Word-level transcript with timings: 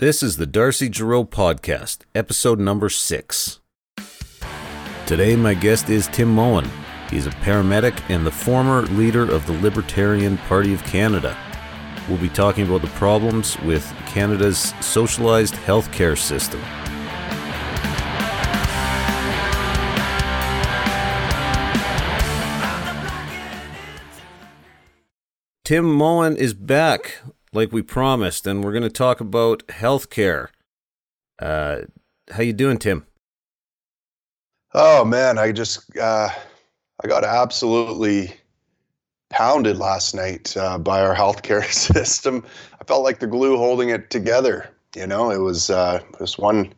This 0.00 0.22
is 0.22 0.36
the 0.36 0.46
Darcy 0.46 0.88
Gerow 0.88 1.28
Podcast, 1.28 2.02
episode 2.14 2.60
number 2.60 2.88
six. 2.88 3.58
Today, 5.06 5.34
my 5.34 5.54
guest 5.54 5.90
is 5.90 6.06
Tim 6.06 6.28
Moen. 6.28 6.70
He's 7.10 7.26
a 7.26 7.30
paramedic 7.30 8.00
and 8.08 8.24
the 8.24 8.30
former 8.30 8.82
leader 8.82 9.28
of 9.28 9.44
the 9.48 9.54
Libertarian 9.54 10.38
Party 10.38 10.72
of 10.72 10.84
Canada. 10.84 11.36
We'll 12.08 12.18
be 12.18 12.28
talking 12.28 12.64
about 12.64 12.82
the 12.82 12.94
problems 12.96 13.58
with 13.62 13.92
Canada's 14.06 14.72
socialized 14.80 15.54
healthcare 15.54 16.16
system. 16.16 16.60
Tim 25.64 25.92
Moen 25.92 26.36
is 26.36 26.54
back, 26.54 27.20
like 27.52 27.72
we 27.72 27.82
promised, 27.82 28.46
and 28.46 28.62
we're 28.62 28.72
going 28.72 28.82
to 28.82 28.90
talk 28.90 29.20
about 29.20 29.66
healthcare. 29.68 30.48
Uh, 31.38 31.82
how 32.30 32.42
you 32.42 32.52
doing, 32.52 32.78
Tim? 32.78 33.06
Oh 34.74 35.04
man, 35.04 35.38
I 35.38 35.52
just 35.52 35.96
uh, 35.96 36.28
I 37.02 37.08
got 37.08 37.24
absolutely 37.24 38.34
pounded 39.30 39.78
last 39.78 40.14
night 40.14 40.56
uh, 40.56 40.78
by 40.78 41.00
our 41.00 41.14
healthcare 41.22 41.64
system. 41.72 42.44
I 42.80 42.84
felt 42.84 43.04
like 43.04 43.20
the 43.20 43.26
glue 43.26 43.56
holding 43.56 43.90
it 43.90 44.10
together. 44.10 44.70
You 44.96 45.06
know, 45.06 45.30
it 45.30 45.38
was 45.38 45.70
uh, 45.70 46.00
just 46.18 46.38
one 46.38 46.72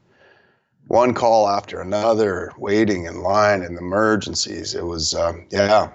one 0.89 1.15
call 1.15 1.49
after 1.49 1.81
another, 1.81 2.53
waiting 2.59 3.05
in 3.05 3.23
line 3.23 3.63
in 3.63 3.77
emergencies. 3.79 4.75
It 4.75 4.85
was 4.85 5.15
um, 5.15 5.47
yeah, 5.51 5.91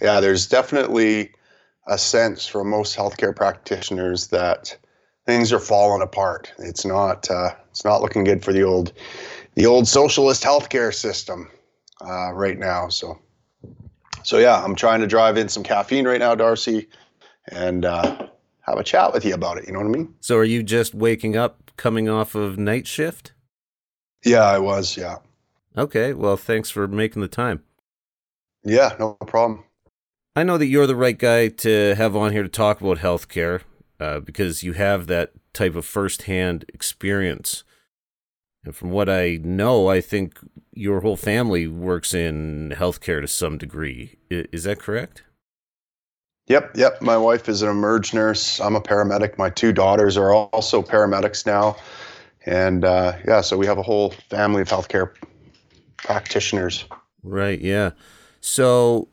yeah. 0.00 0.20
There's 0.20 0.46
definitely 0.46 1.32
a 1.90 1.98
sense 1.98 2.46
from 2.46 2.70
most 2.70 2.96
healthcare 2.96 3.34
practitioners 3.34 4.28
that 4.28 4.76
things 5.26 5.52
are 5.52 5.58
falling 5.58 6.00
apart. 6.00 6.50
It's 6.58 6.86
not 6.86 7.30
uh, 7.30 7.50
it's 7.70 7.84
not 7.84 8.00
looking 8.00 8.24
good 8.24 8.42
for 8.42 8.52
the 8.52 8.62
old 8.62 8.92
the 9.56 9.66
old 9.66 9.86
socialist 9.86 10.42
healthcare 10.42 10.94
system 10.94 11.50
uh, 12.00 12.32
right 12.32 12.58
now. 12.58 12.88
So 12.88 13.18
so 14.22 14.38
yeah, 14.38 14.62
I'm 14.62 14.76
trying 14.76 15.00
to 15.00 15.06
drive 15.06 15.36
in 15.36 15.48
some 15.48 15.62
caffeine 15.62 16.06
right 16.06 16.20
now, 16.20 16.34
Darcy, 16.34 16.88
and 17.48 17.84
uh, 17.84 18.28
have 18.60 18.78
a 18.78 18.84
chat 18.84 19.12
with 19.12 19.24
you 19.24 19.34
about 19.34 19.58
it. 19.58 19.66
You 19.66 19.72
know 19.72 19.80
what 19.80 19.88
I 19.88 19.90
mean? 19.90 20.14
So, 20.20 20.36
are 20.36 20.44
you 20.44 20.62
just 20.62 20.94
waking 20.94 21.36
up, 21.36 21.70
coming 21.76 22.08
off 22.08 22.34
of 22.34 22.58
night 22.58 22.86
shift? 22.86 23.32
Yeah, 24.24 24.44
I 24.44 24.58
was. 24.58 24.96
Yeah. 24.96 25.16
Okay. 25.76 26.12
Well, 26.12 26.36
thanks 26.36 26.70
for 26.70 26.86
making 26.86 27.22
the 27.22 27.28
time. 27.28 27.64
Yeah, 28.62 28.94
no 28.98 29.14
problem. 29.14 29.64
I 30.36 30.44
know 30.44 30.58
that 30.58 30.66
you're 30.66 30.86
the 30.86 30.96
right 30.96 31.18
guy 31.18 31.48
to 31.48 31.94
have 31.96 32.14
on 32.14 32.32
here 32.32 32.42
to 32.42 32.48
talk 32.48 32.80
about 32.80 32.98
healthcare 32.98 33.62
uh, 33.98 34.20
because 34.20 34.62
you 34.62 34.74
have 34.74 35.06
that 35.08 35.32
type 35.52 35.74
of 35.74 35.84
firsthand 35.84 36.64
experience. 36.72 37.64
And 38.64 38.74
from 38.74 38.90
what 38.90 39.08
I 39.08 39.40
know, 39.42 39.88
I 39.88 40.00
think 40.00 40.38
your 40.72 41.00
whole 41.00 41.16
family 41.16 41.66
works 41.66 42.14
in 42.14 42.74
healthcare 42.76 43.20
to 43.20 43.26
some 43.26 43.58
degree. 43.58 44.18
Is 44.30 44.64
that 44.64 44.78
correct? 44.78 45.24
Yep, 46.46 46.76
yep. 46.76 47.02
My 47.02 47.16
wife 47.16 47.48
is 47.48 47.62
an 47.62 47.68
emerge 47.68 48.14
nurse. 48.14 48.60
I'm 48.60 48.76
a 48.76 48.80
paramedic. 48.80 49.38
My 49.38 49.50
two 49.50 49.72
daughters 49.72 50.16
are 50.16 50.32
also 50.32 50.82
paramedics 50.82 51.46
now. 51.46 51.76
And 52.46 52.84
uh, 52.84 53.14
yeah, 53.26 53.40
so 53.40 53.56
we 53.56 53.66
have 53.66 53.78
a 53.78 53.82
whole 53.82 54.10
family 54.30 54.62
of 54.62 54.68
healthcare 54.68 55.14
practitioners. 55.96 56.84
Right, 57.22 57.60
yeah. 57.60 57.90
So 58.40 59.08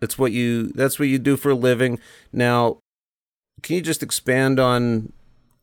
that's 0.00 0.18
what 0.18 0.32
you 0.32 0.68
that's 0.68 0.98
what 0.98 1.08
you 1.08 1.18
do 1.18 1.36
for 1.36 1.50
a 1.50 1.54
living. 1.54 1.98
Now, 2.32 2.78
can 3.62 3.76
you 3.76 3.82
just 3.82 4.02
expand 4.02 4.60
on 4.60 5.12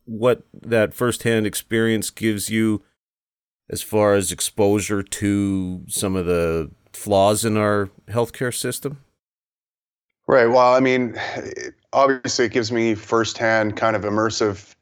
what 0.04 0.42
that 0.52 0.94
firsthand 0.94 1.46
experience 1.46 2.10
gives 2.10 2.50
you 2.50 2.82
as 3.68 3.82
far 3.82 4.14
as 4.14 4.30
exposure 4.30 5.02
to 5.02 5.82
some 5.88 6.14
of 6.14 6.26
the 6.26 6.70
flaws 6.92 7.44
in 7.44 7.56
our 7.56 7.90
healthcare 8.08 8.54
system? 8.54 8.98
Right. 10.28 10.46
Well, 10.46 10.74
I 10.74 10.80
mean, 10.80 11.16
obviously, 11.92 12.46
it 12.46 12.52
gives 12.52 12.72
me 12.72 12.94
firsthand 12.94 13.76
kind 13.76 13.94
of 13.94 14.02
immersive 14.02 14.74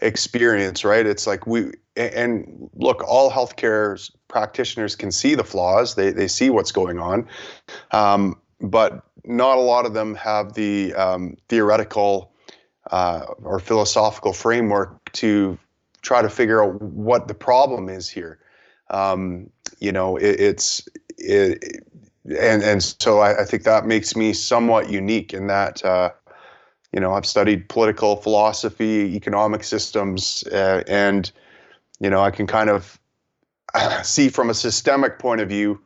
experience, 0.00 0.84
right? 0.84 1.04
It's 1.04 1.26
like 1.26 1.46
we, 1.46 1.72
and 1.96 2.70
look, 2.74 3.02
all 3.06 3.30
healthcare 3.30 4.10
practitioners 4.28 4.96
can 4.96 5.12
see 5.12 5.34
the 5.34 5.44
flaws, 5.44 5.94
they, 5.94 6.10
they 6.10 6.28
see 6.28 6.48
what's 6.50 6.72
going 6.72 6.98
on. 6.98 7.26
Um, 7.90 8.40
but 8.60 9.04
not 9.24 9.58
a 9.58 9.60
lot 9.60 9.86
of 9.86 9.94
them 9.94 10.14
have 10.14 10.54
the 10.54 10.94
um, 10.94 11.36
theoretical 11.48 12.32
uh, 12.90 13.26
or 13.42 13.60
philosophical 13.60 14.32
framework 14.32 15.12
to 15.12 15.58
try 16.02 16.22
to 16.22 16.28
figure 16.28 16.64
out 16.64 16.80
what 16.80 17.28
the 17.28 17.34
problem 17.34 17.88
is 17.88 18.08
here. 18.08 18.38
Um, 18.90 19.50
you 19.78 19.92
know, 19.92 20.16
it, 20.16 20.40
it's 20.40 20.88
it, 21.18 21.82
and 22.24 22.62
and 22.62 22.82
so 22.82 23.18
I, 23.18 23.42
I, 23.42 23.44
think 23.44 23.64
that 23.64 23.86
makes 23.86 24.16
me 24.16 24.32
somewhat 24.32 24.90
unique 24.90 25.34
in 25.34 25.46
that. 25.48 25.84
Uh, 25.84 26.10
you 26.92 27.00
know, 27.00 27.12
I've 27.12 27.26
studied 27.26 27.68
political 27.68 28.16
philosophy, 28.16 29.14
economic 29.14 29.62
systems, 29.62 30.42
uh, 30.50 30.82
and 30.88 31.30
you 32.00 32.08
know, 32.08 32.22
I 32.22 32.30
can 32.30 32.46
kind 32.46 32.70
of 32.70 32.98
see 34.02 34.30
from 34.30 34.48
a 34.48 34.54
systemic 34.54 35.18
point 35.18 35.42
of 35.42 35.48
view 35.48 35.80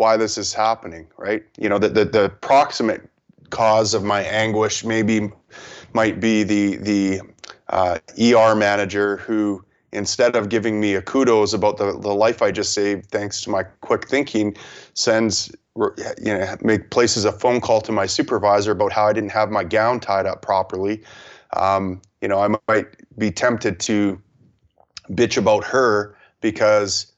why 0.00 0.16
this 0.16 0.38
is 0.38 0.54
happening. 0.54 1.06
Right? 1.18 1.44
You 1.58 1.68
know, 1.68 1.78
the 1.78 1.90
the, 1.90 2.04
the 2.06 2.32
proximate 2.40 3.02
cause 3.50 3.94
of 3.94 4.02
my 4.02 4.22
anguish 4.22 4.82
maybe 4.84 5.30
might 5.92 6.18
be 6.20 6.42
the 6.42 6.76
the 6.76 7.20
uh, 7.68 7.98
ER 8.20 8.54
manager 8.54 9.18
who, 9.18 9.64
instead 9.92 10.34
of 10.34 10.48
giving 10.48 10.80
me 10.80 10.94
a 10.94 11.02
kudos 11.02 11.52
about 11.52 11.76
the, 11.76 11.92
the 11.98 12.14
life 12.14 12.42
I 12.42 12.50
just 12.50 12.72
saved, 12.72 13.10
thanks 13.10 13.42
to 13.42 13.50
my 13.50 13.62
quick 13.82 14.08
thinking, 14.08 14.56
sends 14.94 15.52
you 15.76 16.32
know 16.34 16.56
make 16.62 16.90
places 16.90 17.24
a 17.24 17.32
phone 17.32 17.60
call 17.60 17.80
to 17.82 17.92
my 17.92 18.06
supervisor 18.06 18.72
about 18.72 18.92
how 18.92 19.06
I 19.06 19.12
didn't 19.12 19.32
have 19.32 19.50
my 19.50 19.64
gown 19.64 20.00
tied 20.00 20.26
up 20.26 20.42
properly. 20.42 21.02
Um, 21.56 22.00
you 22.22 22.28
know, 22.28 22.40
I 22.40 22.48
might 22.68 22.86
be 23.18 23.30
tempted 23.30 23.80
to 23.80 24.20
bitch 25.10 25.36
about 25.36 25.64
her 25.64 26.16
because 26.40 27.12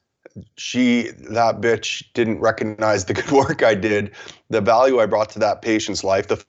she 0.57 1.11
that 1.31 1.61
bitch 1.61 2.05
didn't 2.15 2.41
recognize 2.41 3.05
the 3.05 3.15
good 3.21 3.31
work 3.31 3.63
I 3.63 3.75
did, 3.75 4.13
the 4.51 4.61
value 4.61 5.01
I 5.01 5.07
brought 5.07 5.31
to 5.31 5.39
that 5.41 5.63
patient's 5.63 6.05
life, 6.05 6.29
the 6.29 6.43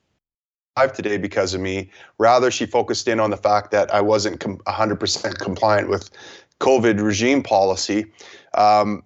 today 0.92 1.16
because 1.16 1.54
of 1.54 1.60
me. 1.60 1.88
Rather, 2.18 2.50
she 2.50 2.66
focused 2.66 3.06
in 3.06 3.20
on 3.20 3.30
the 3.30 3.36
fact 3.36 3.70
that 3.70 3.92
I 3.94 4.00
wasn't 4.00 4.40
com- 4.40 4.58
100% 4.66 5.38
compliant 5.38 5.88
with 5.88 6.10
COVID 6.60 7.00
regime 7.00 7.42
policy. 7.42 8.06
Um, 8.54 9.04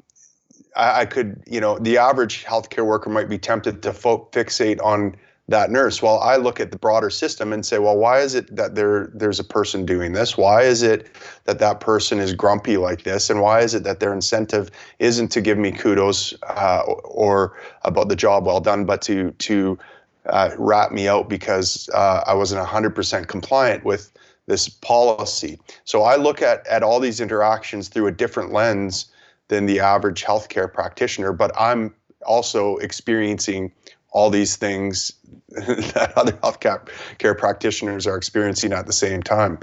I, 0.77 1.01
I, 1.01 1.05
could, 1.05 1.43
you 1.47 1.61
know, 1.61 1.79
the 1.79 1.99
average 1.99 2.45
healthcare 2.45 2.87
worker 2.87 3.11
might 3.11 3.29
be 3.29 3.39
tempted 3.39 3.83
to 3.83 3.93
fo- 3.93 4.29
fixate 4.33 4.83
on 4.83 5.17
that 5.49 5.71
nurse. 5.71 6.03
While 6.03 6.19
I 6.21 6.37
look 6.37 6.61
at 6.61 6.71
the 6.71 6.79
broader 6.79 7.11
system 7.11 7.53
and 7.53 7.65
say, 7.65 7.79
well, 7.79 7.97
why 7.97 8.21
is 8.21 8.35
it 8.35 8.55
that 8.55 8.75
there 8.75 9.11
there's 9.15 9.41
a 9.41 9.45
person 9.45 9.87
doing 9.87 10.13
this? 10.13 10.37
Why 10.37 10.63
is 10.63 10.83
it 10.83 11.09
that 11.45 11.59
that 11.59 11.81
person 11.81 12.19
is 12.19 12.35
grumpy 12.35 12.77
like 12.77 13.03
this? 13.05 13.31
And 13.31 13.41
why 13.41 13.61
is 13.61 13.75
it 13.75 13.83
that 13.85 14.01
their 14.01 14.13
incentive 14.13 14.71
isn't 14.99 15.29
to 15.29 15.41
give 15.41 15.59
me 15.59 15.73
kudos 15.73 16.35
uh, 16.43 16.83
or 17.05 17.57
about 17.83 18.09
the 18.09 18.17
job 18.17 18.45
well 18.45 18.61
done, 18.61 18.85
but 18.85 19.01
to 19.03 19.31
to 19.33 19.79
uh, 20.27 20.51
rat 20.59 20.93
me 20.93 21.09
out 21.09 21.29
because 21.29 21.89
uh, 21.95 22.23
I 22.27 22.35
wasn't 22.35 22.67
100% 22.67 23.27
compliant 23.29 23.85
with 23.85 24.13
this 24.47 24.69
policy. 24.69 25.59
So 25.85 26.03
I 26.03 26.17
look 26.17 26.43
at, 26.43 26.67
at 26.67 26.83
all 26.83 27.01
these 27.01 27.21
interactions 27.21 27.89
through 27.89 28.09
a 28.09 28.13
different 28.13 28.53
lens 28.53 29.07
than 29.49 29.65
the 29.65 29.81
average 29.81 30.25
healthcare 30.25 30.71
practitioner, 30.71 31.33
but 31.33 31.51
I'm 31.59 31.95
also 32.27 32.77
experiencing 32.79 33.73
all 34.11 34.31
these 34.31 34.57
things 34.57 35.13
that 35.51 36.13
other 36.17 36.33
healthcare 36.33 36.89
care 37.19 37.35
practitioners 37.35 38.07
are 38.07 38.17
experiencing 38.17 38.73
at 38.73 38.87
the 38.87 38.93
same 38.93 39.23
time. 39.23 39.59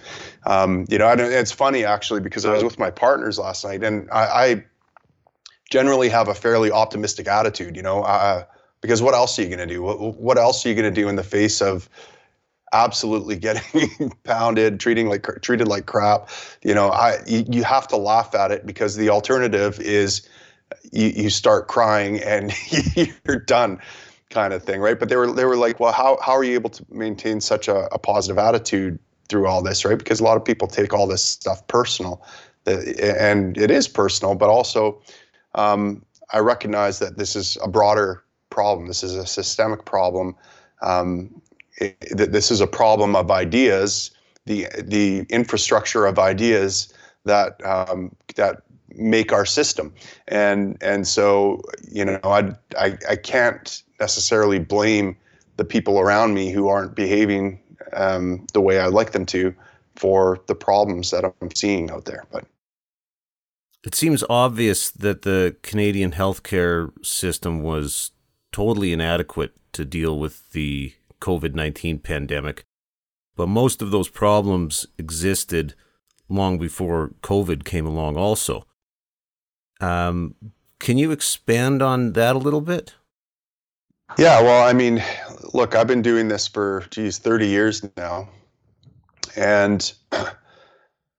Um, 0.45 0.85
you 0.89 0.97
know, 0.97 1.09
it's 1.11 1.51
funny 1.51 1.86
actually 1.86 2.21
because 2.21 2.45
I 2.45 2.53
was 2.53 2.63
with 2.63 2.80
my 2.80 2.92
partners 2.92 3.39
last 3.39 3.63
night, 3.63 3.83
and 3.83 4.09
I, 4.12 4.25
I 4.25 4.65
generally 5.69 6.09
have 6.09 6.27
a 6.27 6.33
fairly 6.36 6.71
optimistic 6.71 7.27
attitude. 7.27 7.75
You 7.75 7.81
know, 7.81 8.03
uh, 8.03 8.44
because 8.81 9.01
what 9.01 9.13
else 9.13 9.38
are 9.39 9.44
you 9.44 9.47
going 9.47 9.68
to 9.68 9.74
do? 9.74 9.81
What, 9.81 10.18
what 10.18 10.38
else 10.38 10.65
are 10.65 10.69
you 10.69 10.75
going 10.75 10.94
to 10.94 11.01
do 11.01 11.07
in 11.07 11.15
the 11.15 11.24
face 11.24 11.62
of 11.62 11.89
absolutely 12.74 13.36
getting 13.36 14.12
pounded, 14.24 14.80
treating 14.80 15.07
like 15.07 15.27
treated 15.41 15.68
like 15.68 15.88
crap? 15.88 16.30
You 16.63 16.75
know, 16.75 16.89
I 16.89 17.19
you, 17.25 17.45
you 17.50 17.63
have 17.63 17.88
to 17.89 17.98
laugh 17.98 18.36
at 18.36 18.51
it 18.51 18.65
because 18.65 18.95
the 18.95 19.09
alternative 19.09 19.80
is 19.80 20.27
you, 20.91 21.07
you 21.07 21.30
start 21.30 21.68
crying 21.68 22.19
and 22.21 22.53
you're 23.25 23.39
done 23.39 23.80
kind 24.30 24.54
of 24.54 24.63
thing, 24.63 24.81
right? 24.81 25.00
But 25.00 25.10
they 25.10 25.16
were 25.16 25.31
they 25.31 25.45
were 25.45 25.57
like, 25.57 25.80
well, 25.80 25.92
how 25.92 26.18
how 26.22 26.33
are 26.33 26.44
you 26.44 26.54
able 26.54 26.69
to 26.72 26.86
maintain 26.89 27.42
such 27.42 27.68
a, 27.68 27.88
a 27.94 28.00
positive 28.00 28.38
attitude 28.38 29.00
through 29.30 29.48
all 29.48 29.62
this, 29.62 29.86
right? 29.86 29.98
Because 29.98 30.19
a 30.19 30.24
lot 30.24 30.38
of 30.38 30.45
people 30.45 30.68
take 30.68 30.94
all 30.94 31.07
this 31.07 31.24
stuff 31.24 31.66
personal, 31.68 32.25
and 32.66 33.57
it 33.57 33.72
is 33.72 33.88
personal, 33.88 34.36
but 34.36 34.50
also 34.50 35.01
um, 35.56 36.04
I 36.33 36.39
recognize 36.39 37.00
that 37.00 37.18
this 37.18 37.36
is 37.36 37.57
a 37.63 37.68
broader 37.68 38.24
problem. 38.50 38.88
This 38.88 39.04
is 39.04 39.16
a 39.16 39.25
systemic 39.25 39.86
problem. 39.86 40.36
Um, 40.81 41.42
it, 41.77 42.31
this 42.31 42.51
is 42.51 42.62
a 42.62 42.68
problem 42.68 43.16
of 43.16 43.31
ideas, 43.31 44.12
the 44.45 44.68
the 44.81 45.25
infrastructure 45.30 46.06
of 46.06 46.19
ideas 46.19 46.94
that 47.25 47.63
um, 47.66 48.16
that 48.36 48.62
make 48.89 49.33
our 49.33 49.45
system, 49.45 49.94
and 50.27 50.77
and 50.81 51.07
so 51.07 51.62
you 51.92 52.06
know 52.06 52.19
I 52.24 52.54
I, 52.77 52.98
I 53.10 53.16
can't 53.16 53.83
necessarily 54.00 54.59
blame 54.59 55.15
the 55.57 55.65
people 55.65 56.00
around 56.00 56.33
me 56.33 56.51
who 56.51 56.68
aren't 56.68 56.95
behaving 56.95 57.59
um, 57.94 58.45
the 58.53 58.62
way 58.62 58.80
I'd 58.80 58.94
like 58.94 59.12
them 59.12 59.25
to 59.27 59.53
for 59.95 60.39
the 60.47 60.56
problems 60.56 61.12
that 61.12 61.24
I'm 61.24 61.56
seeing 61.56 61.89
out 61.89 62.06
there, 62.06 62.25
but. 62.31 62.45
It 63.86 63.94
seems 63.94 64.24
obvious 64.31 64.89
that 64.89 65.21
the 65.21 65.56
Canadian 65.62 66.12
healthcare 66.12 66.92
system 67.06 67.62
was 67.62 68.12
totally 68.51 68.92
inadequate 68.92 69.53
to 69.74 69.86
deal 69.86 70.18
with 70.18 70.51
the 70.53 70.94
COVID 71.21 71.53
19 71.53 72.00
pandemic. 72.00 72.63
But 73.36 73.48
most 73.48 73.81
of 73.81 73.91
those 73.91 74.09
problems 74.09 74.88
existed 74.98 75.75
long 76.30 76.57
before 76.57 77.13
COVID 77.21 77.63
came 77.63 77.86
along, 77.86 78.18
also. 78.18 78.65
Um, 79.81 80.36
can 80.80 80.98
you 80.98 81.12
expand 81.12 81.81
on 81.81 82.13
that 82.13 82.36
a 82.36 82.39
little 82.39 82.62
bit? 82.62 82.95
Yeah, 84.17 84.41
well, 84.41 84.67
I 84.67 84.73
mean, 84.73 85.03
look, 85.53 85.75
I've 85.75 85.88
been 85.88 86.01
doing 86.01 86.29
this 86.29 86.47
for, 86.47 86.85
geez, 86.89 87.17
30 87.17 87.47
years 87.47 87.85
now. 87.97 88.29
And 89.35 89.94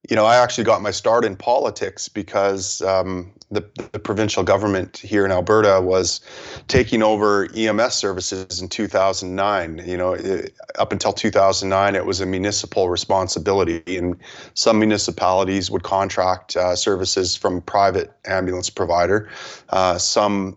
you 0.08 0.14
know, 0.14 0.24
I 0.24 0.36
actually 0.36 0.64
got 0.64 0.82
my 0.82 0.90
start 0.90 1.24
in 1.24 1.36
politics 1.36 2.08
because 2.08 2.80
um, 2.82 3.32
the, 3.50 3.68
the, 3.92 3.98
provincial 3.98 4.44
government 4.44 4.98
here 4.98 5.24
in 5.24 5.32
Alberta 5.32 5.80
was 5.82 6.20
taking 6.68 7.02
over 7.02 7.48
EMS 7.56 7.94
services 7.94 8.60
in 8.60 8.68
2009. 8.68 9.82
You 9.84 9.96
know, 9.96 10.12
it, 10.12 10.54
up 10.78 10.92
until 10.92 11.12
2009, 11.12 11.96
it 11.96 12.06
was 12.06 12.20
a 12.20 12.26
municipal 12.26 12.88
responsibility, 12.88 13.82
and 13.96 14.16
some 14.54 14.78
municipalities 14.78 15.70
would 15.70 15.82
contract 15.82 16.56
uh, 16.56 16.76
services 16.76 17.34
from 17.34 17.60
private 17.60 18.12
ambulance 18.26 18.70
provider. 18.70 19.28
Uh, 19.70 19.98
some 19.98 20.56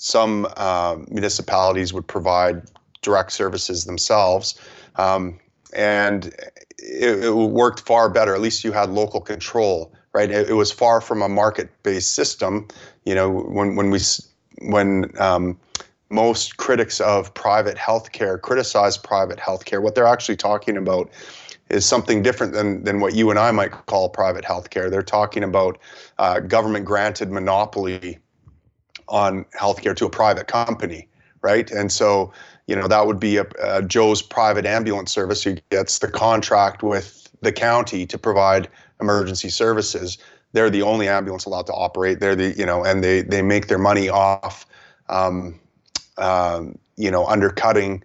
some 0.00 0.48
uh, 0.56 0.96
municipalities 1.08 1.92
would 1.92 2.06
provide 2.06 2.62
direct 3.02 3.32
services 3.32 3.84
themselves. 3.84 4.58
Um, 4.96 5.38
and 5.74 6.34
it, 6.78 7.24
it, 7.24 7.34
worked 7.34 7.80
far 7.80 8.08
better. 8.08 8.34
At 8.34 8.40
least 8.40 8.64
you 8.64 8.72
had 8.72 8.88
local 8.88 9.20
control, 9.20 9.92
right? 10.14 10.30
It, 10.30 10.48
it 10.48 10.54
was 10.54 10.72
far 10.72 11.02
from 11.02 11.20
a 11.20 11.28
market-based 11.28 12.14
system. 12.14 12.66
You 13.04 13.14
know, 13.14 13.30
when 13.30 13.76
when 13.76 13.90
we 13.90 14.00
when 14.62 15.12
um, 15.20 15.58
most 16.08 16.56
critics 16.56 16.98
of 17.02 17.32
private 17.34 17.76
healthcare 17.76 18.40
criticize 18.40 18.96
private 18.96 19.38
healthcare, 19.38 19.82
what 19.82 19.94
they're 19.94 20.06
actually 20.06 20.36
talking 20.36 20.78
about 20.78 21.10
is 21.68 21.84
something 21.84 22.22
different 22.22 22.54
than 22.54 22.84
than 22.84 23.00
what 23.00 23.14
you 23.14 23.28
and 23.28 23.38
I 23.38 23.50
might 23.50 23.70
call 23.70 24.08
private 24.08 24.46
healthcare. 24.46 24.90
They're 24.90 25.02
talking 25.02 25.44
about 25.44 25.78
uh, 26.18 26.40
government-granted 26.40 27.30
monopoly 27.30 28.18
on 29.10 29.44
healthcare 29.58 29.94
to 29.96 30.06
a 30.06 30.10
private 30.10 30.46
company, 30.46 31.08
right? 31.42 31.70
And 31.70 31.92
so 31.92 32.32
you 32.66 32.76
know 32.76 32.88
that 32.88 33.06
would 33.06 33.20
be 33.20 33.36
a, 33.36 33.46
a 33.62 33.82
Joe's 33.82 34.22
private 34.22 34.64
ambulance 34.64 35.12
service 35.12 35.42
who 35.42 35.56
gets 35.70 35.98
the 35.98 36.08
contract 36.08 36.82
with 36.82 37.28
the 37.42 37.52
county 37.52 38.06
to 38.06 38.18
provide 38.18 38.68
emergency 39.00 39.48
services. 39.48 40.18
They're 40.52 40.70
the 40.70 40.82
only 40.82 41.08
ambulance 41.08 41.44
allowed 41.44 41.66
to 41.66 41.72
operate. 41.72 42.20
They're 42.20 42.36
the 42.36 42.54
you 42.56 42.64
know, 42.64 42.84
and 42.84 43.04
they 43.04 43.22
they 43.22 43.42
make 43.42 43.66
their 43.66 43.78
money 43.78 44.08
off, 44.08 44.66
um, 45.08 45.58
um, 46.16 46.78
you 46.96 47.10
know, 47.10 47.26
undercutting 47.26 48.02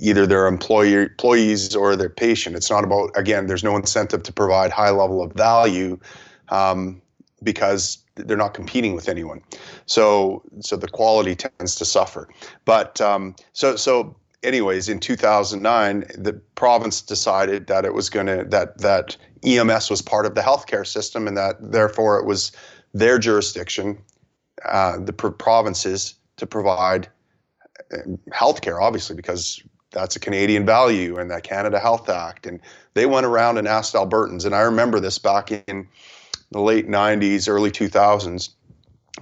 either 0.00 0.26
their 0.26 0.46
employer 0.46 1.02
employees 1.02 1.76
or 1.76 1.94
their 1.94 2.08
patient. 2.08 2.56
It's 2.56 2.70
not 2.70 2.84
about 2.84 3.10
again. 3.16 3.46
There's 3.46 3.64
no 3.64 3.76
incentive 3.76 4.22
to 4.24 4.32
provide 4.32 4.70
high 4.70 4.90
level 4.90 5.22
of 5.22 5.32
value 5.32 5.98
um, 6.48 7.00
because 7.42 7.98
they're 8.14 8.36
not 8.36 8.54
competing 8.54 8.94
with 8.94 9.08
anyone. 9.08 9.40
So 9.86 10.42
so 10.60 10.76
the 10.76 10.88
quality 10.88 11.34
tends 11.34 11.74
to 11.76 11.84
suffer. 11.84 12.28
But 12.64 13.00
um, 13.00 13.34
so 13.52 13.76
so 13.76 14.16
anyways, 14.42 14.88
in 14.88 15.00
2009, 15.00 16.04
the 16.16 16.34
province 16.54 17.02
decided 17.02 17.66
that 17.66 17.84
it 17.84 17.94
was 17.94 18.10
going 18.10 18.26
to 18.26 18.44
that 18.48 18.78
that 18.78 19.16
EMS 19.44 19.90
was 19.90 20.02
part 20.02 20.26
of 20.26 20.34
the 20.34 20.40
healthcare 20.40 20.86
system, 20.86 21.26
and 21.26 21.36
that 21.36 21.56
therefore 21.60 22.18
it 22.18 22.26
was 22.26 22.52
their 22.92 23.18
jurisdiction, 23.18 23.98
uh, 24.68 24.98
the 24.98 25.12
provinces, 25.12 26.14
to 26.36 26.46
provide 26.46 27.08
uh, 27.92 27.98
healthcare, 28.32 28.80
obviously 28.80 29.14
because 29.14 29.62
that's 29.92 30.16
a 30.16 30.20
Canadian 30.20 30.64
value 30.64 31.18
and 31.18 31.30
that 31.30 31.42
Canada 31.42 31.78
Health 31.78 32.08
Act, 32.08 32.46
and 32.46 32.60
they 32.94 33.06
went 33.06 33.26
around 33.26 33.58
and 33.58 33.66
asked 33.66 33.94
Albertans, 33.94 34.44
and 34.44 34.54
I 34.54 34.60
remember 34.60 35.00
this 35.00 35.18
back 35.18 35.50
in 35.50 35.88
the 36.50 36.60
late 36.60 36.88
90s, 36.88 37.48
early 37.48 37.70
2000s, 37.70 38.50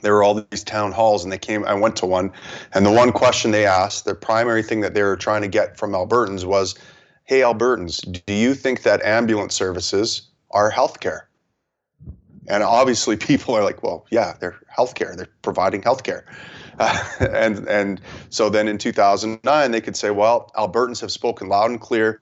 there 0.02 0.14
were 0.14 0.22
all 0.22 0.34
these 0.50 0.64
town 0.64 0.92
halls 0.92 1.24
and 1.24 1.32
they 1.32 1.38
came 1.38 1.64
i 1.64 1.72
went 1.72 1.96
to 1.96 2.04
one 2.04 2.30
and 2.74 2.84
the 2.84 2.90
one 2.90 3.10
question 3.10 3.50
they 3.50 3.64
asked 3.64 4.04
the 4.04 4.14
primary 4.14 4.62
thing 4.62 4.80
that 4.80 4.92
they 4.92 5.02
were 5.02 5.16
trying 5.16 5.40
to 5.40 5.48
get 5.48 5.78
from 5.78 5.92
albertans 5.92 6.44
was 6.44 6.76
hey 7.24 7.40
albertans 7.40 8.02
do 8.26 8.34
you 8.34 8.54
think 8.54 8.82
that 8.82 9.02
ambulance 9.02 9.54
services 9.54 10.28
are 10.50 10.70
healthcare? 10.70 11.22
And 12.48 12.62
obviously 12.62 13.16
people 13.30 13.54
are 13.54 13.64
like 13.64 13.82
well 13.82 14.06
yeah 14.10 14.34
they're 14.40 14.58
healthcare. 14.76 15.16
They're 15.16 15.28
providing 15.42 15.82
healthcare. 15.82 16.22
Uh, 16.78 17.04
and 17.32 17.68
and 17.68 18.00
so 18.30 18.48
then 18.48 18.68
in 18.68 18.78
2009 18.78 19.70
they 19.70 19.80
could 19.80 19.96
say 19.96 20.10
well 20.10 20.50
albertans 20.56 21.00
have 21.00 21.12
spoken 21.12 21.48
loud 21.48 21.70
and 21.70 21.80
clear. 21.80 22.20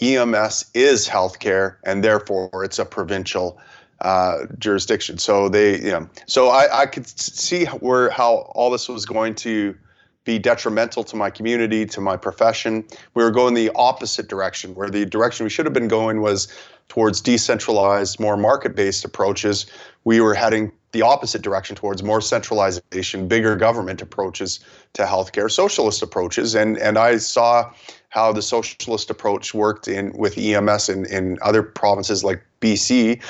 Ems 0.00 0.70
is 0.72 1.08
healthcare 1.08 1.76
and 1.84 2.02
therefore 2.02 2.64
it's 2.64 2.78
a 2.78 2.84
provincial 2.84 3.60
uh, 4.00 4.46
jurisdiction. 4.58 5.18
So 5.18 5.48
they, 5.48 5.78
you 5.80 5.90
know, 5.90 6.08
so 6.26 6.48
I, 6.48 6.82
I 6.82 6.86
could 6.86 7.06
see 7.06 7.66
where 7.66 8.10
how 8.10 8.50
all 8.54 8.70
this 8.70 8.88
was 8.88 9.04
going 9.04 9.34
to 9.36 9.76
be 10.24 10.38
detrimental 10.38 11.02
to 11.04 11.16
my 11.16 11.30
community, 11.30 11.86
to 11.86 12.00
my 12.00 12.16
profession. 12.16 12.84
We 13.14 13.22
were 13.24 13.30
going 13.30 13.54
the 13.54 13.70
opposite 13.74 14.28
direction, 14.28 14.74
where 14.74 14.90
the 14.90 15.06
direction 15.06 15.44
we 15.44 15.50
should 15.50 15.66
have 15.66 15.72
been 15.72 15.88
going 15.88 16.20
was 16.20 16.48
towards 16.88 17.20
decentralized, 17.20 18.20
more 18.20 18.36
market-based 18.36 19.04
approaches. 19.04 19.66
We 20.04 20.20
were 20.20 20.34
heading 20.34 20.72
the 20.92 21.02
opposite 21.02 21.42
direction 21.42 21.76
towards 21.76 22.02
more 22.02 22.20
centralization, 22.20 23.28
bigger 23.28 23.54
government 23.56 24.02
approaches 24.02 24.60
to 24.94 25.04
healthcare, 25.04 25.50
socialist 25.50 26.02
approaches, 26.02 26.54
and 26.54 26.76
and 26.78 26.98
I 26.98 27.18
saw 27.18 27.72
how 28.08 28.32
the 28.32 28.42
socialist 28.42 29.08
approach 29.08 29.54
worked 29.54 29.86
in 29.86 30.12
with 30.12 30.36
EMS 30.36 30.88
in, 30.88 31.06
in 31.06 31.38
other 31.42 31.62
provinces 31.62 32.24
like 32.24 32.42
BC, 32.60 33.22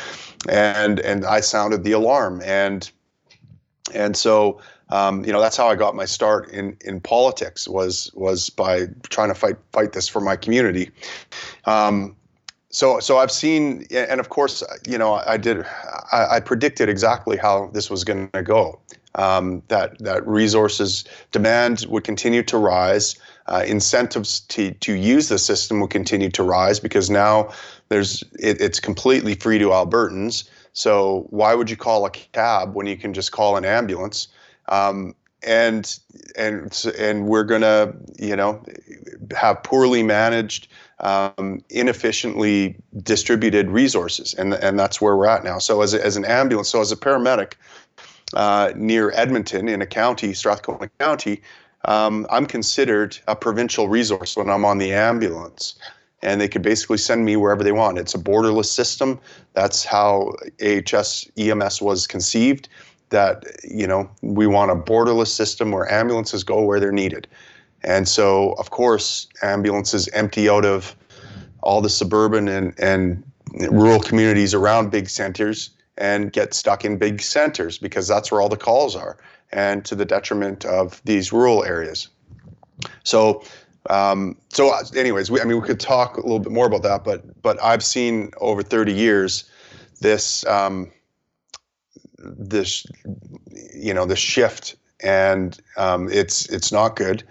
and 0.49 1.01
and 1.01 1.25
I 1.25 1.41
sounded 1.41 1.84
the 1.84 1.93
alarm, 1.93 2.43
and 2.44 2.91
and 3.94 4.17
so 4.17 4.60
um, 4.91 5.25
you 5.25 5.32
know 5.32 5.41
that's 5.41 5.56
how 5.56 5.69
I 5.69 5.77
got 5.77 5.94
my 5.94 6.05
start 6.05 6.51
in 6.51 6.77
in 6.84 7.01
politics 7.01 7.69
was 7.69 8.10
was 8.15 8.51
by 8.51 8.87
trying 9.08 9.29
to 9.29 9.34
fight 9.34 9.56
fight 9.72 9.93
this 9.93 10.08
for 10.08 10.20
my 10.20 10.37
community. 10.37 10.91
Um, 11.65 12.17
so 12.70 13.01
so 13.01 13.19
I've 13.19 13.32
seen, 13.32 13.87
and 13.91 14.20
of 14.20 14.29
course, 14.29 14.63
you 14.87 14.96
know, 14.96 15.15
I 15.27 15.37
did, 15.37 15.65
I, 16.13 16.37
I 16.37 16.41
predicted 16.41 16.89
exactly 16.89 17.37
how 17.37 17.70
this 17.72 17.91
was 17.91 18.05
going 18.05 18.31
to 18.31 18.43
go. 18.43 18.81
Um, 19.17 19.60
that 19.67 19.99
that 19.99 20.25
resources 20.25 21.05
demand 21.32 21.84
would 21.89 22.05
continue 22.05 22.44
to 22.44 22.56
rise, 22.56 23.17
uh, 23.46 23.65
incentives 23.67 24.41
to 24.41 24.70
to 24.70 24.93
use 24.94 25.29
the 25.29 25.39
system 25.39 25.81
would 25.81 25.91
continue 25.91 26.31
to 26.31 26.44
rise 26.44 26.79
because 26.79 27.10
now 27.10 27.51
there's 27.91 28.23
it, 28.39 28.61
it's 28.61 28.81
completely 28.81 29.35
free 29.35 29.59
to 29.59 29.67
Albertans. 29.67 30.49
So 30.73 31.27
why 31.31 31.55
would 31.55 31.69
you 31.69 31.77
call 31.77 32.06
a 32.06 32.11
cab 32.11 32.75
when 32.75 32.87
you 32.87 32.97
can 32.97 33.13
just 33.13 33.32
call 33.32 33.56
an 33.56 33.65
ambulance? 33.65 34.29
Um, 34.69 35.15
and 35.43 35.99
and 36.37 36.87
and 36.99 37.27
we're 37.27 37.44
gonna 37.44 37.93
you 38.19 38.37
know 38.37 38.63
have 39.37 39.63
poorly 39.63 40.03
managed, 40.03 40.69
um, 41.01 41.63
inefficiently 41.70 42.77
distributed 43.03 43.70
resources, 43.70 44.35
and 44.35 44.55
and 44.55 44.79
that's 44.79 45.01
where 45.01 45.17
we're 45.17 45.27
at 45.27 45.43
now. 45.43 45.59
So 45.59 45.82
as 45.82 45.94
as 45.94 46.17
an 46.17 46.25
ambulance, 46.25 46.69
so 46.69 46.81
as 46.81 46.93
a 46.93 46.97
paramedic 46.97 47.55
uh, 48.35 48.73
near 48.77 49.11
Edmonton 49.13 49.69
in 49.69 49.82
a 49.82 49.87
county, 49.87 50.35
Strathcona 50.35 50.89
County, 51.01 51.43
um, 51.87 52.27
I'm 52.31 52.47
considered 52.47 53.19
a 53.27 53.35
provincial 53.35 53.89
resource 53.89 54.37
when 54.37 54.49
I'm 54.49 54.65
on 54.65 54.79
the 54.79 54.93
ambulance. 54.93 55.75
And 56.22 56.41
they 56.41 56.48
could 56.48 56.62
basically 56.62 56.98
send 56.98 57.24
me 57.24 57.36
wherever 57.36 57.65
they 57.65 57.72
want. 57.72 57.98
It's 57.98 58.15
a 58.15 58.19
borderless 58.19 58.67
system. 58.67 59.19
That's 59.55 59.84
how 59.84 60.34
AHS 60.62 61.31
EMS 61.39 61.81
was 61.81 62.06
conceived 62.06 62.69
that 63.10 63.44
you 63.62 63.86
know 63.86 64.08
we 64.22 64.46
want 64.46 64.70
a 64.70 64.74
borderless 64.74 65.29
system 65.29 65.70
where 65.70 65.91
ambulances 65.93 66.43
go 66.43 66.62
where 66.62 66.81
they're 66.81 66.91
needed 66.91 67.29
and 67.82 68.08
so 68.08 68.53
of 68.53 68.70
course 68.70 69.29
ambulances 69.43 70.08
empty 70.08 70.48
out 70.48 70.65
of 70.65 70.96
all 71.62 71.81
the 71.81 71.91
suburban 71.91 72.48
and, 72.48 72.79
and 72.79 73.22
rural 73.70 74.00
communities 74.00 74.55
around 74.55 74.91
big 74.91 75.08
centers 75.08 75.70
and 75.98 76.32
get 76.32 76.55
stuck 76.55 76.84
in 76.84 76.96
big 76.96 77.20
centers 77.20 77.77
because 77.79 78.08
that's 78.08 78.32
where 78.32 78.41
all 78.41 78.48
the 78.48 78.56
calls 78.56 78.96
are 78.96 79.19
and 79.53 79.84
to 79.84 79.94
the 79.94 80.05
detriment 80.05 80.65
of 80.65 81.03
these 81.05 81.32
rural 81.32 81.65
areas 81.65 82.08
so 83.05 83.43
um, 83.89 84.37
so 84.51 84.72
anyways 84.94 85.31
we, 85.31 85.41
i 85.41 85.44
mean 85.44 85.60
we 85.60 85.67
could 85.67 85.81
talk 85.81 86.17
a 86.17 86.20
little 86.20 86.39
bit 86.39 86.53
more 86.53 86.67
about 86.67 86.82
that 86.82 87.03
but 87.05 87.43
but 87.43 87.63
i've 87.63 87.82
seen 87.82 88.31
over 88.41 88.63
30 88.63 88.93
years 88.93 89.44
this 90.01 90.44
um, 90.46 90.91
this 92.20 92.87
you 93.72 93.94
know 93.94 94.06
this 94.06 94.19
shift, 94.19 94.77
and 95.03 95.58
um, 95.77 96.08
it's 96.10 96.46
it's 96.46 96.72
not 96.72 96.96
good. 96.96 97.25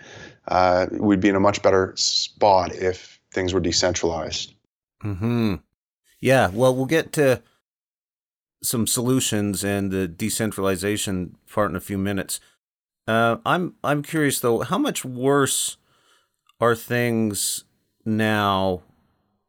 Uh, 0.47 0.87
we'd 0.91 1.19
be 1.19 1.29
in 1.29 1.35
a 1.35 1.39
much 1.39 1.61
better 1.61 1.93
spot 1.95 2.73
if 2.73 3.19
things 3.31 3.53
were 3.53 3.59
decentralized. 3.59 4.53
Hmm. 5.01 5.55
Yeah. 6.19 6.49
Well, 6.51 6.75
we'll 6.75 6.85
get 6.85 7.13
to 7.13 7.41
some 8.61 8.87
solutions 8.87 9.63
and 9.63 9.91
the 9.91 10.07
decentralization 10.07 11.35
part 11.51 11.69
in 11.69 11.77
a 11.77 11.81
few 11.81 11.97
minutes. 11.97 12.39
Uh, 13.07 13.37
I'm 13.45 13.75
I'm 13.83 14.03
curious 14.03 14.39
though, 14.39 14.59
how 14.61 14.77
much 14.77 15.05
worse 15.05 15.77
are 16.59 16.75
things 16.75 17.63
now 18.05 18.81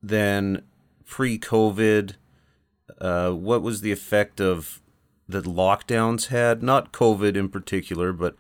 than 0.02 0.62
pre-COVID? 1.06 2.14
Uh, 3.00 3.30
what 3.30 3.62
was 3.62 3.80
the 3.80 3.92
effect 3.92 4.40
of 4.40 4.80
the 5.28 5.42
lockdowns 5.42 6.26
had? 6.26 6.62
Not 6.62 6.92
COVID 6.92 7.36
in 7.36 7.48
particular, 7.48 8.12
but 8.12 8.36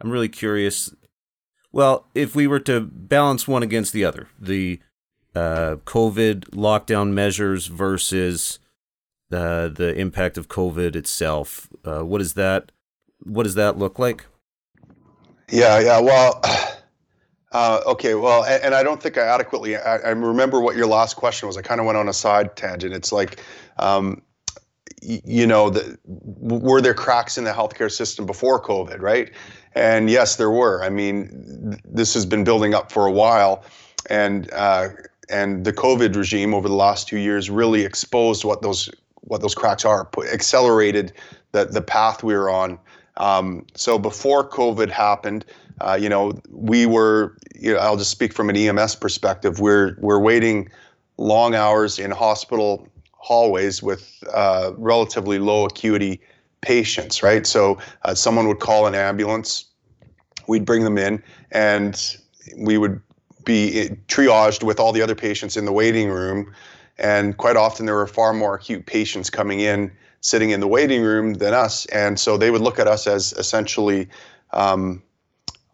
I'm 0.00 0.10
really 0.10 0.28
curious. 0.28 0.94
Well, 1.72 2.06
if 2.14 2.34
we 2.34 2.46
were 2.46 2.60
to 2.60 2.80
balance 2.80 3.46
one 3.46 3.62
against 3.62 3.92
the 3.92 4.04
other, 4.04 4.28
the 4.40 4.80
uh, 5.34 5.76
COVID 5.84 6.50
lockdown 6.50 7.12
measures 7.12 7.66
versus 7.66 8.58
uh, 9.30 9.68
the 9.68 9.94
impact 9.96 10.38
of 10.38 10.48
COVID 10.48 10.96
itself, 10.96 11.68
uh, 11.84 12.00
what 12.00 12.22
that 12.34 12.72
what 13.20 13.42
does 13.42 13.54
that 13.56 13.76
look 13.76 13.98
like? 13.98 14.26
Yeah, 15.50 15.80
yeah. 15.80 16.00
Well, 16.00 16.42
uh, 17.52 17.80
okay. 17.86 18.14
Well, 18.14 18.44
and, 18.44 18.62
and, 18.62 18.74
I 18.74 18.82
don't 18.82 19.02
think 19.02 19.16
I 19.16 19.22
adequately. 19.22 19.76
I, 19.76 19.96
I, 19.96 20.10
remember 20.10 20.60
what 20.60 20.76
your 20.76 20.86
last 20.86 21.14
question 21.14 21.46
was. 21.46 21.56
I 21.56 21.62
kind 21.62 21.80
of 21.80 21.86
went 21.86 21.96
on 21.96 22.08
a 22.08 22.12
side 22.12 22.56
tangent. 22.56 22.92
It's 22.92 23.10
like, 23.10 23.42
um, 23.78 24.20
y- 25.02 25.22
you 25.24 25.46
know, 25.46 25.70
the, 25.70 25.98
were 26.04 26.82
there 26.82 26.94
cracks 26.94 27.38
in 27.38 27.44
the 27.44 27.52
healthcare 27.52 27.90
system 27.90 28.26
before 28.26 28.62
COVID, 28.62 29.00
right? 29.00 29.30
And 29.74 30.10
yes, 30.10 30.36
there 30.36 30.50
were. 30.50 30.82
I 30.82 30.90
mean, 30.90 31.70
th- 31.70 31.82
this 31.84 32.14
has 32.14 32.26
been 32.26 32.44
building 32.44 32.74
up 32.74 32.92
for 32.92 33.06
a 33.06 33.12
while, 33.12 33.64
and 34.10 34.52
uh, 34.52 34.88
and 35.30 35.64
the 35.64 35.72
COVID 35.72 36.16
regime 36.16 36.52
over 36.52 36.68
the 36.68 36.74
last 36.74 37.08
two 37.08 37.18
years 37.18 37.48
really 37.48 37.82
exposed 37.84 38.44
what 38.44 38.60
those 38.60 38.90
what 39.22 39.40
those 39.40 39.54
cracks 39.54 39.86
are, 39.86 40.04
put, 40.04 40.28
accelerated 40.28 41.14
the 41.52 41.64
the 41.64 41.82
path 41.82 42.22
we 42.22 42.34
were 42.34 42.50
on. 42.50 42.78
Um, 43.16 43.66
so 43.74 43.98
before 43.98 44.48
COVID 44.48 44.90
happened, 44.90 45.44
uh, 45.80 45.98
you 46.00 46.08
know, 46.08 46.32
we 46.50 46.86
were, 46.86 47.36
you 47.54 47.72
know, 47.72 47.78
I'll 47.78 47.96
just 47.96 48.10
speak 48.10 48.32
from 48.32 48.50
an 48.50 48.56
EMS 48.56 48.96
perspective. 48.96 49.60
We're 49.60 49.96
we're 50.00 50.20
waiting 50.20 50.70
long 51.16 51.54
hours 51.54 51.98
in 51.98 52.10
hospital 52.10 52.86
hallways 53.12 53.82
with 53.82 54.22
uh, 54.32 54.72
relatively 54.76 55.38
low 55.38 55.66
acuity 55.66 56.20
patients, 56.60 57.22
right? 57.22 57.46
So 57.46 57.78
uh, 58.02 58.14
someone 58.14 58.48
would 58.48 58.60
call 58.60 58.86
an 58.86 58.94
ambulance, 58.94 59.66
we'd 60.46 60.64
bring 60.64 60.84
them 60.84 60.98
in, 60.98 61.22
and 61.50 62.16
we 62.56 62.78
would 62.78 63.00
be 63.44 63.90
triaged 64.08 64.62
with 64.62 64.78
all 64.80 64.92
the 64.92 65.02
other 65.02 65.14
patients 65.14 65.56
in 65.56 65.64
the 65.64 65.72
waiting 65.72 66.10
room. 66.10 66.52
And 66.98 67.36
quite 67.36 67.56
often 67.56 67.86
there 67.86 67.94
were 67.94 68.06
far 68.06 68.32
more 68.32 68.54
acute 68.54 68.86
patients 68.86 69.30
coming 69.30 69.60
in 69.60 69.92
sitting 70.20 70.50
in 70.50 70.60
the 70.60 70.66
waiting 70.66 71.02
room 71.02 71.34
than 71.34 71.54
us. 71.54 71.86
And 71.86 72.18
so 72.18 72.36
they 72.36 72.50
would 72.50 72.60
look 72.60 72.78
at 72.78 72.88
us 72.88 73.06
as 73.06 73.32
essentially 73.34 74.08
um, 74.52 75.02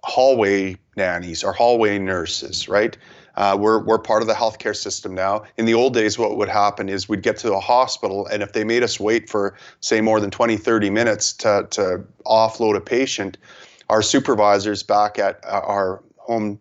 hallway 0.04 0.76
nannies 0.96 1.42
or 1.42 1.52
hallway 1.52 1.98
nurses, 1.98 2.68
right? 2.68 2.96
Uh, 3.36 3.56
we're, 3.58 3.82
we're 3.82 3.98
part 3.98 4.22
of 4.22 4.28
the 4.28 4.34
healthcare 4.34 4.76
system 4.76 5.12
now. 5.14 5.42
In 5.56 5.64
the 5.64 5.74
old 5.74 5.92
days, 5.92 6.18
what 6.18 6.36
would 6.36 6.48
happen 6.48 6.88
is 6.88 7.08
we'd 7.08 7.22
get 7.22 7.36
to 7.38 7.52
a 7.54 7.60
hospital, 7.60 8.26
and 8.28 8.42
if 8.42 8.52
they 8.52 8.62
made 8.62 8.84
us 8.84 9.00
wait 9.00 9.28
for, 9.28 9.56
say, 9.80 10.00
more 10.00 10.20
than 10.20 10.30
20, 10.30 10.56
30 10.56 10.90
minutes 10.90 11.32
to, 11.32 11.66
to 11.70 12.04
offload 12.26 12.76
a 12.76 12.80
patient, 12.80 13.36
our 13.90 14.02
supervisors 14.02 14.82
back 14.82 15.18
at 15.18 15.44
uh, 15.44 15.60
our 15.64 16.02
home 16.18 16.60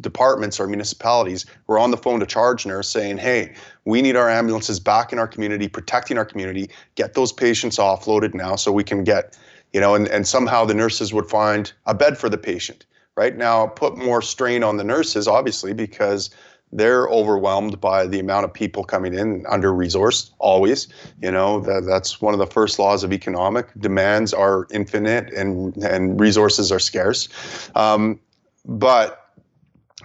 departments 0.00 0.58
or 0.58 0.66
municipalities 0.66 1.46
were 1.66 1.78
on 1.78 1.90
the 1.90 1.96
phone 1.96 2.20
to 2.20 2.26
charge 2.26 2.66
nurse 2.66 2.88
saying, 2.88 3.18
hey, 3.18 3.54
we 3.84 4.02
need 4.02 4.16
our 4.16 4.28
ambulances 4.28 4.80
back 4.80 5.12
in 5.12 5.18
our 5.18 5.28
community, 5.28 5.68
protecting 5.68 6.18
our 6.18 6.24
community, 6.24 6.68
get 6.94 7.14
those 7.14 7.32
patients 7.32 7.78
offloaded 7.78 8.34
now 8.34 8.56
so 8.56 8.72
we 8.72 8.82
can 8.82 9.04
get, 9.04 9.38
you 9.72 9.80
know, 9.80 9.94
and, 9.94 10.08
and 10.08 10.26
somehow 10.26 10.64
the 10.64 10.74
nurses 10.74 11.12
would 11.12 11.26
find 11.26 11.72
a 11.86 11.94
bed 11.94 12.18
for 12.18 12.28
the 12.28 12.38
patient. 12.38 12.86
Right 13.16 13.36
now, 13.36 13.66
put 13.66 13.98
more 13.98 14.22
strain 14.22 14.62
on 14.62 14.76
the 14.76 14.84
nurses, 14.84 15.26
obviously, 15.26 15.74
because 15.74 16.30
they're 16.70 17.08
overwhelmed 17.08 17.80
by 17.80 18.06
the 18.06 18.20
amount 18.20 18.44
of 18.44 18.52
people 18.52 18.84
coming 18.84 19.14
in 19.14 19.44
under 19.48 19.72
resourced 19.72 20.32
always 20.38 20.86
you 21.22 21.30
know 21.30 21.60
that, 21.60 21.86
that's 21.86 22.20
one 22.20 22.34
of 22.34 22.38
the 22.38 22.46
first 22.46 22.78
laws 22.78 23.02
of 23.02 23.10
economic 23.10 23.68
demands 23.78 24.34
are 24.34 24.66
infinite 24.70 25.32
and 25.32 25.74
and 25.78 26.20
resources 26.20 26.70
are 26.70 26.78
scarce 26.78 27.26
um, 27.74 28.20
but 28.66 29.28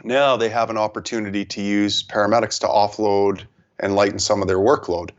now 0.03 0.35
they 0.35 0.49
have 0.49 0.69
an 0.69 0.77
opportunity 0.77 1.45
to 1.45 1.61
use 1.61 2.03
paramedics 2.03 2.59
to 2.59 2.67
offload 2.67 3.45
and 3.79 3.95
lighten 3.95 4.19
some 4.19 4.41
of 4.41 4.47
their 4.47 4.57
workload. 4.57 5.11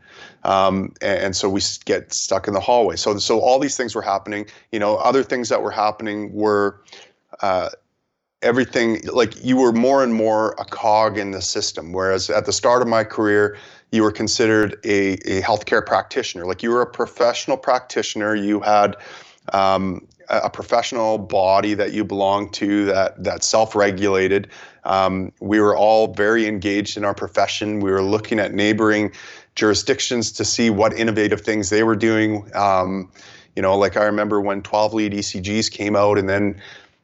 Um, 0.45 0.93
and, 1.01 1.19
and, 1.19 1.35
so 1.35 1.49
we 1.49 1.59
get 1.85 2.13
stuck 2.13 2.47
in 2.47 2.53
the 2.53 2.59
hallway. 2.59 2.97
So, 2.97 3.17
so 3.17 3.39
all 3.39 3.57
these 3.57 3.75
things 3.75 3.95
were 3.95 4.03
happening. 4.03 4.45
You 4.71 4.77
know, 4.77 4.97
other 4.97 5.23
things 5.23 5.49
that 5.49 5.63
were 5.63 5.71
happening 5.71 6.31
were 6.33 6.81
uh, 7.41 7.69
everything 8.43 9.01
like 9.11 9.43
you 9.43 9.57
were 9.57 9.71
more 9.71 10.03
and 10.03 10.13
more 10.13 10.55
a 10.59 10.65
cog 10.65 11.17
in 11.17 11.31
the 11.31 11.41
system. 11.41 11.93
Whereas 11.93 12.29
at 12.29 12.45
the 12.45 12.53
start 12.53 12.83
of 12.83 12.87
my 12.87 13.03
career, 13.03 13.57
you 13.91 14.03
were 14.03 14.11
considered 14.11 14.77
a, 14.83 15.13
a 15.13 15.41
healthcare 15.41 15.83
practitioner. 15.83 16.45
Like 16.45 16.61
you 16.61 16.69
were 16.69 16.81
a 16.81 16.91
professional 16.91 17.57
practitioner. 17.57 18.35
You 18.35 18.59
had 18.59 18.97
um, 19.51 20.07
a 20.29 20.49
professional 20.49 21.17
body 21.17 21.73
that 21.73 21.91
you 21.91 22.03
belong 22.03 22.51
to 22.51 22.85
that 22.85 23.23
that 23.23 23.43
self-regulated. 23.43 24.49
Um, 24.83 25.31
we 25.39 25.59
were 25.59 25.75
all 25.75 26.13
very 26.13 26.45
engaged 26.45 26.97
in 26.97 27.05
our 27.05 27.15
profession. 27.15 27.79
We 27.79 27.91
were 27.91 28.03
looking 28.03 28.39
at 28.39 28.53
neighboring 28.53 29.11
jurisdictions 29.55 30.31
to 30.33 30.45
see 30.45 30.69
what 30.69 30.93
innovative 30.93 31.41
things 31.41 31.69
they 31.69 31.83
were 31.83 31.95
doing. 31.95 32.49
Um, 32.53 33.11
you 33.55 33.61
know, 33.61 33.77
like 33.77 33.97
I 33.97 34.03
remember 34.03 34.41
when 34.41 34.61
12 34.61 34.93
lead 34.93 35.13
ECGs 35.13 35.71
came 35.71 35.95
out, 35.95 36.17
and 36.17 36.27
then 36.27 36.61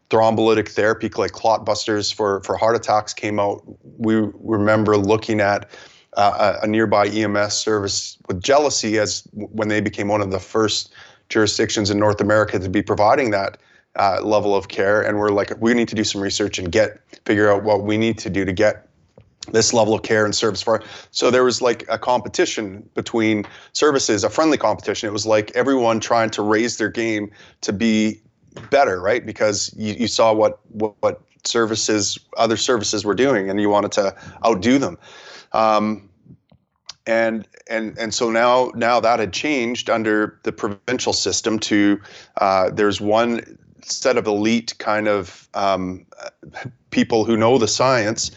thrombolytic 0.10 0.68
therapy 0.68 1.10
like 1.16 1.32
clot 1.32 1.66
busters 1.66 2.12
for 2.12 2.44
for 2.44 2.58
heart 2.58 2.76
attacks 2.76 3.14
came 3.14 3.40
out. 3.40 3.64
We 3.98 4.16
remember 4.16 4.98
looking 4.98 5.40
at 5.40 5.70
uh, 6.18 6.60
a 6.62 6.68
nearby 6.68 7.08
EMS 7.08 7.54
service 7.54 8.18
with 8.28 8.44
jealousy 8.44 9.00
as 9.00 9.24
when 9.32 9.70
they 9.70 9.80
became 9.80 10.10
one 10.10 10.22
of 10.22 10.32
the 10.32 10.40
first 10.40 10.92
jurisdictions 11.30 11.90
in 11.90 11.98
North 11.98 12.20
America 12.20 12.60
to 12.60 12.70
be 12.70 12.82
providing 12.82 13.32
that 13.32 13.58
uh, 13.96 14.20
level 14.22 14.54
of 14.54 14.68
care. 14.68 15.02
And 15.02 15.18
we're 15.18 15.30
like, 15.30 15.54
we 15.62 15.74
need 15.74 15.88
to 15.88 15.96
do 15.96 16.04
some 16.04 16.22
research 16.22 16.60
and 16.60 16.72
get 16.72 17.00
figure 17.26 17.50
out 17.50 17.64
what 17.64 17.84
we 17.84 17.98
need 17.98 18.18
to 18.20 18.30
do 18.30 18.44
to 18.44 18.52
get 18.52 18.88
this 19.52 19.74
level 19.74 19.94
of 19.94 20.04
care 20.04 20.26
and 20.26 20.36
service 20.36 20.62
for. 20.62 20.84
So 21.12 21.32
there 21.32 21.44
was 21.44 21.62
like 21.62 21.86
a 21.90 21.98
competition 21.98 22.88
between 22.94 23.46
services, 23.74 24.24
a 24.24 24.30
friendly 24.30 24.58
competition. 24.58 25.10
It 25.10 25.14
was 25.14 25.26
like 25.26 25.52
everyone 25.56 26.00
trying 26.00 26.30
to 26.32 26.42
raise 26.42 26.78
their 26.78 26.90
game 26.90 27.32
to 27.62 27.74
be 27.74 28.22
better, 28.70 29.02
right? 29.02 29.26
Because 29.26 29.74
you, 29.76 29.94
you 29.94 30.08
saw 30.08 30.34
what, 30.34 30.60
what, 30.70 30.96
what 31.00 31.22
services 31.44 32.20
other 32.38 32.58
services 32.58 33.04
were 33.04 33.16
doing, 33.16 33.50
and 33.50 33.60
you 33.60 33.70
wanted 33.70 33.92
to 33.94 34.16
outdo 34.46 34.78
them. 34.78 34.98
Um, 35.54 36.10
and 37.08 37.48
and 37.68 37.98
and 37.98 38.14
so 38.14 38.30
now 38.30 38.72
now 38.76 39.00
that 39.00 39.20
had 39.20 39.34
changed 39.34 39.90
under 39.90 40.40
the 40.44 40.52
provincial 40.52 41.14
system 41.14 41.58
to 41.58 42.00
uh, 42.38 42.70
there's 42.70 43.02
one 43.02 43.58
set 43.84 44.18
of 44.18 44.28
elite 44.28 44.76
kind 44.78 45.08
of 45.08 45.50
um, 45.56 46.06
people 46.92 47.26
who 47.26 47.36
know 47.36 47.58
the 47.58 47.68
science 47.68 48.32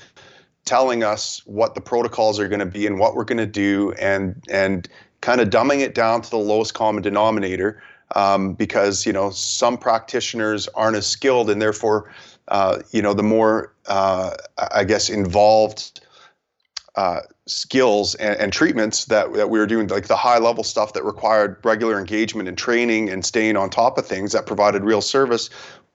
telling 0.64 1.02
us 1.02 1.42
what 1.46 1.74
the 1.74 1.80
protocols 1.80 2.38
are 2.40 2.48
going 2.48 2.60
to 2.60 2.66
be 2.66 2.86
and 2.86 2.98
what 2.98 3.14
we're 3.14 3.24
going 3.24 3.38
to 3.38 3.46
do 3.46 3.92
and 3.92 4.42
and 4.50 4.88
kind 5.20 5.40
of 5.40 5.48
dumbing 5.48 5.80
it 5.80 5.94
down 5.94 6.22
to 6.22 6.30
the 6.30 6.38
lowest 6.38 6.74
common 6.74 7.02
denominator 7.02 7.82
um, 8.14 8.54
because 8.54 9.06
you 9.06 9.12
know 9.12 9.30
some 9.30 9.76
practitioners 9.76 10.68
aren't 10.68 10.96
as 10.96 11.06
skilled 11.06 11.50
and 11.50 11.60
therefore 11.60 12.10
uh, 12.48 12.80
you 12.92 13.02
know 13.02 13.14
the 13.14 13.22
more 13.22 13.72
uh, 13.86 14.30
I 14.72 14.84
guess 14.84 15.10
involved 15.10 16.00
uh, 16.96 17.20
skills 17.46 18.14
and, 18.16 18.36
and, 18.38 18.52
treatments 18.52 19.06
that, 19.06 19.32
that 19.32 19.50
we 19.50 19.58
were 19.58 19.66
doing, 19.66 19.88
like 19.88 20.06
the 20.06 20.16
high 20.16 20.38
level 20.38 20.62
stuff 20.62 20.92
that 20.92 21.02
required 21.04 21.56
regular 21.64 21.98
engagement 21.98 22.48
and 22.48 22.56
training 22.56 23.10
and 23.10 23.24
staying 23.24 23.56
on 23.56 23.68
top 23.68 23.98
of 23.98 24.06
things 24.06 24.30
that 24.30 24.46
provided 24.46 24.84
real 24.84 25.00
service. 25.00 25.50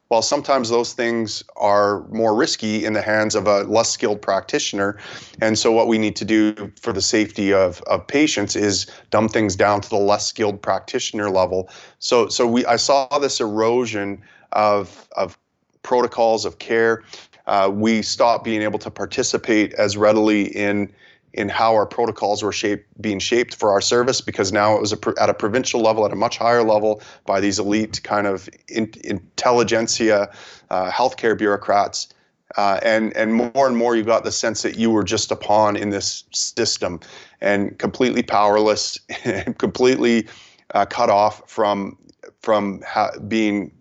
While 0.09 0.21
sometimes 0.21 0.69
those 0.69 0.93
things 0.93 1.43
are 1.55 2.05
more 2.09 2.35
risky 2.35 2.83
in 2.83 2.93
the 2.93 3.01
hands 3.01 3.35
of 3.35 3.47
a 3.47 3.63
less 3.63 3.91
skilled 3.91 4.21
practitioner. 4.21 4.97
And 5.41 5.57
so, 5.57 5.71
what 5.71 5.87
we 5.87 5.97
need 5.97 6.15
to 6.17 6.25
do 6.25 6.71
for 6.81 6.91
the 6.91 7.01
safety 7.01 7.53
of, 7.53 7.81
of 7.83 8.05
patients 8.05 8.55
is 8.55 8.87
dumb 9.11 9.29
things 9.29 9.55
down 9.55 9.81
to 9.81 9.89
the 9.89 9.97
less 9.97 10.27
skilled 10.27 10.61
practitioner 10.61 11.29
level. 11.29 11.69
So, 11.99 12.27
so 12.27 12.47
we 12.47 12.65
I 12.65 12.75
saw 12.75 13.07
this 13.19 13.39
erosion 13.39 14.21
of, 14.51 15.07
of 15.15 15.37
protocols 15.83 16.43
of 16.43 16.59
care 16.59 17.03
uh, 17.49 17.67
we 17.67 18.03
stopped 18.03 18.43
being 18.43 18.61
able 18.61 18.77
to 18.77 18.91
participate 18.91 19.73
as 19.73 19.97
readily 19.97 20.55
in 20.55 20.93
in 21.33 21.49
how 21.49 21.73
our 21.73 21.85
protocols 21.85 22.43
were 22.43 22.51
shaped, 22.51 22.85
being 23.01 23.19
shaped 23.19 23.55
for 23.55 23.71
our 23.71 23.81
service 23.81 24.21
because 24.21 24.51
now 24.51 24.75
it 24.75 24.81
was 24.81 24.93
a, 24.93 24.97
at 25.19 25.29
a 25.29 25.33
provincial 25.33 25.81
level, 25.81 26.05
at 26.05 26.11
a 26.11 26.15
much 26.15 26.37
higher 26.37 26.63
level 26.63 27.01
by 27.25 27.39
these 27.39 27.59
elite 27.59 28.01
kind 28.03 28.27
of 28.27 28.49
in, 28.67 28.91
intelligentsia, 29.03 30.31
uh, 30.69 30.91
healthcare 30.91 31.37
bureaucrats. 31.37 32.09
Uh, 32.57 32.79
and 32.81 33.15
and 33.15 33.35
more 33.35 33.67
and 33.67 33.77
more, 33.77 33.95
you 33.95 34.03
got 34.03 34.23
the 34.23 34.31
sense 34.31 34.63
that 34.63 34.75
you 34.75 34.89
were 34.89 35.03
just 35.03 35.31
a 35.31 35.35
pawn 35.35 35.75
in 35.75 35.91
this 35.91 36.23
system, 36.31 36.99
and 37.41 37.77
completely 37.77 38.23
powerless, 38.23 38.97
and 39.23 39.55
completely 39.59 40.27
uh, 40.73 40.83
cut 40.83 41.11
off 41.11 41.47
from 41.47 41.95
from 42.41 42.81
ha- 42.87 43.11
being 43.27 43.71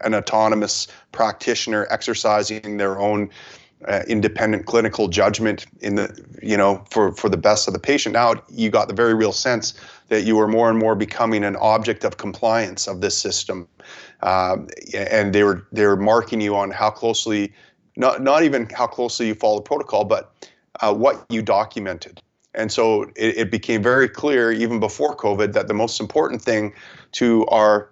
an 0.00 0.14
autonomous 0.14 0.88
practitioner 1.12 1.86
exercising 1.90 2.78
their 2.78 2.98
own 2.98 3.30
uh, 3.88 4.02
independent 4.08 4.66
clinical 4.66 5.08
judgment 5.08 5.66
in 5.80 5.94
the 5.94 6.24
you 6.42 6.56
know 6.56 6.84
for 6.90 7.12
for 7.12 7.28
the 7.28 7.36
best 7.36 7.66
of 7.66 7.74
the 7.74 7.80
patient. 7.80 8.12
Now 8.12 8.34
you 8.48 8.70
got 8.70 8.88
the 8.88 8.94
very 8.94 9.14
real 9.14 9.32
sense 9.32 9.74
that 10.08 10.24
you 10.24 10.36
were 10.36 10.48
more 10.48 10.68
and 10.68 10.78
more 10.78 10.94
becoming 10.94 11.44
an 11.44 11.56
object 11.56 12.04
of 12.04 12.16
compliance 12.16 12.86
of 12.86 13.00
this 13.00 13.16
system. 13.16 13.66
Um, 14.22 14.68
and 14.94 15.34
they 15.34 15.44
were 15.44 15.66
they 15.72 15.86
were 15.86 15.96
marking 15.96 16.40
you 16.40 16.54
on 16.56 16.70
how 16.70 16.90
closely 16.90 17.52
not 17.96 18.22
not 18.22 18.42
even 18.42 18.68
how 18.68 18.86
closely 18.86 19.28
you 19.28 19.34
follow 19.34 19.56
the 19.56 19.62
protocol 19.62 20.04
but 20.04 20.34
uh, 20.80 20.92
what 20.92 21.24
you 21.30 21.42
documented. 21.42 22.20
And 22.54 22.72
so 22.72 23.04
it, 23.14 23.36
it 23.38 23.50
became 23.50 23.82
very 23.82 24.08
clear 24.08 24.52
even 24.52 24.80
before 24.80 25.16
covid 25.16 25.52
that 25.54 25.68
the 25.68 25.74
most 25.74 26.00
important 26.00 26.42
thing 26.42 26.74
to 27.12 27.46
our 27.46 27.90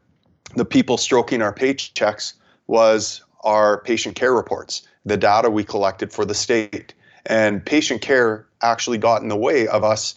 the 0.54 0.64
people 0.64 0.99
stroking 0.99 1.40
our 1.40 1.54
paychecks 1.54 2.35
was 2.66 3.23
our 3.45 3.80
patient 3.83 4.16
care 4.16 4.33
reports 4.33 4.87
the 5.04 5.16
data 5.16 5.50
we 5.50 5.64
collected 5.64 6.12
for 6.12 6.25
the 6.25 6.35
state. 6.35 6.95
And 7.26 7.64
patient 7.64 8.02
care 8.02 8.47
actually 8.62 8.99
got 8.99 9.23
in 9.23 9.28
the 9.28 9.37
way 9.37 9.66
of 9.68 9.85
us 9.85 10.14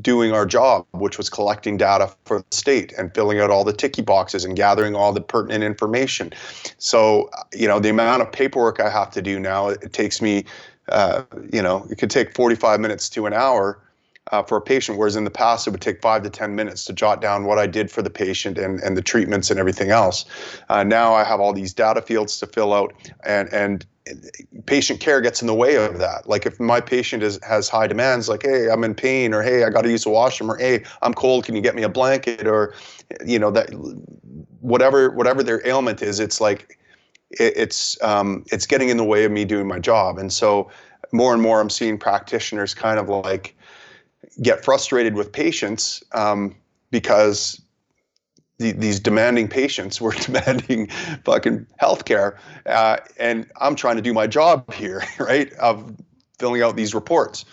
doing 0.00 0.32
our 0.32 0.46
job, 0.46 0.86
which 0.92 1.18
was 1.18 1.28
collecting 1.28 1.76
data 1.76 2.10
for 2.24 2.38
the 2.38 2.56
state 2.56 2.92
and 2.96 3.14
filling 3.14 3.40
out 3.40 3.50
all 3.50 3.62
the 3.62 3.74
ticky 3.74 4.00
boxes 4.00 4.44
and 4.44 4.56
gathering 4.56 4.94
all 4.94 5.12
the 5.12 5.20
pertinent 5.20 5.62
information. 5.62 6.32
So, 6.78 7.30
you 7.52 7.68
know, 7.68 7.78
the 7.78 7.90
amount 7.90 8.22
of 8.22 8.32
paperwork 8.32 8.80
I 8.80 8.88
have 8.88 9.10
to 9.10 9.22
do 9.22 9.38
now, 9.38 9.68
it 9.68 9.92
takes 9.92 10.22
me, 10.22 10.44
uh, 10.88 11.24
you 11.52 11.60
know, 11.60 11.86
it 11.90 11.98
could 11.98 12.10
take 12.10 12.34
45 12.34 12.80
minutes 12.80 13.10
to 13.10 13.26
an 13.26 13.34
hour 13.34 13.78
uh, 14.30 14.42
for 14.42 14.56
a 14.56 14.60
patient, 14.60 14.98
whereas 14.98 15.16
in 15.16 15.24
the 15.24 15.30
past 15.30 15.66
it 15.66 15.70
would 15.70 15.80
take 15.80 16.00
five 16.00 16.22
to 16.22 16.30
10 16.30 16.54
minutes 16.54 16.84
to 16.84 16.92
jot 16.92 17.20
down 17.20 17.44
what 17.44 17.58
I 17.58 17.66
did 17.66 17.90
for 17.90 18.02
the 18.02 18.10
patient 18.10 18.56
and, 18.56 18.80
and 18.80 18.96
the 18.96 19.02
treatments 19.02 19.50
and 19.50 19.58
everything 19.58 19.90
else. 19.90 20.24
Uh, 20.68 20.84
now 20.84 21.14
I 21.14 21.24
have 21.24 21.40
all 21.40 21.52
these 21.52 21.74
data 21.74 22.00
fields 22.00 22.38
to 22.38 22.46
fill 22.46 22.72
out, 22.72 22.94
and, 23.24 23.52
and 23.52 23.84
patient 24.66 25.00
care 25.00 25.20
gets 25.20 25.40
in 25.40 25.46
the 25.46 25.54
way 25.54 25.76
of 25.76 25.98
that. 25.98 26.28
Like 26.28 26.46
if 26.46 26.58
my 26.60 26.80
patient 26.80 27.22
is 27.22 27.38
has 27.42 27.68
high 27.68 27.86
demands, 27.86 28.28
like 28.28 28.42
hey, 28.42 28.68
I'm 28.70 28.84
in 28.84 28.94
pain, 28.94 29.34
or 29.34 29.42
hey, 29.42 29.64
I 29.64 29.70
got 29.70 29.82
to 29.82 29.90
use 29.90 30.04
the 30.04 30.10
washroom, 30.10 30.50
or 30.50 30.56
hey, 30.56 30.84
I'm 31.02 31.14
cold, 31.14 31.44
can 31.44 31.54
you 31.54 31.62
get 31.62 31.74
me 31.74 31.82
a 31.82 31.88
blanket, 31.88 32.46
or 32.46 32.74
you 33.24 33.38
know 33.38 33.50
that 33.50 33.70
whatever 34.60 35.10
whatever 35.10 35.42
their 35.42 35.66
ailment 35.66 36.02
is, 36.02 36.20
it's 36.20 36.40
like 36.40 36.78
it, 37.30 37.52
it's 37.56 38.02
um, 38.02 38.44
it's 38.50 38.66
getting 38.66 38.88
in 38.88 38.96
the 38.96 39.04
way 39.04 39.24
of 39.24 39.32
me 39.32 39.44
doing 39.44 39.68
my 39.68 39.78
job, 39.78 40.18
and 40.18 40.32
so 40.32 40.70
more 41.12 41.32
and 41.32 41.42
more 41.42 41.60
I'm 41.60 41.70
seeing 41.70 41.98
practitioners 41.98 42.74
kind 42.74 42.98
of 42.98 43.08
like 43.08 43.54
get 44.40 44.64
frustrated 44.64 45.14
with 45.14 45.32
patients 45.32 46.02
um, 46.12 46.54
because 46.90 47.60
the, 48.58 48.72
these 48.72 49.00
demanding 49.00 49.48
patients 49.48 50.00
were 50.00 50.12
demanding 50.20 50.88
fucking 51.24 51.66
healthcare, 51.80 52.38
uh, 52.66 52.98
and 53.18 53.46
I'm 53.60 53.74
trying 53.74 53.96
to 53.96 54.02
do 54.02 54.12
my 54.12 54.26
job 54.26 54.72
here, 54.72 55.02
right? 55.18 55.52
Of 55.54 55.94
filling 56.38 56.62
out 56.62 56.76
these 56.76 56.94
reports. 56.94 57.44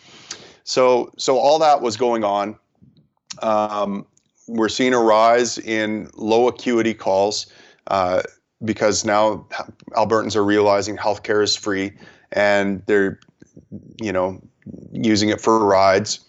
So, 0.64 1.12
so 1.18 1.38
all 1.38 1.60
that 1.60 1.82
was 1.82 1.98
going 1.98 2.24
on. 2.24 2.58
Um, 3.42 4.06
we're 4.48 4.70
seeing 4.70 4.94
a 4.94 5.00
rise 5.00 5.58
in 5.60 6.10
low 6.16 6.48
acuity 6.48 6.94
calls 6.94 7.48
uh, 7.88 8.24
because 8.66 9.05
now 9.05 9.48
Albertans 9.92 10.36
are 10.36 10.44
realizing 10.44 10.98
healthcare 10.98 11.44
is 11.44 11.55
free, 11.55 11.94
and 12.32 12.84
they're, 12.88 13.20
you 14.01 14.12
know, 14.12 14.42
using 14.92 15.29
it 15.29 15.40
for 15.40 15.64
rides, 15.66 16.20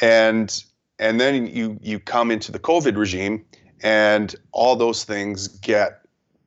and 0.00 0.64
and 0.98 1.20
then 1.20 1.46
you 1.46 1.78
you 1.82 1.98
come 1.98 2.30
into 2.30 2.52
the 2.52 2.58
COVID 2.58 2.96
regime 2.96 3.44
and 3.82 4.34
all 4.52 4.76
those 4.76 5.04
things 5.04 5.48
get 5.48 6.00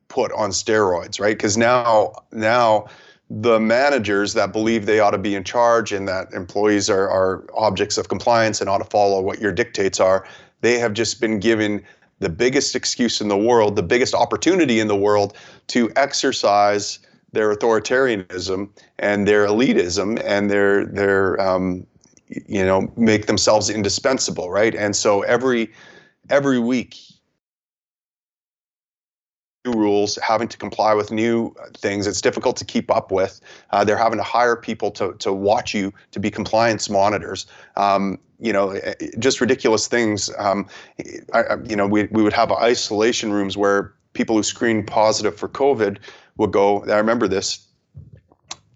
put 0.08 0.32
on 0.32 0.50
steroids, 0.50 1.20
right? 1.20 1.36
Because 1.36 1.56
now 1.56 2.12
now 2.32 2.86
the 3.30 3.60
managers 3.60 4.32
that 4.34 4.52
believe 4.52 4.86
they 4.86 5.00
ought 5.00 5.10
to 5.10 5.18
be 5.18 5.34
in 5.34 5.44
charge 5.44 5.92
and 5.92 6.08
that 6.08 6.32
employees 6.32 6.88
are, 6.88 7.10
are 7.10 7.44
objects 7.54 7.98
of 7.98 8.08
compliance 8.08 8.60
and 8.60 8.70
ought 8.70 8.78
to 8.78 8.84
follow 8.84 9.20
what 9.20 9.38
your 9.38 9.52
dictates 9.52 10.00
are, 10.00 10.26
they 10.62 10.78
have 10.78 10.94
just 10.94 11.20
been 11.20 11.38
given 11.38 11.82
the 12.20 12.30
biggest 12.30 12.74
excuse 12.74 13.20
in 13.20 13.28
the 13.28 13.36
world, 13.36 13.76
the 13.76 13.82
biggest 13.82 14.14
opportunity 14.14 14.80
in 14.80 14.88
the 14.88 14.96
world 14.96 15.36
to 15.68 15.90
exercise 15.94 16.98
their 17.32 17.54
authoritarianism 17.54 18.70
and 18.98 19.28
their 19.28 19.46
elitism 19.46 20.20
and 20.24 20.50
their 20.50 20.86
their 20.86 21.38
um, 21.40 21.86
you 22.28 22.64
know 22.64 22.92
make 22.96 23.26
themselves 23.26 23.70
indispensable, 23.70 24.50
right? 24.50 24.74
And 24.74 24.94
so 24.94 25.22
every 25.22 25.72
every 26.30 26.58
week 26.58 26.96
new 29.68 29.78
rules, 29.78 30.16
having 30.22 30.48
to 30.48 30.56
comply 30.56 30.94
with 30.94 31.10
new 31.10 31.54
things. 31.74 32.06
It's 32.06 32.20
difficult 32.20 32.56
to 32.58 32.64
keep 32.64 32.90
up 32.90 33.10
with. 33.10 33.40
Uh, 33.70 33.84
they're 33.84 33.96
having 33.96 34.18
to 34.18 34.24
hire 34.24 34.56
people 34.56 34.90
to, 34.92 35.14
to 35.14 35.32
watch 35.32 35.74
you 35.74 35.92
to 36.12 36.20
be 36.20 36.30
compliance 36.30 36.88
monitors. 36.88 37.46
Um, 37.76 38.18
you 38.38 38.52
know, 38.52 38.70
eh, 38.70 38.94
eh, 39.00 39.08
just 39.18 39.40
ridiculous 39.40 39.88
things. 39.88 40.30
Um, 40.38 40.68
I, 41.34 41.56
you 41.64 41.76
know, 41.76 41.86
we, 41.86 42.04
we 42.04 42.22
would 42.22 42.32
have 42.32 42.52
isolation 42.52 43.32
rooms 43.32 43.56
where 43.56 43.94
people 44.12 44.36
who 44.36 44.42
screened 44.42 44.86
positive 44.86 45.36
for 45.36 45.48
COVID 45.48 45.98
would 46.36 46.52
go. 46.52 46.84
I 46.84 46.96
remember 46.96 47.28
this. 47.28 47.66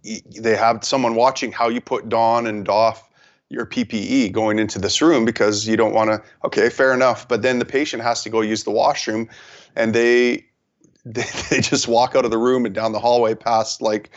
They 0.02 0.56
have 0.56 0.84
someone 0.84 1.14
watching 1.14 1.52
how 1.52 1.68
you 1.68 1.80
put 1.80 2.08
don 2.08 2.46
and 2.46 2.64
doff 2.64 3.08
your 3.52 3.66
PPE 3.66 4.32
going 4.32 4.58
into 4.58 4.78
this 4.78 5.02
room 5.02 5.24
because 5.24 5.68
you 5.68 5.76
don't 5.76 5.92
want 5.92 6.10
to. 6.10 6.22
Okay, 6.44 6.70
fair 6.70 6.94
enough. 6.94 7.28
But 7.28 7.42
then 7.42 7.58
the 7.58 7.64
patient 7.64 8.02
has 8.02 8.22
to 8.22 8.30
go 8.30 8.40
use 8.40 8.64
the 8.64 8.70
washroom, 8.70 9.28
and 9.76 9.94
they 9.94 10.46
they, 11.04 11.24
they 11.50 11.60
just 11.60 11.88
walk 11.88 12.14
out 12.14 12.24
of 12.24 12.30
the 12.30 12.38
room 12.38 12.64
and 12.64 12.74
down 12.74 12.92
the 12.92 13.00
hallway 13.00 13.34
past 13.34 13.82
like, 13.82 14.10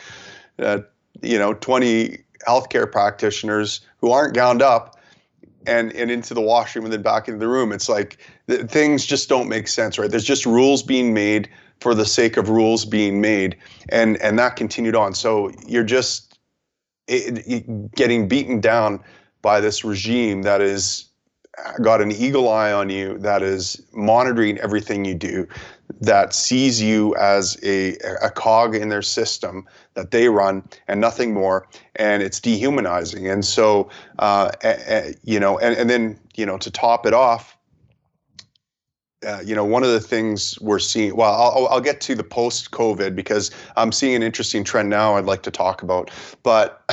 uh, 0.59 0.79
you 1.21 1.37
know, 1.39 1.53
20 1.53 2.19
healthcare 2.47 2.89
practitioners 2.89 3.81
who 3.97 4.11
aren't 4.11 4.35
gowned 4.35 4.61
up 4.61 4.95
and, 5.65 5.91
and 5.93 6.11
into 6.11 6.35
the 6.35 6.41
washroom 6.41 6.85
and 6.85 6.93
then 6.93 7.01
back 7.01 7.27
into 7.27 7.39
the 7.39 7.47
room. 7.47 7.71
It's 7.71 7.89
like 7.89 8.19
th- 8.47 8.69
things 8.69 9.03
just 9.03 9.29
don't 9.29 9.49
make 9.49 9.67
sense, 9.67 9.97
right? 9.97 10.11
There's 10.11 10.23
just 10.23 10.45
rules 10.45 10.83
being 10.83 11.11
made 11.11 11.49
for 11.81 11.95
the 11.95 12.05
sake 12.05 12.37
of 12.37 12.49
rules 12.49 12.85
being 12.85 13.19
made. 13.19 13.57
And, 13.89 14.17
and 14.21 14.37
that 14.37 14.55
continued 14.55 14.95
on. 14.95 15.15
So 15.15 15.51
you're 15.65 15.83
just 15.83 16.37
it, 17.07 17.47
it, 17.47 17.95
getting 17.95 18.27
beaten 18.27 18.59
down 18.59 19.03
by 19.45 19.62
this 19.62 19.86
regime 19.86 20.41
that 20.41 20.60
is 20.60 21.05
got 21.84 22.01
an 22.01 22.12
eagle 22.12 22.49
eye 22.49 22.71
on 22.71 22.89
you 22.89 23.15
that 23.19 23.43
is 23.43 23.79
monitoring 23.93 24.58
everything 24.58 25.05
you 25.05 25.13
do 25.13 25.47
that 26.01 26.34
sees 26.34 26.81
you 26.81 27.15
as 27.17 27.55
a, 27.62 27.95
a 28.23 28.31
cog 28.31 28.73
in 28.73 28.89
their 28.89 29.03
system 29.03 29.63
that 29.93 30.10
they 30.10 30.29
run 30.29 30.63
and 30.88 30.99
nothing 30.99 31.31
more 31.31 31.67
and 31.97 32.23
it's 32.23 32.39
dehumanizing 32.39 33.27
and 33.27 33.45
so 33.45 33.88
uh, 34.17 34.49
you 35.21 35.39
know 35.39 35.60
and, 35.60 35.77
and 35.77 35.91
then 35.91 36.19
you 36.36 36.45
know 36.45 36.58
to 36.58 36.71
top 36.71 37.05
it 37.05 37.13
off 37.13 37.55
uh, 39.25 39.41
you 39.43 39.55
know, 39.55 39.65
one 39.65 39.81
of 39.81 39.89
the 39.89 39.99
things 39.99 40.60
we're 40.62 40.77
seeing, 40.77 41.15
well, 41.15 41.34
I'll, 41.34 41.67
I'll 41.69 41.81
get 41.81 41.99
to 42.01 42.13
the 42.13 42.23
post 42.23 42.69
COVID 42.69 43.15
because 43.15 43.49
I'm 43.75 43.91
seeing 43.91 44.13
an 44.13 44.21
interesting 44.21 44.63
trend 44.63 44.89
now 44.89 45.15
I'd 45.15 45.25
like 45.25 45.41
to 45.43 45.51
talk 45.51 45.81
about. 45.81 46.12
But 46.43 46.84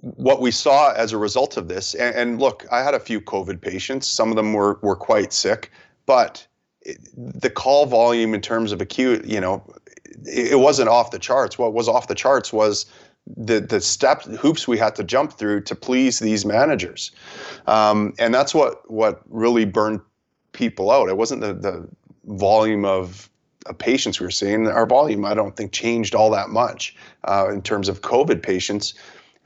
what 0.00 0.40
we 0.40 0.50
saw 0.50 0.92
as 0.92 1.12
a 1.12 1.18
result 1.18 1.56
of 1.56 1.68
this, 1.68 1.94
and, 1.94 2.14
and, 2.16 2.40
look, 2.40 2.66
I 2.70 2.82
had 2.82 2.94
a 2.94 3.00
few 3.00 3.20
COVID 3.20 3.60
patients. 3.60 4.06
Some 4.06 4.30
of 4.30 4.36
them 4.36 4.52
were 4.52 4.78
were 4.82 4.96
quite 4.96 5.32
sick, 5.32 5.70
but 6.06 6.46
the 7.16 7.50
call 7.50 7.86
volume 7.86 8.34
in 8.34 8.40
terms 8.40 8.72
of 8.72 8.80
acute, 8.80 9.24
you 9.26 9.40
know, 9.40 9.62
it, 10.24 10.52
it, 10.52 10.58
wasn't 10.58 10.88
off 10.88 11.10
the 11.10 11.18
charts. 11.18 11.58
What 11.58 11.74
was 11.74 11.88
off 11.88 12.08
the 12.08 12.14
charts 12.14 12.52
was 12.52 12.86
the 13.26 13.60
the 13.60 13.80
steps 13.80 14.26
hoops 14.38 14.66
we 14.66 14.78
had 14.78 14.96
to 14.96 15.04
jump 15.04 15.34
through 15.34 15.62
to 15.62 15.74
please 15.74 16.18
these 16.18 16.46
managers, 16.46 17.10
um, 17.66 18.14
and 18.18 18.32
that's 18.32 18.54
what 18.54 18.90
what 18.90 19.20
really 19.28 19.66
burned 19.66 20.00
people 20.52 20.90
out. 20.90 21.08
It 21.08 21.16
wasn't 21.18 21.42
the 21.42 21.52
the 21.52 21.88
volume 22.24 22.86
of 22.86 23.28
patients 23.78 24.18
we 24.18 24.24
were 24.24 24.30
seeing. 24.30 24.66
Our 24.66 24.86
volume, 24.86 25.26
I 25.26 25.34
don't 25.34 25.54
think, 25.54 25.72
changed 25.72 26.14
all 26.14 26.30
that 26.30 26.48
much 26.48 26.96
uh, 27.24 27.50
in 27.52 27.60
terms 27.60 27.90
of 27.90 28.00
COVID 28.00 28.42
patients 28.42 28.94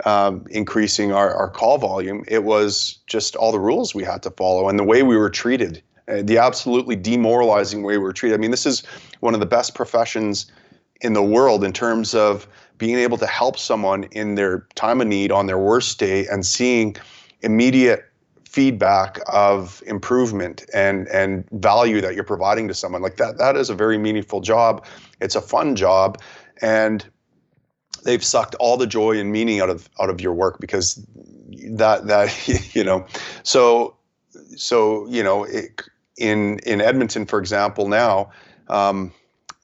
um, 0.04 0.44
increasing 0.50 1.12
our, 1.12 1.35
our 1.35 1.48
call 1.48 1.78
volume. 1.78 2.24
It 2.28 2.44
was 2.44 2.98
just 3.07 3.37
all 3.37 3.52
the 3.52 3.61
rules 3.61 3.94
we 3.94 4.04
had 4.04 4.22
to 4.24 4.30
follow 4.30 4.68
and 4.68 4.78
the 4.78 4.85
way 4.85 5.02
we 5.02 5.16
were 5.16 5.30
treated, 5.30 5.83
uh, 6.09 6.22
the 6.22 6.38
absolutely 6.38 6.96
demoralizing 6.96 7.83
way 7.83 7.96
we 7.96 8.04
were 8.04 8.12
treated. 8.12 8.35
I 8.35 8.38
mean, 8.38 8.50
this 8.50 8.66
is 8.66 8.83
one 9.20 9.35
of 9.35 9.40
the 9.40 9.46
best 9.46 9.74
professions 9.74 10.50
in 11.00 11.12
the 11.12 11.22
world 11.22 11.64
in 11.64 11.72
terms 11.72 12.14
of 12.14 12.48
being 12.78 12.98
able 12.98 13.18
to 13.18 13.26
help 13.26 13.59
someone 13.59 14.04
in 14.12 14.35
their 14.35 14.66
time 14.74 15.00
of 15.00 15.07
need 15.07 15.30
on 15.30 15.46
their 15.46 15.59
worst 15.59 15.98
day 15.98 16.26
and 16.26 16.44
seeing 16.44 16.96
immediate 17.42 18.04
feedback 18.48 19.18
of 19.26 19.83
improvement 19.87 20.64
and 20.72 21.09
and 21.09 21.44
value 21.50 22.00
that 22.00 22.14
you're 22.14 22.22
providing 22.22 22.68
to 22.68 22.74
someone 22.74 23.02
like 23.02 23.16
that 23.16 23.37
that 23.37 23.57
is 23.57 23.68
a 23.68 23.74
very 23.74 23.98
meaningful 23.98 24.40
job 24.40 24.87
it's 25.20 25.35
a 25.35 25.40
fun 25.40 25.74
job 25.74 26.20
and 26.62 27.04
they've 28.04 28.24
sucked 28.24 28.54
all 28.56 28.76
the 28.76 28.86
joy 28.86 29.18
and 29.18 29.32
meaning 29.32 29.60
out 29.60 29.70
of 29.70 29.88
out 30.00 30.10
of 30.10 30.20
your 30.20 30.32
work 30.32 30.60
because 30.60 31.04
that 31.70 32.06
that 32.06 32.74
you 32.74 32.84
know. 32.84 33.06
So 33.42 33.96
so 34.56 35.06
you 35.08 35.22
know 35.22 35.44
it, 35.44 35.82
in 36.16 36.60
in 36.60 36.80
Edmonton 36.80 37.26
for 37.26 37.38
example 37.38 37.88
now 37.88 38.30
um, 38.68 39.12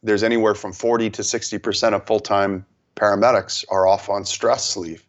there's 0.02 0.22
anywhere 0.22 0.54
from 0.54 0.72
40 0.72 1.10
to 1.10 1.22
60 1.22 1.58
percent 1.58 1.94
of 1.94 2.06
full-time 2.06 2.66
paramedics 2.96 3.64
are 3.70 3.86
off 3.86 4.08
on 4.08 4.24
stress 4.24 4.76
leave 4.76 5.04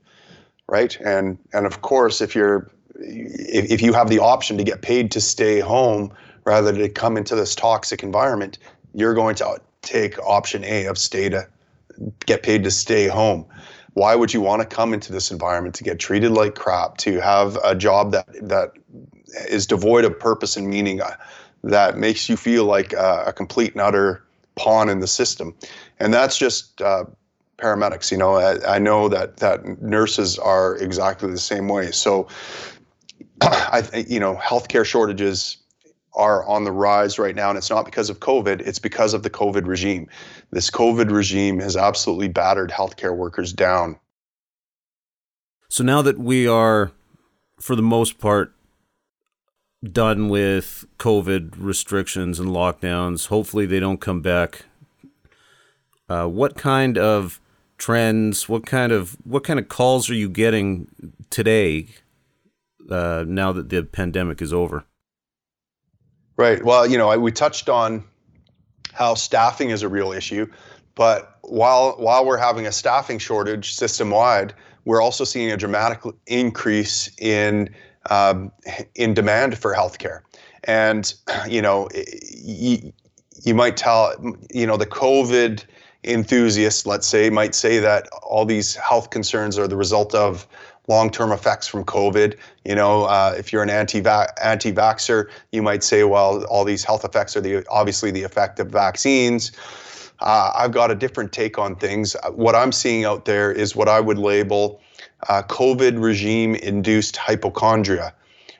right? 0.72 0.98
And 1.02 1.38
and 1.54 1.68
of 1.68 1.82
course 1.84 2.22
if 2.22 2.34
you're 2.34 2.72
if, 2.96 3.70
if 3.70 3.82
you 3.82 3.94
have 3.94 4.10
the 4.10 4.20
option 4.20 4.58
to 4.58 4.64
get 4.64 4.82
paid 4.82 5.12
to 5.12 5.22
stay 5.22 5.60
home 5.60 6.12
rather 6.46 6.72
than 6.72 6.82
to 6.82 6.90
come 6.90 7.18
into 7.18 7.36
this 7.36 7.54
toxic 7.54 8.02
environment 8.02 8.58
you're 8.94 9.14
going 9.14 9.36
to 9.36 9.62
take 9.82 10.18
option 10.20 10.64
A 10.64 10.86
of 10.86 10.98
stay 10.98 11.30
to 11.30 11.48
get 12.26 12.44
paid 12.44 12.64
to 12.64 12.72
stay 12.72 13.08
home. 13.08 13.46
Why 13.94 14.16
would 14.16 14.34
you 14.34 14.42
want 14.42 14.62
to 14.62 14.76
come 14.76 14.94
into 14.94 15.12
this 15.12 15.32
environment 15.32 15.76
to 15.76 15.84
get 15.84 16.00
treated 16.00 16.32
like 16.32 16.56
crap, 16.56 16.98
to 16.98 17.20
have 17.20 17.58
a 17.64 17.76
job 17.76 18.12
that 18.12 18.28
that 18.48 18.72
is 19.50 19.66
devoid 19.66 20.06
of 20.06 20.18
purpose 20.18 20.56
and 20.56 20.68
meaning, 20.68 21.02
uh, 21.02 21.16
that 21.64 21.98
makes 21.98 22.30
you 22.30 22.38
feel 22.38 22.66
like 22.66 22.94
uh, 22.94 23.24
a 23.28 23.34
complete 23.34 23.74
and 23.74 23.82
utter 23.82 24.24
pawn 24.56 24.90
in 24.90 25.00
the 25.00 25.08
system, 25.08 25.54
and 26.00 26.14
that's 26.14 26.38
just 26.38 26.82
uh, 26.82 27.06
paramedics. 27.58 28.12
You 28.12 28.18
know, 28.18 28.36
I, 28.36 28.76
I, 28.76 28.80
know 28.80 29.10
that 29.10 29.38
that 29.38 29.82
nurses 29.82 30.40
are 30.40 30.76
exactly 30.78 31.30
the 31.30 31.38
same 31.38 31.68
way. 31.68 31.92
So, 31.92 32.28
I 33.42 34.06
you 34.08 34.20
know, 34.20 34.36
healthcare 34.36 34.86
shortages 34.86 35.58
are 36.14 36.46
on 36.46 36.64
the 36.64 36.72
rise 36.72 37.18
right 37.18 37.36
now, 37.36 37.50
and 37.50 37.58
it's 37.58 37.70
not 37.70 37.86
because 37.86 38.10
of 38.10 38.20
COVID, 38.20 38.62
it's 38.62 38.80
because 38.80 39.14
of 39.14 39.24
the 39.24 39.30
COVID 39.30 39.66
regime. 39.66 40.08
This 40.52 40.70
COVID 40.70 41.12
regime 41.12 41.60
has 41.60 41.78
absolutely 41.78 42.28
battered 42.28 42.70
healthcare 42.70 43.16
workers 43.16 43.54
down. 43.54 43.98
So 45.70 45.84
now 45.84 46.02
that 46.02 46.20
we 46.20 46.48
are, 46.48 46.92
for 47.60 47.76
the 47.76 47.82
most 47.82 48.20
part, 48.20 48.54
done 49.84 50.30
with 50.30 50.86
COVID 51.00 51.54
restrictions 51.58 52.40
and 52.40 52.50
lockdowns, 52.50 53.28
hopefully 53.28 53.66
they 53.66 53.80
don't 53.80 54.02
come 54.02 54.22
back. 54.22 54.66
Uh, 56.10 56.28
what 56.28 56.58
kind 56.58 56.98
of 56.98 57.40
trends, 57.78 58.50
what 58.50 58.66
kind 58.66 58.92
of 58.92 59.16
what 59.24 59.46
kind 59.46 59.58
of 59.58 59.70
calls 59.70 60.10
are 60.10 60.14
you 60.14 60.30
getting 60.30 60.88
today? 61.30 61.88
Uh, 62.90 63.24
now 63.26 63.54
that 63.54 63.70
the 63.70 63.84
pandemic 63.84 64.42
is 64.42 64.52
over. 64.52 64.84
Right. 66.38 66.64
Well, 66.64 66.88
you 66.88 66.98
know, 66.98 67.10
I, 67.10 67.18
we 67.18 67.32
touched 67.32 67.70
on 67.70 68.04
how 68.94 69.16
staffing 69.16 69.70
is 69.70 69.84
a 69.84 69.90
real 69.90 70.12
issue, 70.12 70.48
but 70.96 71.38
while 71.42 71.94
while 71.98 72.26
we're 72.26 72.38
having 72.38 72.66
a 72.66 72.72
staffing 72.72 73.20
shortage 73.20 73.74
system 73.74 74.10
wide, 74.10 74.54
we're 74.86 75.02
also 75.02 75.24
seeing 75.24 75.52
a 75.52 75.58
dramatic 75.58 76.02
increase 76.28 77.12
in 77.20 77.74
um, 78.10 78.52
in 78.96 79.14
demand 79.14 79.58
for 79.58 79.74
healthcare. 79.74 80.22
And 80.64 81.14
you 81.48 81.62
know, 81.62 81.90
you, 81.94 82.94
you 83.44 83.54
might 83.54 83.78
tell 83.78 84.14
you 84.54 84.66
know 84.66 84.78
the 84.78 84.86
COVID 84.86 85.64
enthusiasts, 86.04 86.86
let's 86.86 87.06
say, 87.06 87.30
might 87.30 87.54
say 87.54 87.80
that 87.80 88.08
all 88.24 88.46
these 88.46 88.76
health 88.76 89.12
concerns 89.12 89.58
are 89.58 89.68
the 89.68 89.78
result 89.78 90.16
of 90.16 90.48
long-term 90.92 91.32
effects 91.32 91.68
from 91.68 91.86
COVID. 91.86 92.38
You 92.66 92.76
know, 92.76 93.06
uh, 93.06 93.34
if 93.38 93.52
you're 93.52 93.64
an 93.64 93.70
anti 93.70 94.00
anti-vaxxer, 94.44 95.30
you 95.52 95.62
might 95.62 95.84
say, 95.84 96.04
well, 96.04 96.44
all 96.46 96.66
these 96.66 96.84
health 96.84 97.06
effects 97.06 97.36
are 97.38 97.42
the 97.42 97.66
obviously 97.70 98.12
the 98.12 98.24
effect 98.24 98.60
of 98.60 98.68
vaccines. 98.68 99.54
Uh, 100.20 100.52
I've 100.54 100.72
got 100.72 100.92
a 100.92 100.96
different 100.96 101.32
take 101.32 101.58
on 101.58 101.76
things. 101.76 102.16
What 102.34 102.56
I'm 102.56 102.72
seeing 102.72 103.06
out 103.06 103.26
there 103.26 103.52
is 103.52 103.76
what 103.76 103.88
I 103.88 104.00
would 104.00 104.20
label 104.20 104.82
uh, 105.30 105.42
COVID 105.44 106.04
regime-induced 106.04 107.16
hypochondria 107.18 108.14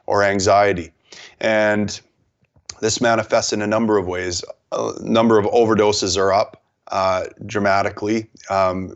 or 0.08 0.24
anxiety, 0.24 0.92
and 1.40 2.02
this 2.80 3.00
manifests 3.02 3.54
in 3.54 3.62
a 3.62 3.68
number 3.68 3.98
of 3.98 4.08
ways. 4.08 4.44
A 4.72 4.94
number 5.02 5.38
of 5.38 5.46
overdoses 5.48 6.18
are 6.18 6.32
up 6.32 6.61
uh, 6.92 7.26
dramatically. 7.46 8.30
Um, 8.50 8.96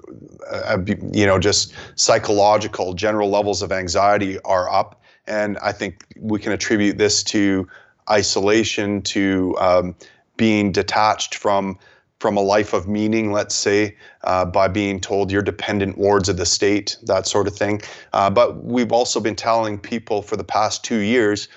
uh, 0.49 0.77
you 1.13 1.25
know, 1.25 1.39
just 1.39 1.73
psychological, 1.95 2.93
general 2.93 3.29
levels 3.29 3.61
of 3.61 3.71
anxiety 3.71 4.39
are 4.41 4.69
up. 4.69 5.01
And 5.27 5.57
I 5.59 5.71
think 5.71 6.05
we 6.19 6.39
can 6.39 6.51
attribute 6.51 6.97
this 6.97 7.23
to 7.23 7.67
isolation, 8.09 9.01
to 9.03 9.55
um, 9.59 9.95
being 10.37 10.71
detached 10.71 11.35
from 11.35 11.79
from 12.19 12.37
a 12.37 12.41
life 12.41 12.71
of 12.73 12.87
meaning, 12.87 13.33
let's 13.33 13.53
say, 13.53 13.95
uh, 14.23 14.45
by 14.45 14.69
being 14.69 15.01
told 15.01 15.29
you're 15.29 15.41
dependent 15.41 15.97
wards 15.97 16.29
of 16.29 16.37
the 16.37 16.45
state, 16.45 16.97
that 17.03 17.27
sort 17.27 17.45
of 17.45 17.55
thing. 17.55 17.81
Uh, 18.13 18.29
but 18.29 18.63
we've 18.63 18.93
also 18.93 19.19
been 19.19 19.35
telling 19.35 19.77
people 19.77 20.21
for 20.21 20.37
the 20.37 20.43
past 20.43 20.83
two 20.83 20.99
years 20.99 21.49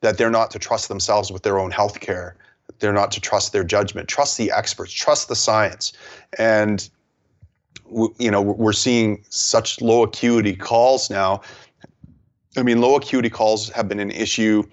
that 0.00 0.16
they're 0.16 0.30
not 0.30 0.50
to 0.50 0.58
trust 0.58 0.88
themselves 0.88 1.30
with 1.30 1.42
their 1.42 1.58
own 1.58 1.70
health 1.70 2.00
care 2.00 2.34
they're 2.78 2.92
not 2.92 3.10
to 3.12 3.20
trust 3.20 3.52
their 3.52 3.64
judgment. 3.64 4.08
Trust 4.08 4.38
the 4.38 4.50
experts. 4.50 4.92
Trust 4.92 5.28
the 5.28 5.36
science. 5.36 5.92
And 6.38 6.88
you 8.18 8.30
know 8.30 8.42
we're 8.42 8.72
seeing 8.72 9.24
such 9.28 9.80
low 9.80 10.02
acuity 10.02 10.56
calls 10.56 11.08
now. 11.08 11.40
I 12.56 12.62
mean, 12.62 12.80
low 12.80 12.96
acuity 12.96 13.30
calls 13.30 13.68
have 13.70 13.88
been 13.88 14.00
an 14.00 14.10
issue 14.10 14.64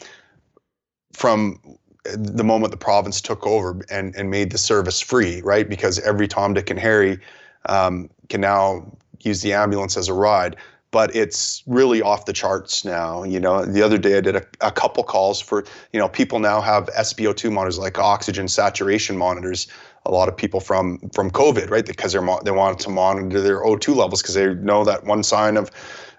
from 1.12 1.60
the 2.06 2.44
moment 2.44 2.72
the 2.72 2.78
province 2.78 3.22
took 3.22 3.46
over 3.46 3.80
and, 3.90 4.16
and 4.16 4.30
made 4.30 4.52
the 4.52 4.58
service 4.58 5.00
free, 5.00 5.42
right? 5.42 5.68
Because 5.68 6.00
every 6.00 6.28
Tom, 6.28 6.54
Dick, 6.54 6.70
and 6.70 6.80
Harry 6.80 7.20
um, 7.68 8.10
can 8.30 8.42
now 8.42 8.86
use 9.22 9.42
the 9.42 9.54
ambulance 9.54 9.96
as 9.96 10.10
a 10.10 10.14
ride 10.14 10.58
but 10.94 11.14
it's 11.16 11.64
really 11.66 12.04
off 12.04 12.26
the 12.26 12.32
charts 12.32 12.86
now. 12.86 13.24
You 13.24 13.40
know, 13.40 13.66
the 13.66 13.82
other 13.82 13.98
day 13.98 14.16
I 14.16 14.22
did 14.22 14.36
a, 14.36 14.46
a 14.62 14.72
couple 14.72 15.04
calls 15.04 15.42
for, 15.42 15.66
you 15.92 16.00
know, 16.00 16.08
people 16.08 16.38
now 16.38 16.62
have 16.62 16.86
SpO2 16.96 17.52
monitors 17.52 17.80
like 17.80 17.98
oxygen 17.98 18.48
saturation 18.48 19.18
monitors. 19.18 19.68
A 20.06 20.12
lot 20.12 20.30
of 20.30 20.38
people 20.38 20.60
from 20.60 21.00
from 21.14 21.32
COVID, 21.32 21.72
right? 21.72 21.86
Because 21.86 22.14
they're 22.14 22.26
they 22.46 22.52
want 22.52 22.80
to 22.80 22.90
monitor 22.90 23.42
their 23.42 23.64
O2 23.64 23.96
levels 23.96 24.22
because 24.22 24.36
they 24.36 24.54
know 24.54 24.84
that 24.84 25.04
one 25.04 25.24
sign 25.24 25.58
of 25.58 25.72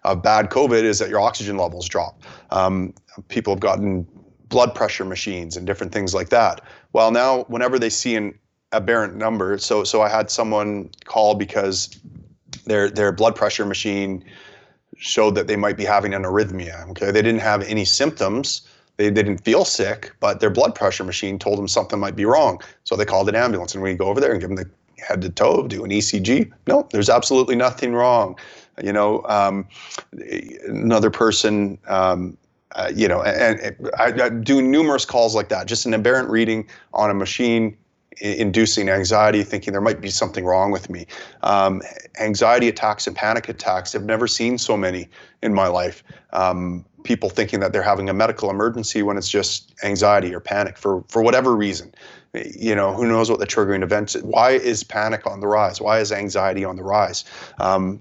of 0.03 0.23
bad 0.23 0.51
COVID 0.51 0.83
is 0.83 0.99
that 0.99 1.09
your 1.09 1.21
oxygen 1.21 1.57
levels 1.57 1.89
drop. 1.89 2.21
Um, 2.51 2.95
people 3.29 3.55
have 3.55 3.61
gotten 3.61 4.07
blood 4.49 4.75
pressure 4.75 5.05
machines 5.05 5.57
and 5.57 5.67
different 5.67 5.93
things 5.93 6.15
like 6.15 6.31
that. 6.31 6.63
Well, 6.93 7.13
now 7.13 7.45
whenever 7.45 7.79
they 7.79 7.91
see 7.91 8.17
an 8.17 8.37
aberrant 8.73 9.15
number, 9.15 9.57
so 9.59 9.85
so 9.85 10.03
I 10.03 10.09
had 10.09 10.33
someone 10.33 10.91
call 11.05 11.37
because 11.37 11.97
their 12.65 12.91
their 12.91 13.13
blood 13.13 13.37
pressure 13.37 13.67
machine 13.67 14.25
showed 14.99 15.35
that 15.35 15.47
they 15.47 15.57
might 15.57 15.77
be 15.77 15.85
having 15.85 16.15
an 16.15 16.23
arrhythmia. 16.23 16.89
Okay, 16.91 17.11
they 17.11 17.23
didn't 17.23 17.41
have 17.41 17.63
any 17.63 17.85
symptoms. 17.85 18.63
They, 18.97 19.11
they 19.11 19.23
didn't 19.23 19.45
feel 19.45 19.65
sick, 19.65 20.13
but 20.21 20.41
their 20.41 20.51
blood 20.51 20.75
pressure 20.75 21.05
machine 21.05 21.39
told 21.39 21.59
them 21.59 21.69
something 21.69 21.99
might 21.99 22.17
be 22.17 22.25
wrong. 22.25 22.61
So 22.85 22.97
they 22.97 23.05
called 23.05 23.29
an 23.29 23.35
ambulance, 23.35 23.75
and 23.75 23.83
we 23.83 23.95
go 23.95 24.07
over 24.07 24.21
there 24.21 24.33
and 24.33 24.41
give 24.41 24.51
them 24.51 24.57
the 24.57 24.71
head 25.03 25.21
to 25.23 25.31
toe, 25.31 25.67
do 25.67 25.85
an 25.85 25.91
ECG. 25.91 26.53
No, 26.67 26.89
there's 26.93 27.11
absolutely 27.11 27.57
nothing 27.57 27.95
wrong. 27.95 28.39
You 28.83 28.93
know, 28.93 29.23
um, 29.27 29.67
another 30.67 31.11
person. 31.11 31.79
Um, 31.87 32.37
uh, 32.75 32.91
you 32.93 33.07
know, 33.07 33.23
and, 33.23 33.61
and 33.61 33.91
I, 33.99 34.25
I 34.25 34.29
do 34.29 34.61
numerous 34.61 35.05
calls 35.05 35.35
like 35.35 35.49
that. 35.51 35.69
Just 35.69 35.87
an 35.87 35.95
aberrant 35.95 36.29
reading 36.29 36.67
on 36.93 37.09
a 37.09 37.15
machine 37.15 37.77
inducing 38.21 38.89
anxiety, 38.89 39.43
thinking 39.43 39.73
there 39.73 39.81
might 39.81 40.01
be 40.01 40.11
something 40.11 40.45
wrong 40.45 40.71
with 40.71 40.91
me. 40.91 41.07
Um, 41.43 41.83
anxiety 42.21 42.69
attacks 42.69 43.07
and 43.07 43.15
panic 43.15 43.49
attacks, 43.49 43.95
I've 43.95 44.05
never 44.05 44.27
seen 44.27 44.59
so 44.59 44.77
many 44.77 45.09
in 45.43 45.55
my 45.55 45.69
life. 45.69 46.03
Um, 46.33 46.85
people 47.05 47.29
thinking 47.29 47.61
that 47.61 47.73
they're 47.73 47.83
having 47.83 48.09
a 48.09 48.15
medical 48.15 48.51
emergency 48.51 49.03
when 49.03 49.17
it's 49.17 49.29
just 49.29 49.75
anxiety 49.85 50.35
or 50.35 50.41
panic 50.41 50.79
for, 50.79 51.05
for 51.09 51.23
whatever 51.23 51.55
reason. 51.55 51.95
You 52.33 52.75
know, 52.75 52.93
who 52.93 53.07
knows 53.07 53.31
what 53.31 53.39
the 53.39 53.47
triggering 53.47 53.83
event 53.83 54.15
is? 54.15 54.23
Why 54.23 54.53
is 54.53 54.83
panic 54.83 55.27
on 55.27 55.41
the 55.41 55.47
rise? 55.47 55.81
Why 55.81 56.01
is 56.01 56.11
anxiety 56.11 56.65
on 56.65 56.77
the 56.77 56.83
rise? 56.83 57.25
Um, 57.59 58.01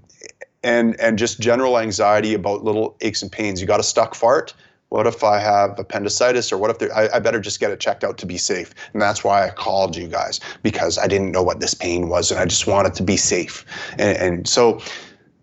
and, 0.63 0.99
and 0.99 1.19
just 1.19 1.39
general 1.39 1.77
anxiety 1.77 2.33
about 2.33 2.63
little 2.63 2.95
aches 3.01 3.21
and 3.21 3.31
pains. 3.31 3.61
You 3.61 3.67
got 3.67 3.79
a 3.79 3.83
stuck 3.83 4.15
fart? 4.15 4.53
What 4.93 5.07
if 5.07 5.23
I 5.23 5.39
have 5.39 5.79
appendicitis, 5.79 6.51
or 6.51 6.59
what 6.59 6.69
if 6.69 6.91
I, 6.95 7.09
I, 7.15 7.17
better 7.17 7.39
just 7.39 7.59
get 7.59 7.71
it 7.71 7.79
checked 7.79 8.03
out 8.03 8.19
to 8.19 8.27
be 8.27 8.37
safe? 8.37 8.75
And 8.93 9.01
that's 9.01 9.23
why 9.23 9.43
I 9.43 9.49
called 9.49 9.95
you 9.95 10.07
guys 10.07 10.39
because 10.61 10.99
I 10.99 11.07
didn't 11.07 11.31
know 11.31 11.41
what 11.41 11.59
this 11.61 11.73
pain 11.73 12.09
was, 12.09 12.29
and 12.29 12.39
I 12.39 12.45
just 12.45 12.67
wanted 12.67 12.93
to 12.93 13.01
be 13.01 13.17
safe. 13.17 13.65
And, 13.93 14.15
and 14.17 14.47
so 14.47 14.79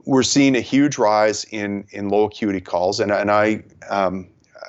we're 0.06 0.22
seeing 0.22 0.54
a 0.54 0.60
huge 0.60 0.98
rise 0.98 1.42
in 1.50 1.84
in 1.90 2.10
low 2.10 2.26
acuity 2.26 2.60
calls, 2.60 3.00
and 3.00 3.10
and 3.10 3.32
I 3.32 3.64
um, 3.88 4.28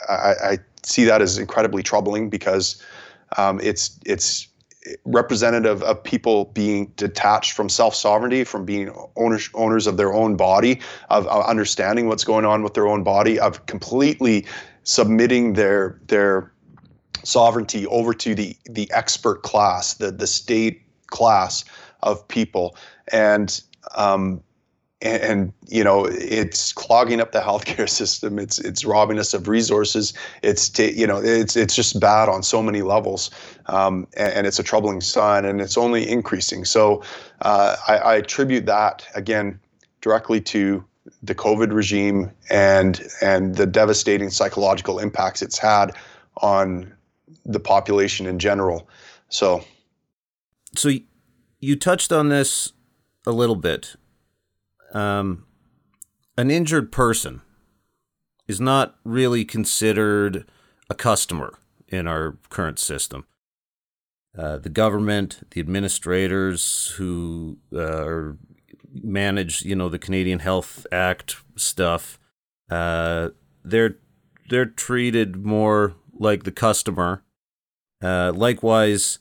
I, 0.09 0.33
I 0.43 0.57
see 0.81 1.03
that 1.03 1.21
as 1.21 1.37
incredibly 1.37 1.83
troubling 1.83 2.31
because 2.31 2.81
um, 3.37 3.59
it's 3.61 3.99
it's 4.03 4.47
representative 5.05 5.83
of 5.83 6.03
people 6.03 6.45
being 6.45 6.91
detached 6.95 7.51
from 7.51 7.69
self 7.69 7.93
sovereignty, 7.93 8.43
from 8.43 8.65
being 8.65 8.91
owners 9.15 9.47
owners 9.53 9.85
of 9.85 9.97
their 9.97 10.11
own 10.11 10.35
body, 10.35 10.81
of, 11.11 11.27
of, 11.27 11.45
understanding 11.45 12.07
what's 12.07 12.23
going 12.23 12.45
on 12.45 12.63
with 12.63 12.73
their 12.73 12.87
own 12.87 13.03
body, 13.03 13.39
of 13.39 13.63
completely 13.67 14.45
submitting 14.83 15.53
their 15.53 15.99
their 16.07 16.51
sovereignty 17.23 17.85
over 17.87 18.13
to 18.13 18.35
the 18.35 18.55
the 18.69 18.89
expert 18.91 19.43
class, 19.43 19.95
the 19.95 20.11
the 20.11 20.27
state 20.27 20.81
class 21.07 21.63
of 22.03 22.27
people, 22.27 22.75
and 23.11 23.61
um, 23.95 24.41
and, 25.01 25.23
and, 25.23 25.53
you 25.67 25.83
know 25.83 26.05
it's 26.05 26.73
clogging 26.73 27.19
up 27.19 27.31
the 27.31 27.39
healthcare 27.39 27.89
system. 28.01 28.39
It's 28.39 28.59
it's 28.59 28.85
robbing 28.85 29.19
us 29.19 29.33
of 29.33 29.47
resources. 29.47 30.13
It's 30.41 30.69
t- 30.69 30.91
you 30.91 31.07
know 31.07 31.21
it's 31.21 31.55
it's 31.55 31.75
just 31.75 31.99
bad 31.99 32.29
on 32.29 32.43
so 32.43 32.61
many 32.61 32.81
levels, 32.81 33.31
um, 33.67 34.07
and, 34.17 34.33
and, 34.33 34.47
it's 34.47 34.59
a 34.59 34.63
troubling 34.63 35.01
sign, 35.01 35.45
and 35.45 35.61
it's 35.61 35.77
only 35.77 36.09
increasing. 36.09 36.65
So 36.65 37.03
uh, 37.41 37.75
I, 37.87 37.97
I 37.97 38.15
attribute 38.15 38.65
that 38.65 39.05
again 39.15 39.59
directly 40.01 40.41
to 40.41 40.83
the 41.23 41.35
COVID 41.35 41.73
regime 41.73 42.31
and 42.49 43.01
and 43.21 43.55
the 43.55 43.65
devastating 43.65 44.29
psychological 44.29 44.99
impacts 44.99 45.41
it's 45.41 45.57
had 45.57 45.95
on 46.37 46.93
the 47.45 47.59
population 47.59 48.25
in 48.25 48.39
general. 48.39 48.87
So, 49.29 49.63
so 50.75 50.89
you 51.59 51.75
touched 51.75 52.11
on 52.11 52.29
this 52.29 52.73
a 53.25 53.31
little 53.31 53.55
bit 53.55 53.95
um, 54.93 55.45
an 56.37 56.51
injured 56.51 56.91
person 56.91 57.41
is 58.47 58.59
not 58.59 58.95
really 59.03 59.45
considered 59.45 60.45
a 60.89 60.95
customer 60.95 61.57
in 61.87 62.07
our 62.07 62.37
current 62.49 62.79
system. 62.79 63.25
Uh, 64.37 64.57
the 64.57 64.69
government, 64.69 65.45
the 65.51 65.59
administrators 65.59 66.93
who 66.97 67.57
uh, 67.75 68.33
manage, 68.93 69.63
you 69.63 69.75
know, 69.75 69.89
the 69.89 69.99
Canadian 69.99 70.39
Health 70.39 70.85
Act 70.91 71.37
stuff, 71.55 72.19
uh, 72.69 73.29
they're 73.63 73.97
they're 74.49 74.65
treated 74.65 75.45
more 75.45 75.95
like 76.13 76.43
the 76.43 76.51
customer. 76.51 77.23
Uh, 78.03 78.31
likewise, 78.33 79.19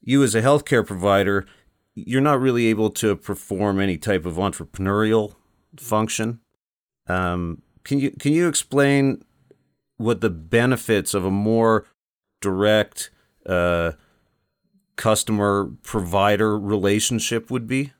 you 0.00 0.22
as 0.22 0.34
a 0.34 0.42
healthcare 0.42 0.86
provider, 0.86 1.46
you're 1.94 2.20
not 2.20 2.40
really 2.40 2.66
able 2.66 2.90
to 2.90 3.16
perform 3.16 3.80
any 3.80 3.96
type 3.96 4.24
of 4.24 4.36
entrepreneurial 4.36 5.34
function. 5.76 6.40
Um, 7.08 7.62
can 7.84 7.98
you 7.98 8.10
can 8.12 8.32
you 8.32 8.48
explain 8.48 9.24
what 9.96 10.20
the 10.20 10.30
benefits 10.30 11.14
of 11.14 11.24
a 11.24 11.30
more 11.30 11.86
direct 12.40 13.10
uh, 13.46 13.92
customer 14.96 15.72
provider 15.82 16.58
relationship 16.58 17.50
would 17.50 17.66
be? 17.66 17.92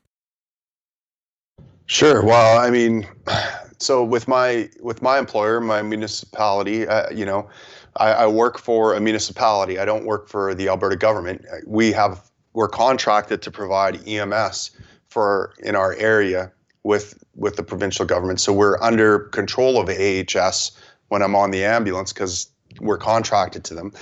Sure. 1.89 2.23
Well, 2.23 2.59
I 2.59 2.69
mean, 2.69 3.07
so 3.79 4.03
with 4.03 4.27
my 4.27 4.69
with 4.79 5.01
my 5.01 5.17
employer, 5.17 5.59
my 5.59 5.81
municipality, 5.81 6.87
uh, 6.87 7.09
you 7.09 7.25
know, 7.25 7.49
I, 7.97 8.11
I, 8.11 8.27
work 8.27 8.59
for 8.59 8.93
a 8.93 9.01
municipality. 9.01 9.79
I 9.79 9.85
don't 9.85 10.05
work 10.05 10.29
for 10.29 10.53
the 10.53 10.69
Alberta 10.69 10.95
government. 10.95 11.45
We 11.65 11.91
have 11.93 12.29
we're 12.53 12.67
contracted 12.67 13.41
to 13.41 13.49
provide 13.49 14.07
EMS 14.07 14.69
for 15.07 15.55
in 15.63 15.75
our 15.75 15.95
area 15.95 16.51
with 16.83 17.17
with 17.33 17.55
the 17.55 17.63
provincial 17.63 18.05
government. 18.05 18.39
So 18.39 18.53
we're 18.53 18.79
under 18.83 19.21
control 19.21 19.81
of 19.81 19.89
AHS 19.89 20.71
when 21.07 21.23
I'm 21.23 21.35
on 21.35 21.49
the 21.49 21.65
ambulance 21.65 22.13
because 22.13 22.51
we're 22.79 22.97
contracted 22.97 23.63
to 23.65 23.73
them. 23.73 23.93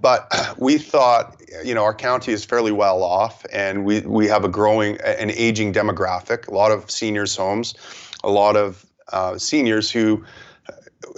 But 0.00 0.32
we 0.58 0.78
thought, 0.78 1.40
you 1.64 1.74
know, 1.74 1.84
our 1.84 1.94
county 1.94 2.32
is 2.32 2.44
fairly 2.44 2.72
well 2.72 3.02
off, 3.02 3.44
and 3.52 3.84
we 3.84 4.00
we 4.00 4.26
have 4.28 4.44
a 4.44 4.48
growing, 4.48 4.98
an 5.00 5.30
aging 5.30 5.72
demographic. 5.72 6.48
A 6.48 6.54
lot 6.54 6.72
of 6.72 6.90
seniors' 6.90 7.36
homes, 7.36 7.74
a 8.22 8.30
lot 8.30 8.56
of 8.56 8.84
uh, 9.12 9.38
seniors 9.38 9.90
who 9.90 10.24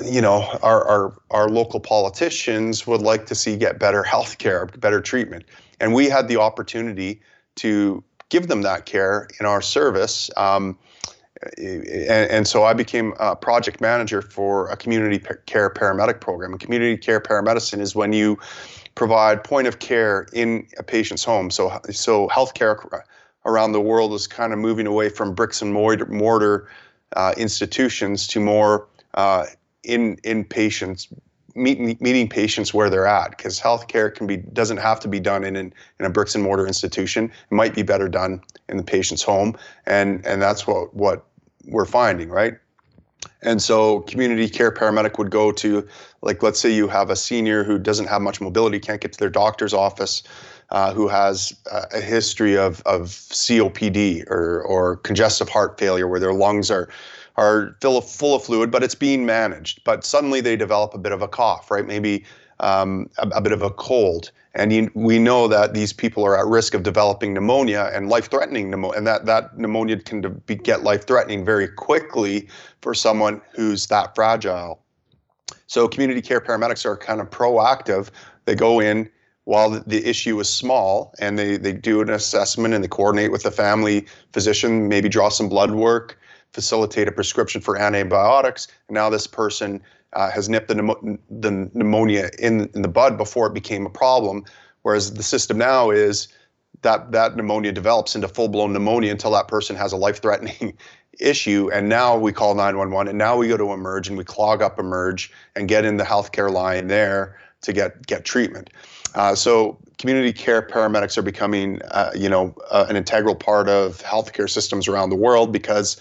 you 0.05 0.21
know, 0.21 0.43
our, 0.63 0.85
our, 0.87 1.19
our 1.31 1.49
local 1.49 1.81
politicians 1.81 2.87
would 2.87 3.01
like 3.01 3.27
to 3.27 3.35
see 3.35 3.57
get 3.57 3.79
better 3.79 4.03
health 4.15 4.39
care, 4.39 4.67
better 4.67 5.01
treatment. 5.01 5.45
And 5.81 5.95
we 5.95 6.09
had 6.09 6.29
the 6.29 6.39
opportunity 6.39 7.21
to 7.57 8.03
give 8.29 8.49
them 8.49 8.63
that 8.63 8.87
care 8.87 9.29
in 9.41 9.47
our 9.47 9.63
service. 9.63 10.31
Um, 10.37 10.79
and, 11.59 12.31
and, 12.31 12.49
so 12.49 12.65
I 12.65 12.73
became 12.73 13.15
a 13.19 13.37
project 13.37 13.81
manager 13.81 14.23
for 14.23 14.69
a 14.69 14.77
community 14.77 15.19
care 15.47 15.71
paramedic 15.71 16.21
program. 16.21 16.53
And 16.53 16.61
community 16.61 16.97
care 16.97 17.21
paramedicine 17.21 17.81
is 17.81 17.95
when 17.95 18.13
you 18.13 18.39
provide 18.95 19.45
point 19.45 19.67
of 19.67 19.79
care 19.79 20.27
in 20.33 20.67
a 20.79 20.83
patient's 20.83 21.25
home. 21.25 21.51
So, 21.51 21.81
so 21.91 22.29
healthcare 22.29 23.03
around 23.45 23.73
the 23.73 23.81
world 23.81 24.13
is 24.15 24.27
kind 24.27 24.53
of 24.53 24.59
moving 24.59 24.87
away 24.87 25.09
from 25.09 25.35
bricks 25.35 25.61
and 25.61 25.73
mortar, 25.73 26.07
mortar 26.07 26.69
uh, 27.15 27.35
institutions 27.37 28.27
to 28.29 28.41
more 28.41 28.89
uh, 29.15 29.47
in 29.85 30.17
in 30.25 30.45
patients 30.45 31.09
meeting 31.57 31.97
meeting 32.01 32.29
patients 32.29 32.75
where 32.75 32.91
they're 32.91 33.07
at 33.07 33.31
because 33.31 33.59
healthcare 33.59 34.15
can 34.15 34.27
be 34.27 34.37
doesn't 34.37 34.77
have 34.77 35.01
to 35.01 35.09
be 35.09 35.19
done 35.19 35.43
in 35.43 35.57
an, 35.57 35.73
in 35.99 36.07
a 36.07 36.11
bricks 36.11 36.35
and 36.35 36.45
mortar 36.45 36.67
institution. 36.67 37.25
It 37.25 37.55
might 37.55 37.75
be 37.75 37.83
better 37.83 38.09
done 38.09 38.43
in 38.69 38.77
the 38.77 38.83
patient's 38.83 39.23
home, 39.23 39.57
and 39.87 40.25
and 40.27 40.41
that's 40.41 40.67
what 40.67 40.95
what 40.95 41.26
we're 41.67 41.85
finding, 41.85 42.29
right? 42.29 42.55
And 43.43 43.63
so 43.63 44.01
community 44.01 44.49
care 44.49 44.73
paramedic 44.73 45.19
would 45.19 45.31
go 45.31 45.53
to, 45.53 45.87
like, 46.23 46.43
let's 46.43 46.61
say 46.61 46.73
you 46.73 46.89
have 46.89 47.11
a 47.11 47.17
senior 47.17 47.65
who 47.65 47.79
doesn't 47.79 48.07
have 48.07 48.23
much 48.23 48.41
mobility, 48.41 48.79
can't 48.79 49.01
get 49.01 49.13
to 49.13 49.19
their 49.19 49.31
doctor's 49.31 49.75
office, 49.75 50.23
uh, 50.71 50.93
who 50.93 51.09
has 51.09 51.57
a 51.93 52.01
history 52.01 52.57
of, 52.57 52.83
of 52.87 53.09
COPD 53.09 54.29
or, 54.29 54.63
or 54.63 54.97
congestive 54.97 55.49
heart 55.49 55.79
failure, 55.79 56.09
where 56.09 56.21
their 56.21 56.35
lungs 56.35 56.71
are 56.71 56.89
are 57.37 57.77
full 57.83 57.99
of, 57.99 58.11
full 58.11 58.35
of 58.35 58.43
fluid, 58.43 58.71
but 58.71 58.83
it's 58.83 58.95
being 58.95 59.27
managed. 59.27 59.85
But 59.85 60.05
suddenly 60.05 60.41
they 60.41 60.57
develop 60.57 60.95
a 60.95 60.99
bit 60.99 61.13
of 61.13 61.21
a 61.21 61.29
cough, 61.29 61.71
right? 61.71 61.87
Maybe 61.87 62.25
um, 62.61 63.09
a, 63.19 63.29
a, 63.29 63.41
bit 63.41 63.53
of 63.53 63.63
a 63.63 63.71
cold. 63.71 64.31
And 64.55 64.73
you, 64.73 64.91
we 64.95 65.19
know 65.19 65.49
that 65.49 65.75
these 65.75 65.93
people 65.93 66.25
are 66.25 66.39
at 66.39 66.47
risk 66.47 66.75
of 66.75 66.83
developing 66.83 67.35
pneumonia 67.35 67.91
and 67.93 68.09
life-threatening 68.09 68.71
pneumonia, 68.71 68.99
and 68.99 69.07
that, 69.07 69.27
that 69.27 69.59
pneumonia 69.59 69.99
can 70.01 70.23
be, 70.47 70.55
get 70.55 70.83
life-threatening 70.83 71.45
very 71.45 71.69
quickly 71.69 72.49
for 72.81 72.95
someone 72.95 73.43
who's 73.55 73.87
that 73.89 74.15
fragile. 74.15 74.83
So 75.67 75.89
community 75.89 76.23
care 76.23 76.41
paramedics 76.41 76.85
are 76.87 76.97
kind 76.97 77.21
of 77.21 77.31
proactive. 77.31 78.11
They 78.45 78.55
go 78.55 78.81
in 78.81 79.11
while 79.45 79.71
the, 79.71 79.81
the 79.81 80.05
issue 80.09 80.41
is 80.41 80.49
small, 80.49 81.15
and 81.21 81.39
they, 81.39 81.57
they 81.57 81.73
do 81.73 82.01
an 82.01 82.11
assessment 82.11 82.75
and 82.75 82.83
they 82.83 82.89
coordinate 82.89 83.31
with 83.31 83.43
the 83.43 83.51
family 83.51 84.07
physician, 84.33 84.89
maybe 84.89 85.09
draw 85.09 85.29
some 85.29 85.49
blood 85.49 85.71
work, 85.71 86.19
facilitate 86.57 87.07
a 87.07 87.13
prescription 87.13 87.61
for 87.61 87.77
antibiotics. 87.77 88.67
Now 88.89 89.11
this 89.11 89.27
person 89.27 89.83
uh, 90.15 90.31
has 90.31 90.49
nipped 90.49 90.69
the, 90.69 91.19
the 91.29 91.51
pneumonia 91.75 92.31
in, 92.39 92.71
in 92.75 92.81
the 92.81 92.89
bud 92.89 93.19
before 93.19 93.47
it 93.49 93.53
became 93.53 93.85
a 93.85 93.91
problem. 93.91 94.43
Whereas 94.81 95.13
the 95.13 95.23
system 95.23 95.59
now 95.59 95.91
is 95.91 96.29
that 96.81 97.13
that 97.13 97.37
pneumonia 97.37 97.73
develops 97.73 98.15
into 98.15 98.27
full 98.27 98.49
blown 98.49 98.73
pneumonia 98.73 99.11
until 99.11 99.33
that 99.33 99.49
person 99.49 99.77
has 99.77 99.93
a 99.93 99.99
life 99.99 100.23
threatening 100.23 100.79
issue. 101.21 101.69
And 101.71 101.91
now 101.91 102.17
we 102.17 102.33
call 102.33 102.55
911 102.55 103.09
and 103.11 103.19
now 103.19 103.37
we 103.37 103.49
go 103.49 103.59
to 103.59 103.73
emerge 103.73 104.09
and 104.09 104.17
we 104.17 104.25
clog 104.25 104.63
up 104.63 104.79
emerge 104.79 105.31
and 105.57 105.69
get 105.69 105.85
in 105.85 105.99
the 105.99 106.05
healthcare 106.05 106.51
line 106.51 106.87
there 106.87 107.39
to 107.61 107.75
get, 107.75 108.07
get 108.07 108.25
treatment. 108.25 108.71
Uh, 109.15 109.35
so 109.35 109.79
community 109.99 110.33
care 110.33 110.63
paramedics 110.63 111.17
are 111.17 111.23
becoming, 111.23 111.81
uh, 111.91 112.13
you 112.15 112.29
know, 112.29 112.55
uh, 112.71 112.87
an 112.89 112.97
integral 112.97 113.35
part 113.35 113.69
of 113.69 114.03
healthcare 114.03 114.49
systems 114.49 114.89
around 114.89 115.11
the 115.11 115.17
world 115.17 115.53
because 115.53 115.97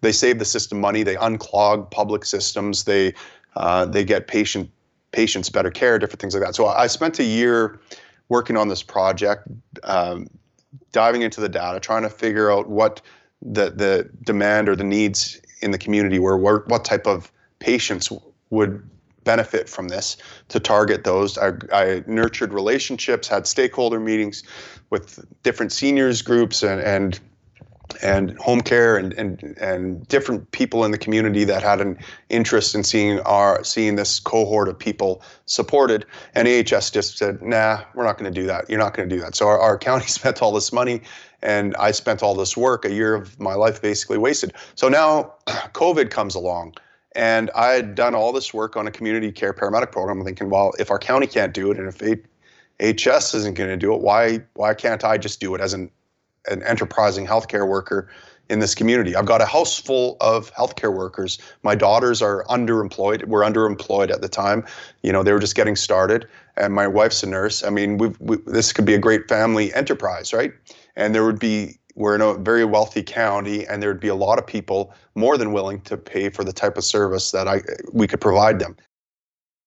they 0.00 0.12
save 0.12 0.38
the 0.38 0.44
system 0.44 0.80
money. 0.80 1.02
They 1.02 1.16
unclog 1.16 1.90
public 1.90 2.24
systems. 2.24 2.84
They 2.84 3.14
uh, 3.56 3.86
they 3.86 4.04
get 4.04 4.26
patient 4.26 4.70
patients 5.12 5.50
better 5.50 5.70
care, 5.70 5.98
different 5.98 6.20
things 6.20 6.34
like 6.34 6.44
that. 6.44 6.54
So 6.54 6.66
I 6.66 6.86
spent 6.86 7.18
a 7.18 7.24
year 7.24 7.80
working 8.28 8.56
on 8.56 8.68
this 8.68 8.82
project, 8.82 9.48
um, 9.82 10.28
diving 10.92 11.22
into 11.22 11.40
the 11.40 11.48
data, 11.48 11.80
trying 11.80 12.02
to 12.02 12.10
figure 12.10 12.50
out 12.50 12.68
what 12.68 13.00
the 13.42 13.70
the 13.70 14.10
demand 14.22 14.68
or 14.68 14.76
the 14.76 14.84
needs 14.84 15.40
in 15.62 15.72
the 15.72 15.78
community 15.78 16.18
were, 16.18 16.36
where, 16.36 16.58
what 16.66 16.84
type 16.84 17.06
of 17.06 17.30
patients 17.58 18.10
would 18.50 18.88
benefit 19.24 19.68
from 19.68 19.88
this 19.88 20.16
to 20.48 20.58
target 20.58 21.04
those. 21.04 21.36
I, 21.36 21.52
I, 21.72 22.02
nurtured 22.06 22.54
relationships, 22.54 23.28
had 23.28 23.46
stakeholder 23.46 24.00
meetings 24.00 24.42
with 24.88 25.24
different 25.42 25.72
seniors 25.72 26.22
groups 26.22 26.62
and, 26.62 26.80
and 26.80 27.20
and 28.02 28.36
home 28.38 28.60
care 28.60 28.96
and, 28.96 29.12
and 29.14 29.42
and 29.60 30.06
different 30.08 30.50
people 30.52 30.84
in 30.84 30.90
the 30.90 30.98
community 30.98 31.44
that 31.44 31.62
had 31.62 31.80
an 31.80 31.98
interest 32.28 32.74
in 32.74 32.84
seeing 32.84 33.20
our 33.20 33.62
seeing 33.64 33.96
this 33.96 34.20
cohort 34.20 34.68
of 34.68 34.78
people 34.78 35.22
supported. 35.46 36.06
And 36.34 36.48
AHS 36.48 36.90
just 36.90 37.18
said 37.18 37.42
nah 37.42 37.82
we're 37.94 38.04
not 38.04 38.18
going 38.18 38.32
to 38.32 38.40
do 38.40 38.46
that. 38.46 38.68
You're 38.68 38.78
not 38.78 38.94
going 38.94 39.08
to 39.08 39.14
do 39.14 39.20
that. 39.22 39.34
So 39.34 39.46
our, 39.46 39.58
our 39.58 39.78
county 39.90 40.06
spent 40.06 40.42
all 40.42 40.52
this 40.52 40.72
money 40.72 41.02
and 41.42 41.74
I 41.76 41.90
spent 41.90 42.22
all 42.22 42.34
this 42.34 42.56
work 42.56 42.84
a 42.84 42.92
year 42.92 43.14
of 43.14 43.38
my 43.40 43.54
life 43.54 43.80
basically 43.80 44.18
wasted. 44.18 44.52
So 44.74 44.88
now 44.88 45.34
COVID 45.46 46.10
comes 46.10 46.34
along 46.34 46.74
and 47.12 47.50
I 47.54 47.70
had 47.72 47.94
done 47.94 48.14
all 48.14 48.32
this 48.32 48.54
work 48.54 48.76
on 48.76 48.86
a 48.86 48.90
community 48.90 49.32
care 49.32 49.52
paramedic 49.52 49.92
program. 49.92 50.24
Thinking 50.24 50.50
well 50.50 50.72
if 50.78 50.90
our 50.90 50.98
county 50.98 51.26
can't 51.26 51.54
do 51.54 51.70
it 51.70 51.78
and 51.78 51.88
if 51.88 52.00
AHS 52.80 53.34
isn't 53.34 53.56
going 53.56 53.70
to 53.70 53.76
do 53.76 53.92
it. 53.94 54.00
Why 54.00 54.40
why 54.54 54.74
can't 54.74 55.04
I 55.04 55.18
just 55.18 55.40
do 55.40 55.54
it 55.54 55.60
as 55.60 55.74
an 55.74 55.90
an 56.48 56.62
enterprising 56.62 57.26
healthcare 57.26 57.66
worker 57.66 58.08
in 58.50 58.58
this 58.58 58.74
community. 58.74 59.14
I've 59.14 59.26
got 59.26 59.40
a 59.40 59.46
house 59.46 59.78
full 59.78 60.16
of 60.20 60.52
healthcare 60.54 60.92
workers. 60.92 61.38
My 61.62 61.76
daughters 61.76 62.20
are 62.20 62.44
underemployed. 62.46 63.24
We're 63.26 63.42
underemployed 63.42 64.10
at 64.10 64.20
the 64.20 64.28
time. 64.28 64.66
You 65.02 65.12
know, 65.12 65.22
they 65.22 65.32
were 65.32 65.38
just 65.38 65.54
getting 65.54 65.76
started, 65.76 66.26
and 66.56 66.74
my 66.74 66.88
wife's 66.88 67.22
a 67.22 67.26
nurse. 67.26 67.62
I 67.62 67.70
mean, 67.70 67.96
we've, 67.98 68.20
we, 68.20 68.38
this 68.46 68.72
could 68.72 68.84
be 68.84 68.94
a 68.94 68.98
great 68.98 69.28
family 69.28 69.72
enterprise, 69.72 70.32
right? 70.32 70.52
And 70.96 71.14
there 71.14 71.24
would 71.24 71.38
be 71.38 71.78
we're 71.94 72.14
in 72.14 72.20
a 72.20 72.34
very 72.34 72.64
wealthy 72.64 73.02
county, 73.02 73.66
and 73.66 73.82
there 73.82 73.90
would 73.90 74.00
be 74.00 74.08
a 74.08 74.14
lot 74.14 74.38
of 74.38 74.46
people 74.46 74.94
more 75.14 75.38
than 75.38 75.52
willing 75.52 75.80
to 75.82 75.96
pay 75.96 76.28
for 76.28 76.44
the 76.44 76.52
type 76.52 76.76
of 76.76 76.84
service 76.84 77.30
that 77.30 77.46
I 77.46 77.62
we 77.92 78.06
could 78.08 78.20
provide 78.20 78.58
them. 78.58 78.76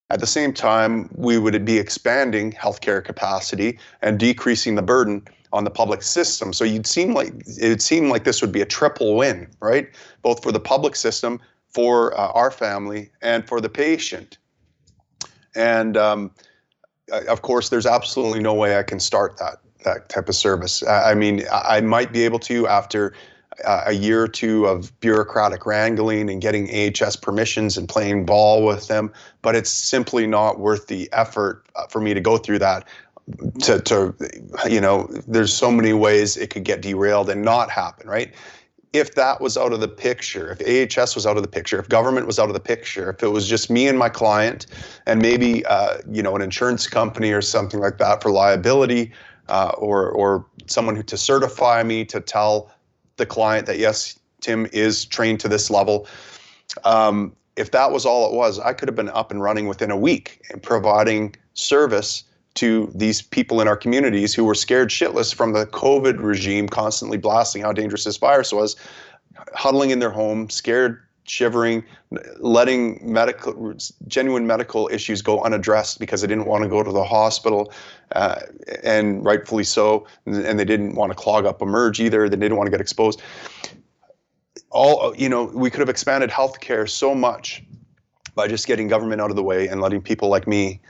At 0.10 0.20
the 0.20 0.28
same 0.28 0.54
time, 0.54 1.10
we 1.16 1.38
would 1.38 1.66
be 1.66 1.80
expanding 1.80 2.52
healthcare 2.52 3.04
capacity 3.04 3.80
and 4.02 4.20
decreasing 4.20 4.76
the 4.76 4.82
burden 4.82 5.26
on 5.54 5.64
the 5.64 5.70
public 5.70 6.02
system. 6.02 6.52
So 6.52 6.66
you'd 6.66 6.88
seem 6.88 7.14
like 7.14 7.32
it 7.46 7.70
would 7.70 7.82
seem 7.82 8.10
like 8.10 8.24
this 8.24 8.42
would 8.42 8.52
be 8.52 8.62
a 8.62 8.66
triple 8.66 9.16
win, 9.16 9.48
right? 9.62 9.88
Both 10.24 10.44
for 10.44 10.52
the 10.52 10.60
public 10.60 10.96
system, 10.96 11.40
for 11.70 12.20
uh, 12.20 12.32
our 12.34 12.52
family, 12.52 13.12
and 13.22 13.48
for 13.48 13.62
the 13.62 13.70
patient. 13.70 14.38
And 15.56 15.96
um, 15.96 16.32
of 17.30 17.44
course, 17.44 17.70
there's 17.70 17.86
absolutely 17.86 18.42
no 18.42 18.56
way 18.56 18.78
I 18.78 18.84
can 18.84 19.00
start 19.00 19.38
that 19.38 19.58
that 19.86 20.10
type 20.10 20.30
of 20.30 20.36
service. 20.36 20.82
I 20.88 21.14
mean, 21.14 21.44
I 21.52 21.82
might 21.82 22.14
be 22.14 22.24
able 22.24 22.40
to 22.40 22.68
after 22.68 23.14
uh, 23.66 23.84
a 23.88 23.92
year 23.92 24.24
or 24.24 24.28
two 24.30 24.66
of 24.66 24.98
bureaucratic 25.02 25.66
wrangling 25.66 26.30
and 26.30 26.42
getting 26.42 26.70
AHS 26.70 27.18
permissions 27.18 27.78
and 27.78 27.88
playing 27.88 28.26
ball 28.26 28.66
with 28.66 28.88
them, 28.88 29.12
but 29.42 29.56
it's 29.56 29.70
simply 29.70 30.26
not 30.26 30.60
worth 30.60 30.88
the 30.88 31.10
effort 31.12 31.66
uh, 31.76 31.86
for 31.88 32.00
me 32.00 32.14
to 32.14 32.22
go 32.22 32.38
through 32.38 32.60
that 32.60 32.88
to, 33.62 33.80
to 33.82 34.14
you 34.70 34.82
know 34.82 35.08
there's 35.28 35.54
so 35.54 35.72
many 35.72 35.94
ways 35.94 36.38
it 36.38 36.50
could 36.50 36.64
get 36.64 36.82
derailed 36.82 37.30
and 37.30 37.42
not 37.42 37.70
happen 37.70 38.08
right? 38.08 38.34
If 38.92 39.16
that 39.16 39.42
was 39.42 39.58
out 39.58 39.74
of 39.74 39.80
the 39.80 39.88
picture 39.88 40.56
if 40.60 40.98
ahs 40.98 41.16
was 41.16 41.26
out 41.26 41.38
of 41.38 41.44
the 41.44 41.50
picture 41.50 41.80
if 41.80 41.90
government 41.90 42.28
was 42.28 42.38
out 42.38 42.50
of 42.50 42.54
the 42.54 42.60
picture 42.60 43.10
if 43.12 43.24
it 43.24 43.30
was 43.30 43.48
just 43.48 43.70
me 43.70 43.88
and 43.88 43.98
my 43.98 44.10
client 44.10 44.68
and 45.06 45.22
maybe 45.22 45.66
uh, 45.66 45.98
you 46.10 46.22
know 46.22 46.36
an 46.36 46.42
insurance 46.42 46.88
company 46.88 47.32
or 47.32 47.42
something 47.42 47.80
like 47.80 47.98
that 47.98 48.22
for 48.22 48.30
liability 48.30 49.12
uh, 49.48 49.72
or 49.78 50.10
or 50.12 50.46
someone 50.68 50.96
who 50.96 51.04
to 51.04 51.18
certify 51.18 51.82
me 51.82 52.06
to 52.06 52.20
tell 52.20 52.72
the 53.18 53.26
client 53.26 53.66
that 53.66 53.80
yes 53.80 54.20
tim 54.42 54.68
is 54.74 55.06
trained 55.06 55.40
to 55.40 55.48
this 55.48 55.70
level 55.72 56.08
um, 56.84 57.36
if 57.56 57.72
that 57.72 57.92
was 57.92 58.06
all 58.06 58.30
it 58.30 58.36
was 58.36 58.60
i 58.60 58.74
could 58.74 58.88
have 58.88 58.96
been 58.96 59.10
up 59.10 59.32
and 59.32 59.42
running 59.42 59.68
within 59.68 59.90
a 59.90 59.98
week 59.98 60.42
and 60.52 60.62
providing 60.62 61.36
service 61.54 62.26
to 62.56 62.92
these 62.94 63.22
people 63.22 63.62
in 63.62 63.68
our 63.68 63.78
communities 63.78 64.34
who 64.34 64.44
were 64.44 64.56
scared 64.56 64.90
shitless 64.90 65.34
from 65.34 65.54
the 65.54 65.66
COVID 65.68 66.22
regime 66.22 66.70
constantly 66.70 67.18
blasting 67.18 67.64
how 67.64 67.74
dangerous 67.74 68.04
this 68.04 68.18
virus 68.18 68.54
was, 68.54 68.76
huddling 69.54 69.90
in 69.90 70.00
their 70.00 70.12
home, 70.12 70.50
scared, 70.50 71.02
shivering, 71.26 71.84
letting 72.40 73.00
medical 73.02 73.76
genuine 74.08 74.46
medical 74.46 74.90
issues 74.92 75.22
go 75.22 75.42
unaddressed 75.44 76.00
because 76.00 76.22
they 76.22 76.28
didn't 76.28 76.46
want 76.46 76.64
to 76.64 76.70
go 76.70 76.84
to 76.84 76.92
the 76.92 77.04
hospital, 77.04 77.74
uh, 78.14 78.42
and 78.84 79.24
rightfully 79.26 79.64
so, 79.64 80.06
and 80.26 80.60
they 80.60 80.66
didn't 80.66 80.96
want 80.96 81.12
to 81.12 81.16
clog 81.16 81.46
up 81.46 81.60
emerg 81.60 82.00
either. 82.00 82.30
They 82.30 82.36
didn't 82.36 82.58
want 82.58 82.68
to 82.68 82.72
get 82.72 82.82
exposed. 82.82 83.22
All 84.70 85.16
you 85.16 85.30
know, 85.30 85.46
we 85.46 85.70
could 85.70 85.80
have 85.80 85.90
expanded 85.90 86.30
healthcare 86.30 86.90
so 86.90 87.16
much 87.16 87.64
by 88.36 88.48
just 88.48 88.68
getting 88.68 88.88
government 88.88 89.22
out 89.22 89.30
of 89.30 89.36
the 89.36 89.44
way 89.44 89.68
and 89.68 89.82
letting 89.82 90.02
people 90.02 90.30
like 90.30 90.48
me 90.48 90.82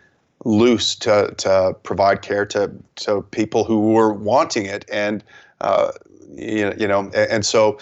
loose 0.43 0.95
to 0.95 1.33
to 1.37 1.75
provide 1.83 2.21
care 2.21 2.45
to 2.45 2.71
to 2.95 3.21
people 3.31 3.63
who 3.63 3.91
were 3.93 4.13
wanting 4.13 4.65
it. 4.65 4.85
And 4.91 5.23
uh, 5.61 5.91
you, 6.33 6.73
you 6.77 6.87
know 6.87 7.09
and 7.11 7.45
so 7.45 7.77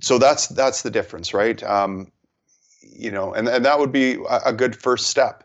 so 0.00 0.18
that's 0.18 0.48
that's 0.48 0.82
the 0.82 0.90
difference 0.90 1.34
right? 1.34 1.62
Um, 1.62 2.10
you 2.82 3.10
know 3.10 3.32
and, 3.32 3.48
and 3.48 3.64
that 3.64 3.78
would 3.78 3.92
be 3.92 4.18
a 4.44 4.52
good 4.52 4.76
first 4.76 5.08
step. 5.08 5.44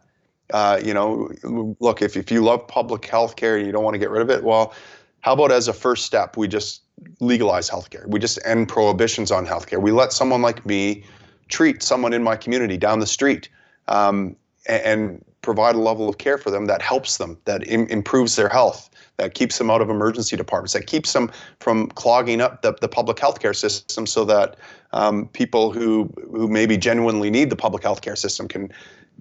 Uh, 0.52 0.80
you 0.84 0.94
know 0.94 1.32
look 1.80 2.02
if, 2.02 2.16
if 2.16 2.32
you 2.32 2.44
love 2.44 2.68
public 2.68 3.06
health 3.06 3.36
care 3.36 3.58
and 3.58 3.66
you 3.66 3.72
don't 3.72 3.84
want 3.84 3.96
to 3.96 4.00
get 4.00 4.12
rid 4.12 4.22
of 4.22 4.30
it 4.30 4.44
well 4.44 4.76
how 5.22 5.34
about 5.34 5.52
as 5.52 5.68
a 5.68 5.74
first 5.74 6.06
step 6.06 6.38
we 6.38 6.48
just 6.48 6.84
legalize 7.20 7.68
healthcare 7.68 8.06
we 8.06 8.20
just 8.20 8.38
end 8.46 8.68
prohibitions 8.68 9.32
on 9.32 9.44
healthcare 9.44 9.82
we 9.82 9.92
let 9.92 10.14
someone 10.14 10.44
like 10.44 10.64
me 10.64 11.04
treat 11.50 11.84
someone 11.84 12.14
in 12.14 12.24
my 12.24 12.36
community 12.36 12.78
down 12.78 13.00
the 13.00 13.08
street. 13.08 13.50
Um, 13.88 14.36
and, 14.68 14.84
and 14.84 15.26
provide 15.46 15.76
a 15.76 15.80
level 15.80 16.10
of 16.10 16.18
care 16.18 16.38
for 16.38 16.52
them 16.52 16.66
that 16.66 16.82
helps 16.82 17.18
them, 17.18 17.38
that 17.46 17.66
Im- 17.68 17.88
improves 17.88 18.36
their 18.36 18.50
health, 18.50 18.90
that 19.18 19.34
keeps 19.34 19.58
them 19.58 19.72
out 19.72 19.82
of 19.82 19.90
emergency 19.90 20.36
departments, 20.36 20.74
that 20.74 20.88
keeps 20.88 21.14
them 21.14 21.32
from 21.60 21.88
clogging 21.90 22.42
up 22.42 22.62
the, 22.64 22.74
the 22.82 22.90
public 22.90 23.18
healthcare 23.18 23.56
system 23.56 24.06
so 24.06 24.26
that 24.26 24.58
um, 24.92 25.28
people 25.30 25.72
who, 25.72 26.12
who 26.32 26.48
maybe 26.48 26.78
genuinely 26.78 27.30
need 27.30 27.50
the 27.50 27.56
public 27.56 27.84
healthcare 27.84 28.18
system 28.18 28.48
can, 28.48 28.72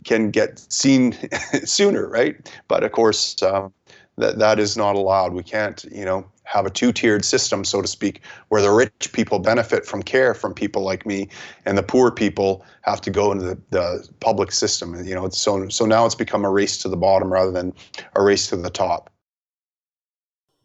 can 0.05 0.31
get 0.31 0.59
seen 0.73 1.17
sooner, 1.65 2.09
right? 2.09 2.51
But 2.67 2.83
of 2.83 2.93
course, 2.93 3.41
um, 3.43 3.73
that, 4.17 4.39
that 4.39 4.59
is 4.59 4.77
not 4.77 4.97
allowed. 4.97 5.35
We 5.35 5.43
can't, 5.43 5.85
you 5.93 6.05
know, 6.05 6.25
have 6.45 6.67
a 6.67 6.71
two-tiered 6.71 7.25
system, 7.25 7.65
so 7.65 7.83
to 7.83 7.89
speak, 7.89 8.21
where 8.49 8.63
the 8.63 8.71
rich 8.71 9.11
people 9.13 9.39
benefit 9.39 9.85
from 9.87 10.03
care 10.03 10.35
from 10.35 10.55
people 10.55 10.83
like 10.83 11.05
me, 11.07 11.29
and 11.65 11.77
the 11.77 11.83
poor 11.83 12.11
people 12.11 12.65
have 12.83 13.01
to 13.01 13.11
go 13.11 13.33
into 13.33 13.45
the, 13.45 13.59
the 13.71 14.09
public 14.21 14.53
system. 14.53 14.95
You 15.05 15.15
know, 15.15 15.29
so 15.31 15.69
so 15.69 15.87
now 15.87 16.07
it's 16.07 16.15
become 16.15 16.45
a 16.45 16.51
race 16.51 16.79
to 16.79 16.89
the 16.89 16.97
bottom 16.97 17.33
rather 17.33 17.51
than 17.51 17.73
a 18.15 18.23
race 18.23 18.47
to 18.49 18.57
the 18.57 18.71
top. 18.71 19.11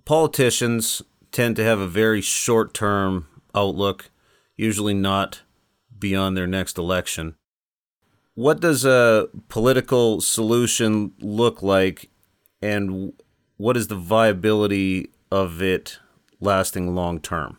Politicians 0.05 1.01
tend 1.31 1.55
to 1.55 1.63
have 1.63 1.79
a 1.79 1.87
very 1.87 2.21
short-term 2.21 3.27
outlook, 3.53 4.09
usually 4.57 4.93
not 4.93 5.41
beyond 5.97 6.35
their 6.35 6.47
next 6.47 6.77
election. 6.77 7.35
What 8.33 8.59
does 8.59 8.85
a 8.85 9.27
political 9.47 10.21
solution 10.21 11.13
look 11.19 11.61
like, 11.61 12.09
and 12.61 13.13
what 13.57 13.77
is 13.77 13.87
the 13.87 13.95
viability 13.95 15.11
of 15.31 15.61
it 15.61 15.99
lasting 16.39 16.95
long 16.95 17.19
term? 17.19 17.57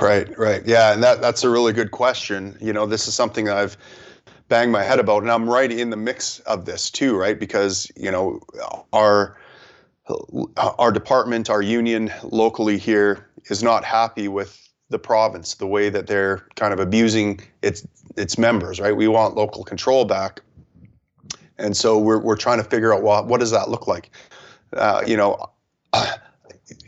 Right, 0.00 0.36
right. 0.38 0.62
Yeah, 0.66 0.92
and 0.92 1.02
that 1.02 1.20
that's 1.20 1.44
a 1.44 1.50
really 1.50 1.72
good 1.72 1.90
question. 1.90 2.56
You 2.60 2.72
know, 2.72 2.86
this 2.86 3.08
is 3.08 3.14
something 3.14 3.48
I've 3.48 3.76
banged 4.48 4.72
my 4.72 4.82
head 4.82 5.00
about 5.00 5.22
and 5.22 5.30
I'm 5.30 5.48
right 5.48 5.70
in 5.70 5.90
the 5.90 5.96
mix 5.96 6.38
of 6.40 6.64
this 6.64 6.90
too, 6.90 7.16
right? 7.16 7.38
Because, 7.38 7.90
you 7.96 8.10
know, 8.10 8.40
our 8.92 9.36
our 10.56 10.92
department, 10.92 11.50
our 11.50 11.62
union 11.62 12.12
locally 12.22 12.78
here 12.78 13.28
is 13.46 13.62
not 13.62 13.84
happy 13.84 14.28
with 14.28 14.68
the 14.88 14.98
province, 14.98 15.54
the 15.54 15.66
way 15.66 15.88
that 15.88 16.06
they're 16.06 16.46
kind 16.54 16.72
of 16.72 16.78
abusing 16.78 17.40
its 17.62 17.86
its 18.16 18.38
members, 18.38 18.80
right? 18.80 18.96
We 18.96 19.08
want 19.08 19.34
local 19.34 19.64
control 19.64 20.04
back. 20.04 20.40
And 21.58 21.76
so 21.76 21.98
we're 21.98 22.20
we're 22.20 22.36
trying 22.36 22.58
to 22.58 22.64
figure 22.64 22.94
out 22.94 23.02
well, 23.02 23.24
what 23.24 23.40
does 23.40 23.50
that 23.50 23.68
look 23.68 23.86
like? 23.86 24.10
Uh, 24.72 25.02
you 25.06 25.16
know, 25.16 25.50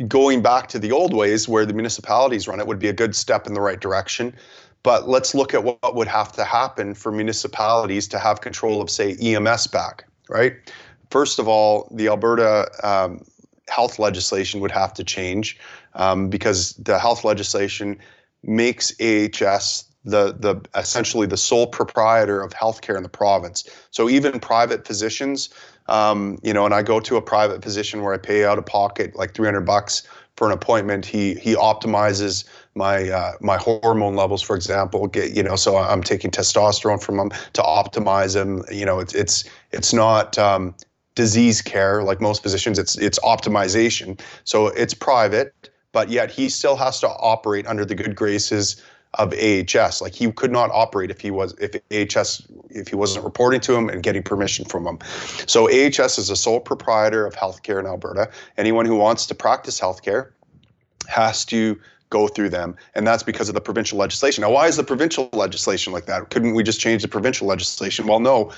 going 0.07 0.43
back 0.43 0.69
to 0.69 0.79
the 0.79 0.93
old 0.93 1.15
ways 1.15 1.49
where 1.49 1.65
the 1.65 1.73
municipalities 1.73 2.49
run 2.49 2.61
it 2.61 2.67
would 2.67 2.79
be 2.79 2.89
a 2.89 2.93
good 2.93 3.15
step 3.15 3.47
in 3.47 3.55
the 3.55 3.61
right 3.61 3.81
direction. 3.81 4.35
But 4.83 5.09
let's 5.09 5.35
look 5.35 5.55
at 5.55 5.65
what 5.65 5.95
would 5.95 6.09
have 6.09 6.33
to 6.33 6.45
happen 6.45 6.95
for 6.95 7.11
municipalities 7.11 8.07
to 8.09 8.19
have 8.19 8.41
control 8.41 8.81
of, 8.81 8.91
say, 8.91 9.17
EMS 9.21 9.67
back, 9.67 10.05
right? 10.29 10.55
First 11.11 11.39
of 11.39 11.49
all, 11.49 11.91
the 11.95 12.09
Alberta 12.09 12.71
um, 12.83 13.25
health 13.69 13.99
legislation 13.99 14.61
would 14.61 14.71
have 14.71 14.95
to 14.95 15.05
change 15.05 15.59
um, 15.95 16.29
because 16.29 16.75
the 16.75 16.99
health 16.99 17.25
legislation 17.25 17.99
makes 18.43 18.93
AHS 19.01 19.85
the 20.05 20.33
the 20.39 20.61
essentially 20.77 21.27
the 21.27 21.37
sole 21.37 21.67
proprietor 21.67 22.41
of 22.41 22.53
healthcare 22.53 22.97
in 22.97 23.03
the 23.03 23.09
province. 23.09 23.69
So 23.91 24.09
even 24.09 24.41
private 24.41 24.87
physicians 24.87 25.51
um, 25.89 26.39
you 26.43 26.53
know, 26.53 26.65
and 26.65 26.75
I 26.75 26.83
go 26.83 27.01
to 27.01 27.17
a 27.17 27.23
private 27.23 27.63
physician 27.63 28.03
where 28.03 28.15
I 28.15 28.19
pay 28.19 28.45
out 28.45 28.59
of 28.59 28.67
pocket 28.67 29.17
like 29.17 29.35
300 29.35 29.63
bucks 29.63 30.03
for 30.37 30.47
an 30.47 30.53
appointment. 30.53 31.05
He 31.05 31.35
he 31.35 31.55
optimizes 31.55 32.45
my 32.75 33.11
uh, 33.11 33.33
my 33.41 33.57
hormone 33.57 34.15
levels, 34.15 34.43
for 34.43 34.55
example. 34.55 35.09
Get 35.09 35.37
you 35.37 35.43
know, 35.43 35.57
so 35.57 35.77
I'm 35.77 36.03
taking 36.03 36.31
testosterone 36.31 37.03
from 37.03 37.19
him 37.19 37.31
to 37.55 37.63
optimize 37.63 38.37
him. 38.37 38.65
You 38.71 38.87
know, 38.87 39.01
it's 39.01 39.15
it's 39.15 39.45
it's 39.73 39.93
not 39.93 40.39
um, 40.39 40.75
disease 41.15 41.61
care 41.61 42.03
like 42.03 42.21
most 42.21 42.43
physicians. 42.43 42.79
It's 42.79 42.97
it's 42.97 43.19
optimization. 43.21 44.21
So 44.45 44.69
it's 44.69 44.95
private, 44.95 45.71
but 45.93 46.11
yet 46.11 46.31
he 46.31 46.49
still 46.49 46.77
has 46.77 47.01
to 47.01 47.09
operate 47.09 47.67
under 47.67 47.85
the 47.85 47.97
good 47.97 48.15
graces 48.15 48.81
of 49.15 49.33
AHS. 49.33 50.01
Like 50.01 50.15
he 50.15 50.31
could 50.33 50.53
not 50.53 50.71
operate 50.71 51.11
if 51.11 51.21
he 51.21 51.31
was 51.31 51.55
if 51.59 51.75
AHS 51.91 52.47
if 52.71 52.89
he 52.89 52.97
wasn't 52.97 53.25
reporting 53.25 53.61
to 53.61 53.75
him 53.75 53.89
and 53.89 54.03
getting 54.03 54.23
permission 54.23 54.65
from 54.65 54.87
him. 54.87 54.99
So 55.47 55.69
AHS 55.69 56.19
is 56.19 56.31
a 56.31 56.37
sole 56.37 56.61
proprietor 56.61 57.27
of 57.27 57.35
healthcare 57.35 57.81
in 57.81 57.87
Alberta. 57.87 58.31
Anyone 58.57 58.87
who 58.87 58.97
wants 58.97 59.27
to 59.27 59.35
practice 59.35 59.81
healthcare 59.81 60.31
has 61.07 61.45
to 61.47 61.81
go 62.11 62.29
through 62.29 62.49
them 62.49 62.75
and 62.95 63.07
that's 63.07 63.23
because 63.23 63.49
of 63.49 63.55
the 63.55 63.61
provincial 63.61 63.99
legislation. 63.99 64.43
Now 64.43 64.51
why 64.51 64.67
is 64.67 64.77
the 64.77 64.85
provincial 64.85 65.29
legislation 65.33 65.93
like 65.93 66.07
that? 66.07 66.31
Couldn't 66.31 66.55
we 66.55 66.63
just 66.63 66.81
change 66.81 67.03
the 67.03 67.09
provincial 67.09 67.47
legislation? 67.47 68.07
Well, 68.07 68.21
no. 68.21 68.53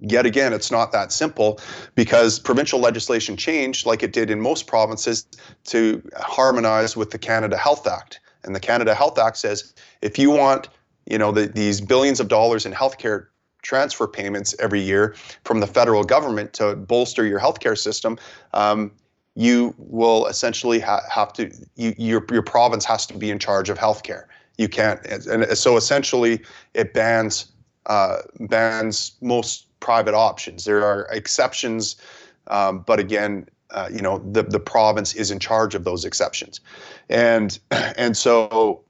yet 0.00 0.24
again, 0.26 0.52
it's 0.52 0.70
not 0.70 0.92
that 0.92 1.12
simple 1.12 1.60
because 1.94 2.38
provincial 2.38 2.80
legislation 2.80 3.36
changed, 3.36 3.86
like 3.86 4.02
it 4.02 4.12
did 4.12 4.30
in 4.30 4.40
most 4.40 4.66
provinces, 4.66 5.26
to 5.64 6.02
harmonize 6.16 6.96
with 6.96 7.10
the 7.10 7.18
Canada 7.18 7.56
Health 7.56 7.86
Act. 7.86 8.20
And 8.44 8.54
the 8.54 8.60
Canada 8.60 8.94
Health 8.94 9.18
Act 9.18 9.36
says 9.36 9.74
if 10.02 10.18
you 10.18 10.30
want, 10.30 10.68
you 11.06 11.18
know, 11.18 11.32
the, 11.32 11.46
these 11.46 11.80
billions 11.80 12.20
of 12.20 12.28
dollars 12.28 12.66
in 12.66 12.72
healthcare 12.72 13.26
transfer 13.62 14.06
payments 14.06 14.54
every 14.58 14.80
year 14.80 15.14
from 15.44 15.60
the 15.60 15.66
federal 15.66 16.04
government 16.04 16.52
to 16.54 16.76
bolster 16.76 17.26
your 17.26 17.40
healthcare 17.40 17.76
system, 17.76 18.18
um, 18.54 18.90
you 19.34 19.74
will 19.78 20.26
essentially 20.26 20.80
ha- 20.80 21.02
have 21.10 21.32
to 21.34 21.50
you, 21.76 21.94
your 21.96 22.24
your 22.30 22.42
province 22.42 22.84
has 22.84 23.06
to 23.06 23.16
be 23.16 23.30
in 23.30 23.38
charge 23.38 23.68
of 23.70 23.78
healthcare. 23.78 24.24
You 24.58 24.68
can't, 24.68 25.04
and 25.06 25.56
so 25.56 25.76
essentially 25.76 26.42
it 26.74 26.92
bans 26.92 27.50
uh, 27.86 28.18
bans 28.40 29.12
most 29.20 29.66
private 29.80 30.14
options. 30.14 30.64
There 30.64 30.84
are 30.84 31.08
exceptions, 31.10 31.96
um, 32.48 32.80
but 32.80 32.98
again, 32.98 33.48
uh, 33.72 33.88
you 33.92 34.00
know, 34.00 34.18
the 34.30 34.42
the 34.42 34.60
province 34.60 35.14
is 35.14 35.30
in 35.30 35.38
charge 35.38 35.74
of 35.74 35.84
those 35.84 36.04
exceptions, 36.04 36.60
and 37.08 37.58
and 37.70 38.16
so 38.16 38.82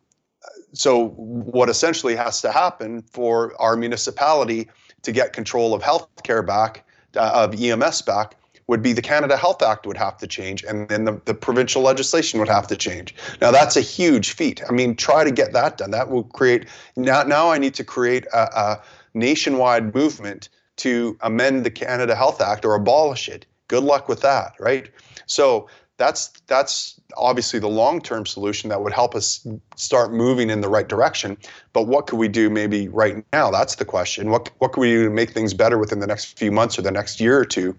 so 0.73 1.09
what 1.09 1.69
essentially 1.69 2.15
has 2.17 2.41
to 2.43 2.53
happen 2.53 3.03
for 3.03 3.55
our 3.61 3.77
municipality 3.77 4.69
to 5.03 5.13
get 5.13 5.33
control 5.33 5.75
of 5.75 5.83
healthcare 5.83 6.47
back, 6.47 6.85
uh, 7.17 7.31
of 7.35 7.61
EMS 7.61 8.03
back, 8.03 8.37
would 8.67 8.83
be 8.83 8.93
the 8.93 9.03
Canada 9.03 9.37
Health 9.37 9.63
Act 9.63 9.85
would 9.85 9.97
have 9.97 10.17
to 10.19 10.29
change, 10.29 10.63
and 10.63 10.89
then 10.89 11.05
the, 11.05 11.21
the 11.25 11.35
provincial 11.35 11.83
legislation 11.83 12.39
would 12.39 12.49
have 12.49 12.69
to 12.69 12.77
change. 12.77 13.15
Now 13.41 13.51
that's 13.51 13.77
a 13.77 13.81
huge 13.81 14.31
feat. 14.31 14.63
I 14.69 14.73
mean, 14.73 14.95
try 14.95 15.25
to 15.25 15.33
get 15.33 15.53
that 15.53 15.79
done. 15.79 15.91
That 15.91 16.09
will 16.09 16.25
create 16.25 16.67
now. 16.97 17.23
Now 17.25 17.51
I 17.51 17.59
need 17.59 17.75
to 17.75 17.85
create 17.85 18.27
a, 18.33 18.43
a 18.59 18.83
nationwide 19.15 19.93
movement 19.93 20.49
to 20.77 21.19
amend 21.21 21.67
the 21.67 21.71
Canada 21.71 22.15
Health 22.15 22.41
Act 22.41 22.65
or 22.65 22.75
abolish 22.75 23.29
it. 23.29 23.45
Good 23.71 23.85
luck 23.85 24.09
with 24.09 24.21
that, 24.23 24.55
right? 24.59 24.91
So 25.27 25.69
that's 25.97 26.33
that's 26.49 27.01
obviously 27.17 27.61
the 27.61 27.69
long-term 27.69 28.27
solution 28.27 28.69
that 28.69 28.83
would 28.83 28.93
help 28.93 29.15
us 29.15 29.47
start 29.77 30.13
moving 30.13 30.51
in 30.51 30.61
the 30.61 30.69
right 30.69 30.89
direction. 30.89 31.37
But 31.73 31.87
what 31.87 32.09
could 32.09 32.19
we 32.19 32.27
do 32.27 32.51
maybe 32.51 32.89
right 32.89 33.25
now? 33.33 33.53
That's 33.53 33.77
the 33.77 33.85
question. 33.85 34.31
What 34.31 34.51
what 34.59 34.73
could 34.73 34.81
we 34.81 34.91
do 34.91 35.05
to 35.05 35.11
make 35.11 35.31
things 35.31 35.55
better 35.55 35.79
within 35.79 36.01
the 36.01 36.09
next 36.09 36.37
few 36.37 36.51
months 36.51 36.81
or 36.81 36.83
the 36.83 36.91
next 36.91 37.21
year 37.21 37.39
or 37.39 37.45
two? 37.45 37.77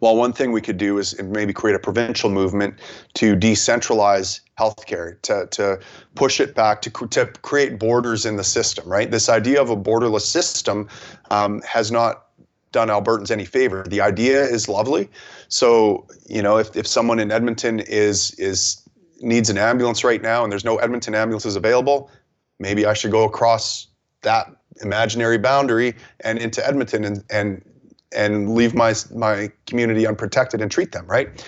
Well, 0.00 0.16
one 0.16 0.32
thing 0.32 0.50
we 0.50 0.60
could 0.60 0.76
do 0.76 0.98
is 0.98 1.22
maybe 1.22 1.52
create 1.52 1.76
a 1.76 1.78
provincial 1.78 2.30
movement 2.30 2.80
to 3.14 3.36
decentralize 3.36 4.40
healthcare, 4.58 5.22
to, 5.22 5.46
to 5.52 5.78
push 6.16 6.40
it 6.40 6.56
back, 6.56 6.82
to, 6.82 6.90
to 6.90 7.26
create 7.42 7.78
borders 7.78 8.26
in 8.26 8.34
the 8.34 8.44
system, 8.44 8.88
right? 8.88 9.08
This 9.08 9.28
idea 9.28 9.62
of 9.62 9.70
a 9.70 9.76
borderless 9.76 10.26
system 10.26 10.88
um, 11.30 11.62
has 11.62 11.92
not 11.92 12.24
done 12.74 12.88
Albertans 12.88 13.30
any 13.30 13.44
favor. 13.44 13.84
The 13.88 14.00
idea 14.00 14.42
is 14.42 14.68
lovely. 14.68 15.08
So, 15.48 16.06
you 16.26 16.42
know, 16.42 16.58
if, 16.58 16.76
if 16.76 16.86
someone 16.86 17.20
in 17.20 17.30
Edmonton 17.30 17.78
is 17.78 18.32
is 18.32 18.82
needs 19.20 19.48
an 19.48 19.56
ambulance 19.56 20.02
right 20.02 20.20
now 20.20 20.42
and 20.42 20.52
there's 20.52 20.64
no 20.64 20.76
Edmonton 20.76 21.14
ambulances 21.14 21.54
available, 21.56 22.10
maybe 22.58 22.84
I 22.84 22.92
should 22.92 23.12
go 23.12 23.24
across 23.24 23.86
that 24.22 24.48
imaginary 24.82 25.38
boundary 25.38 25.94
and 26.20 26.38
into 26.38 26.66
Edmonton 26.66 27.04
and, 27.04 27.24
and 27.30 27.64
and 28.14 28.54
leave 28.54 28.74
my 28.74 28.92
my 29.14 29.50
community 29.66 30.04
unprotected 30.06 30.60
and 30.60 30.70
treat 30.70 30.90
them 30.90 31.06
right. 31.06 31.46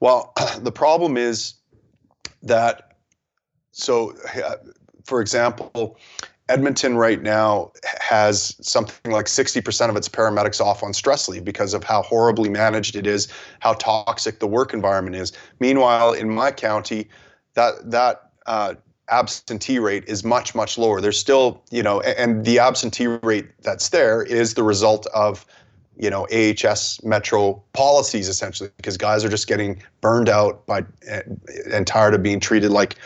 Well, 0.00 0.34
the 0.60 0.72
problem 0.72 1.16
is 1.16 1.54
that 2.42 2.98
so, 3.72 4.14
uh, 4.44 4.56
for 5.04 5.22
example, 5.22 5.98
Edmonton 6.48 6.96
right 6.96 7.22
now 7.22 7.72
has 8.00 8.56
something 8.60 9.10
like 9.10 9.26
60% 9.26 9.88
of 9.88 9.96
its 9.96 10.08
paramedics 10.08 10.60
off 10.60 10.82
on 10.82 10.92
stress 10.92 11.28
leave 11.28 11.44
because 11.44 11.74
of 11.74 11.82
how 11.82 12.02
horribly 12.02 12.48
managed 12.48 12.94
it 12.94 13.06
is, 13.06 13.26
how 13.58 13.72
toxic 13.74 14.38
the 14.38 14.46
work 14.46 14.72
environment 14.72 15.16
is. 15.16 15.32
Meanwhile, 15.58 16.12
in 16.12 16.32
my 16.32 16.52
county, 16.52 17.08
that 17.54 17.90
that 17.90 18.30
uh, 18.46 18.74
absentee 19.08 19.80
rate 19.80 20.04
is 20.06 20.22
much 20.22 20.54
much 20.54 20.78
lower. 20.78 21.00
There's 21.00 21.18
still, 21.18 21.62
you 21.70 21.82
know, 21.82 22.00
and 22.00 22.44
the 22.44 22.60
absentee 22.60 23.08
rate 23.08 23.48
that's 23.62 23.88
there 23.88 24.22
is 24.22 24.54
the 24.54 24.62
result 24.62 25.06
of 25.08 25.44
you 25.98 26.10
know 26.10 26.28
AHS 26.32 27.02
Metro 27.02 27.62
policies 27.72 28.28
essentially 28.28 28.70
because 28.76 28.96
guys 28.96 29.24
are 29.24 29.28
just 29.28 29.48
getting 29.48 29.82
burned 30.00 30.28
out 30.28 30.64
by 30.66 30.84
and 31.72 31.86
tired 31.86 32.14
of 32.14 32.22
being 32.22 32.38
treated 32.38 32.70
like 32.70 32.96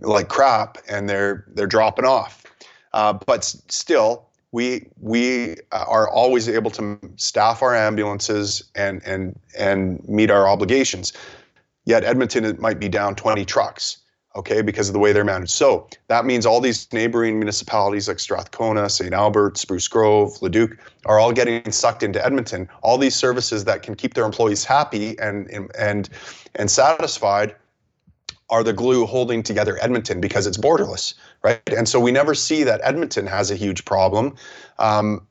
like 0.00 0.28
crap 0.28 0.78
and 0.88 1.08
they're 1.08 1.44
they're 1.54 1.66
dropping 1.66 2.04
off. 2.04 2.44
Uh, 2.92 3.12
but 3.12 3.44
still, 3.44 4.26
we 4.52 4.88
we 5.00 5.56
are 5.72 6.08
always 6.08 6.48
able 6.48 6.70
to 6.72 6.98
staff 7.16 7.62
our 7.62 7.74
ambulances 7.74 8.62
and 8.74 9.02
and 9.04 9.38
and 9.58 10.06
meet 10.08 10.30
our 10.30 10.48
obligations. 10.48 11.12
Yet 11.84 12.04
Edmonton 12.04 12.44
it 12.44 12.58
might 12.58 12.78
be 12.78 12.88
down 12.88 13.14
20 13.14 13.44
trucks 13.44 13.98
okay, 14.38 14.62
because 14.62 14.88
of 14.88 14.92
the 14.92 14.98
way 15.00 15.12
they're 15.12 15.24
managed. 15.24 15.50
So 15.50 15.88
that 16.06 16.24
means 16.24 16.46
all 16.46 16.60
these 16.60 16.90
neighboring 16.92 17.38
municipalities 17.38 18.06
like 18.08 18.20
Strathcona, 18.20 18.88
St. 18.88 19.12
Albert, 19.12 19.58
Spruce 19.58 19.88
Grove, 19.88 20.40
Leduc 20.40 20.78
are 21.06 21.18
all 21.18 21.32
getting 21.32 21.70
sucked 21.72 22.04
into 22.04 22.24
Edmonton. 22.24 22.68
All 22.82 22.98
these 22.98 23.16
services 23.16 23.64
that 23.64 23.82
can 23.82 23.96
keep 23.96 24.14
their 24.14 24.24
employees 24.24 24.64
happy 24.64 25.18
and 25.18 25.50
and 25.76 26.08
and 26.54 26.70
satisfied 26.70 27.54
are 28.50 28.64
the 28.64 28.72
glue 28.72 29.04
holding 29.04 29.42
together 29.42 29.78
Edmonton 29.82 30.20
because 30.20 30.46
it's 30.46 30.56
borderless, 30.56 31.14
right? 31.42 31.60
And 31.66 31.88
so 31.88 32.00
we 32.00 32.10
never 32.10 32.34
see 32.34 32.62
that 32.64 32.80
Edmonton 32.82 33.26
has 33.26 33.50
a 33.50 33.56
huge 33.56 33.84
problem 33.84 34.34
um, 34.78 35.26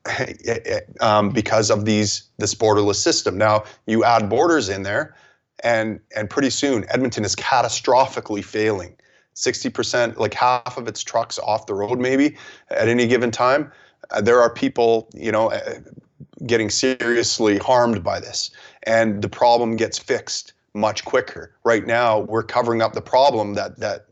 um, 1.01 1.29
because 1.29 1.71
of 1.71 1.85
these 1.85 2.23
this 2.37 2.53
borderless 2.53 2.95
system. 2.95 3.37
Now 3.37 3.63
you 3.87 4.03
add 4.03 4.29
borders 4.29 4.69
in 4.69 4.83
there, 4.83 5.15
and 5.63 5.99
and 6.15 6.29
pretty 6.29 6.51
soon 6.51 6.85
Edmonton 6.89 7.25
is 7.25 7.35
catastrophically 7.35 8.43
failing. 8.43 8.95
60%, 9.35 10.17
like 10.17 10.33
half 10.33 10.77
of 10.77 10.87
its 10.87 11.03
trucks 11.03 11.37
off 11.37 11.67
the 11.67 11.73
road 11.75 11.99
maybe 11.99 12.35
at 12.71 12.87
any 12.87 13.05
given 13.05 13.29
time. 13.29 13.71
Uh, 14.09 14.19
there 14.19 14.41
are 14.41 14.49
people, 14.49 15.07
you 15.13 15.31
know, 15.31 15.51
uh, 15.51 15.75
getting 16.47 16.71
seriously 16.71 17.59
harmed 17.59 18.03
by 18.03 18.19
this, 18.19 18.49
and 18.83 19.21
the 19.21 19.29
problem 19.29 19.75
gets 19.75 19.99
fixed 19.99 20.53
much 20.77 21.03
quicker. 21.05 21.53
Right 21.63 21.85
now, 21.85 22.19
we're 22.19 22.43
covering 22.43 22.81
up 22.81 22.93
the 22.93 23.01
problem 23.01 23.55
that 23.55 23.79
that 23.79 24.05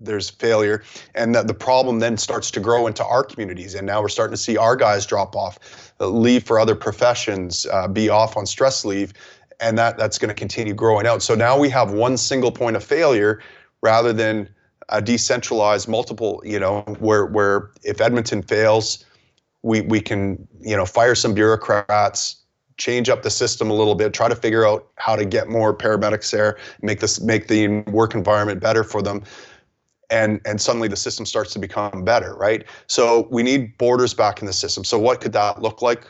there's 0.00 0.30
failure 0.30 0.84
and 1.16 1.34
that 1.34 1.48
the 1.48 1.54
problem 1.54 1.98
then 1.98 2.16
starts 2.16 2.52
to 2.52 2.60
grow 2.60 2.86
into 2.86 3.04
our 3.04 3.24
communities 3.24 3.74
and 3.74 3.84
now 3.84 4.00
we're 4.00 4.08
starting 4.08 4.32
to 4.32 4.40
see 4.40 4.56
our 4.56 4.76
guys 4.76 5.04
drop 5.04 5.34
off 5.34 5.92
uh, 5.98 6.06
leave 6.06 6.44
for 6.44 6.60
other 6.60 6.76
professions 6.76 7.66
uh, 7.72 7.88
be 7.88 8.08
off 8.08 8.36
on 8.36 8.46
stress 8.46 8.84
leave 8.84 9.12
and 9.60 9.78
that 9.78 9.98
that's 9.98 10.18
going 10.18 10.28
to 10.28 10.34
continue 10.34 10.74
growing 10.74 11.06
out. 11.06 11.22
So 11.22 11.34
now 11.34 11.58
we 11.58 11.68
have 11.70 11.92
one 11.92 12.16
single 12.16 12.52
point 12.52 12.76
of 12.76 12.84
failure 12.84 13.42
rather 13.82 14.12
than 14.12 14.48
a 14.88 15.02
decentralized 15.02 15.88
multiple. 15.88 16.40
You 16.44 16.60
know, 16.60 16.80
where 16.98 17.26
where 17.26 17.70
if 17.82 18.00
Edmonton 18.00 18.42
fails, 18.42 19.04
we 19.62 19.80
we 19.82 20.00
can 20.00 20.46
you 20.60 20.76
know 20.76 20.86
fire 20.86 21.14
some 21.14 21.34
bureaucrats, 21.34 22.36
change 22.78 23.08
up 23.08 23.22
the 23.22 23.30
system 23.30 23.70
a 23.70 23.74
little 23.74 23.94
bit, 23.94 24.14
try 24.14 24.28
to 24.28 24.36
figure 24.36 24.66
out 24.66 24.88
how 24.96 25.16
to 25.16 25.24
get 25.24 25.48
more 25.48 25.76
paramedics 25.76 26.30
there, 26.30 26.56
make 26.80 27.00
this 27.00 27.20
make 27.20 27.48
the 27.48 27.80
work 27.90 28.14
environment 28.14 28.60
better 28.60 28.84
for 28.84 29.02
them. 29.02 29.22
And, 30.10 30.40
and 30.46 30.58
suddenly 30.58 30.88
the 30.88 30.96
system 30.96 31.26
starts 31.26 31.52
to 31.52 31.58
become 31.58 32.02
better, 32.02 32.34
right? 32.34 32.64
So 32.86 33.28
we 33.30 33.42
need 33.42 33.76
borders 33.76 34.14
back 34.14 34.40
in 34.40 34.46
the 34.46 34.54
system. 34.54 34.82
So 34.82 34.98
what 34.98 35.20
could 35.20 35.34
that 35.34 35.60
look 35.60 35.82
like? 35.82 36.06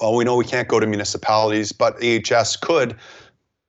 well, 0.00 0.14
we 0.14 0.24
know 0.24 0.36
we 0.36 0.44
can't 0.44 0.68
go 0.68 0.80
to 0.80 0.86
municipalities, 0.86 1.72
but 1.72 1.96
AHS 2.02 2.56
could 2.56 2.96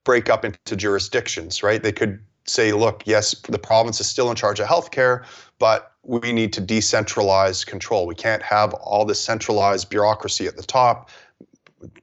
break 0.04 0.30
up 0.30 0.46
into 0.46 0.76
jurisdictions, 0.76 1.64
right? 1.64 1.82
They 1.82 1.92
could 1.92 2.20
say, 2.46 2.72
look, 2.72 3.04
yes, 3.06 3.36
the 3.50 3.60
province 3.60 4.00
is 4.00 4.08
still 4.08 4.30
in 4.30 4.36
charge 4.36 4.60
of 4.60 4.68
healthcare, 4.68 5.24
but 5.60 5.94
we 6.04 6.32
need 6.32 6.54
to 6.54 6.62
decentralize 6.62 7.66
control. 7.66 8.08
We 8.08 8.16
can't 8.16 8.42
have 8.42 8.74
all 8.76 9.06
this 9.06 9.22
centralized 9.22 9.90
bureaucracy 9.90 10.48
at 10.48 10.56
the 10.56 10.64
top, 10.64 11.10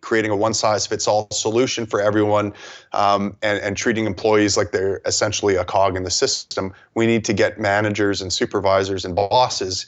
creating 0.00 0.30
a 0.30 0.36
one 0.36 0.54
size 0.54 0.86
fits 0.86 1.06
all 1.06 1.28
solution 1.30 1.86
for 1.86 2.00
everyone 2.00 2.52
um, 2.92 3.36
and, 3.42 3.58
and 3.60 3.76
treating 3.76 4.06
employees 4.06 4.56
like 4.56 4.70
they're 4.70 5.00
essentially 5.04 5.56
a 5.56 5.64
cog 5.64 5.96
in 5.96 6.02
the 6.02 6.10
system. 6.10 6.72
We 6.94 7.06
need 7.06 7.24
to 7.26 7.32
get 7.32 7.58
managers 7.58 8.20
and 8.22 8.32
supervisors 8.32 9.04
and 9.04 9.14
bosses 9.14 9.86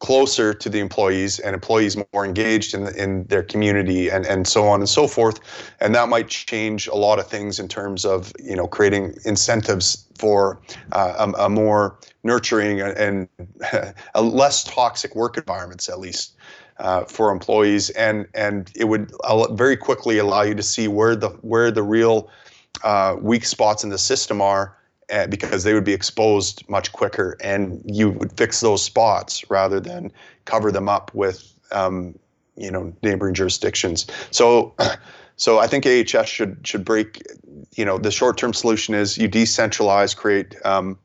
closer 0.00 0.54
to 0.54 0.68
the 0.68 0.78
employees 0.78 1.40
and 1.40 1.54
employees 1.54 1.96
more 2.12 2.24
engaged 2.24 2.72
in, 2.72 2.86
in 2.96 3.24
their 3.24 3.42
community 3.42 4.08
and, 4.08 4.24
and 4.26 4.46
so 4.46 4.68
on 4.68 4.80
and 4.80 4.88
so 4.88 5.08
forth. 5.08 5.40
And 5.80 5.94
that 5.94 6.08
might 6.08 6.28
change 6.28 6.86
a 6.86 6.94
lot 6.94 7.18
of 7.18 7.26
things 7.26 7.58
in 7.58 7.66
terms 7.66 8.04
of, 8.04 8.32
you 8.38 8.54
know, 8.54 8.68
creating 8.68 9.16
incentives 9.24 10.06
for 10.16 10.60
uh, 10.92 11.26
a, 11.36 11.44
a, 11.44 11.48
more 11.48 11.98
nurturing 12.22 12.80
and 12.80 13.28
a 14.14 14.22
less 14.22 14.62
toxic 14.64 15.16
work 15.16 15.36
environments, 15.36 15.88
at 15.88 15.98
least. 15.98 16.36
Uh, 16.78 17.04
for 17.06 17.32
employees, 17.32 17.90
and 17.90 18.24
and 18.34 18.70
it 18.76 18.84
would 18.84 19.10
very 19.50 19.76
quickly 19.76 20.18
allow 20.18 20.42
you 20.42 20.54
to 20.54 20.62
see 20.62 20.86
where 20.86 21.16
the 21.16 21.30
where 21.40 21.72
the 21.72 21.82
real 21.82 22.30
uh, 22.84 23.16
weak 23.20 23.44
spots 23.44 23.82
in 23.82 23.90
the 23.90 23.98
system 23.98 24.40
are, 24.40 24.76
uh, 25.10 25.26
because 25.26 25.64
they 25.64 25.74
would 25.74 25.82
be 25.82 25.92
exposed 25.92 26.62
much 26.68 26.92
quicker 26.92 27.36
and 27.40 27.82
you 27.84 28.10
would 28.10 28.30
fix 28.36 28.60
those 28.60 28.80
spots 28.80 29.50
rather 29.50 29.80
than 29.80 30.12
cover 30.44 30.70
them 30.70 30.88
up 30.88 31.12
with 31.14 31.52
um, 31.72 32.16
you 32.56 32.70
know 32.70 32.94
neighboring 33.02 33.34
jurisdictions. 33.34 34.06
So. 34.30 34.74
So 35.40 35.60
I 35.60 35.68
think 35.68 35.86
AHS 35.86 36.28
should 36.28 36.58
should 36.64 36.84
break. 36.84 37.22
You 37.76 37.84
know, 37.84 37.96
the 37.96 38.10
short 38.10 38.38
term 38.38 38.52
solution 38.52 38.92
is 38.92 39.16
you 39.16 39.28
decentralize, 39.28 40.16
create 40.16 40.56
um, 40.64 40.98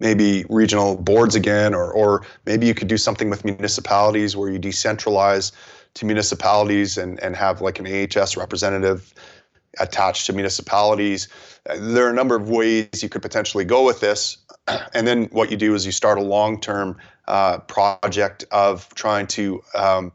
maybe 0.00 0.44
regional 0.48 0.96
boards 0.96 1.34
again, 1.34 1.74
or 1.74 1.92
or 1.92 2.26
maybe 2.46 2.66
you 2.66 2.74
could 2.74 2.88
do 2.88 2.96
something 2.96 3.30
with 3.30 3.44
municipalities 3.44 4.36
where 4.36 4.50
you 4.50 4.58
decentralize 4.58 5.52
to 5.94 6.04
municipalities 6.04 6.98
and 6.98 7.20
and 7.22 7.36
have 7.36 7.60
like 7.60 7.78
an 7.78 7.86
AHS 7.86 8.36
representative 8.36 9.14
attached 9.78 10.26
to 10.26 10.32
municipalities. 10.32 11.28
There 11.64 12.06
are 12.06 12.10
a 12.10 12.14
number 12.14 12.34
of 12.34 12.48
ways 12.50 13.02
you 13.02 13.08
could 13.08 13.22
potentially 13.22 13.64
go 13.64 13.84
with 13.84 14.00
this, 14.00 14.38
and 14.94 15.06
then 15.06 15.26
what 15.26 15.50
you 15.50 15.56
do 15.56 15.74
is 15.74 15.86
you 15.86 15.92
start 15.92 16.18
a 16.18 16.22
long 16.22 16.60
term 16.60 16.96
uh, 17.28 17.58
project 17.58 18.44
of 18.50 18.92
trying 18.94 19.26
to 19.28 19.62
um, 19.74 20.12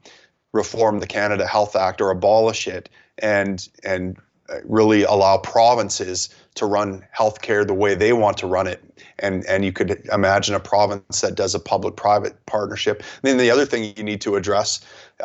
reform 0.51 0.99
the 0.99 1.07
Canada 1.07 1.47
Health 1.47 1.75
Act 1.75 2.01
or 2.01 2.09
abolish 2.09 2.67
it 2.67 2.89
and 3.19 3.67
and 3.83 4.17
really 4.63 5.03
allow 5.03 5.37
provinces 5.37 6.29
to 6.55 6.65
run 6.65 7.05
healthcare 7.17 7.65
the 7.65 7.73
way 7.73 7.95
they 7.95 8.13
want 8.13 8.37
to 8.37 8.47
run 8.47 8.67
it. 8.67 8.83
And 9.19 9.45
and 9.45 9.63
you 9.63 9.71
could 9.71 10.05
imagine 10.11 10.55
a 10.55 10.59
province 10.59 11.21
that 11.21 11.35
does 11.35 11.55
a 11.55 11.59
public-private 11.59 12.45
partnership. 12.45 12.99
And 12.99 13.23
then 13.23 13.37
the 13.37 13.51
other 13.51 13.65
thing 13.65 13.93
you 13.95 14.03
need 14.03 14.21
to 14.21 14.35
address 14.35 14.81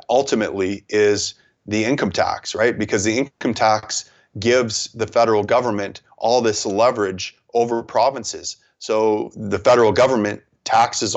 ultimately 0.09 0.85
is 0.89 1.35
the 1.67 1.85
income 1.85 2.13
tax, 2.13 2.55
right? 2.55 2.79
Because 2.79 3.05
the 3.05 3.19
income 3.19 3.55
tax 3.55 4.11
gives 4.39 4.93
the 4.93 5.07
federal 5.07 5.43
government 5.43 6.03
all 6.19 6.41
this 6.41 6.65
leverage 6.67 7.37
over 7.55 7.83
provinces. 7.83 8.57
So 8.79 9.31
the 9.35 9.59
federal 9.59 9.93
government 9.93 10.43
taxes 10.65 11.17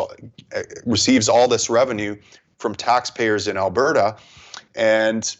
receives 0.86 1.30
all 1.30 1.48
this 1.48 1.70
revenue 1.70 2.16
from 2.58 2.76
taxpayers 2.76 3.48
in 3.48 3.58
Alberta, 3.58 4.16
and 4.76 5.36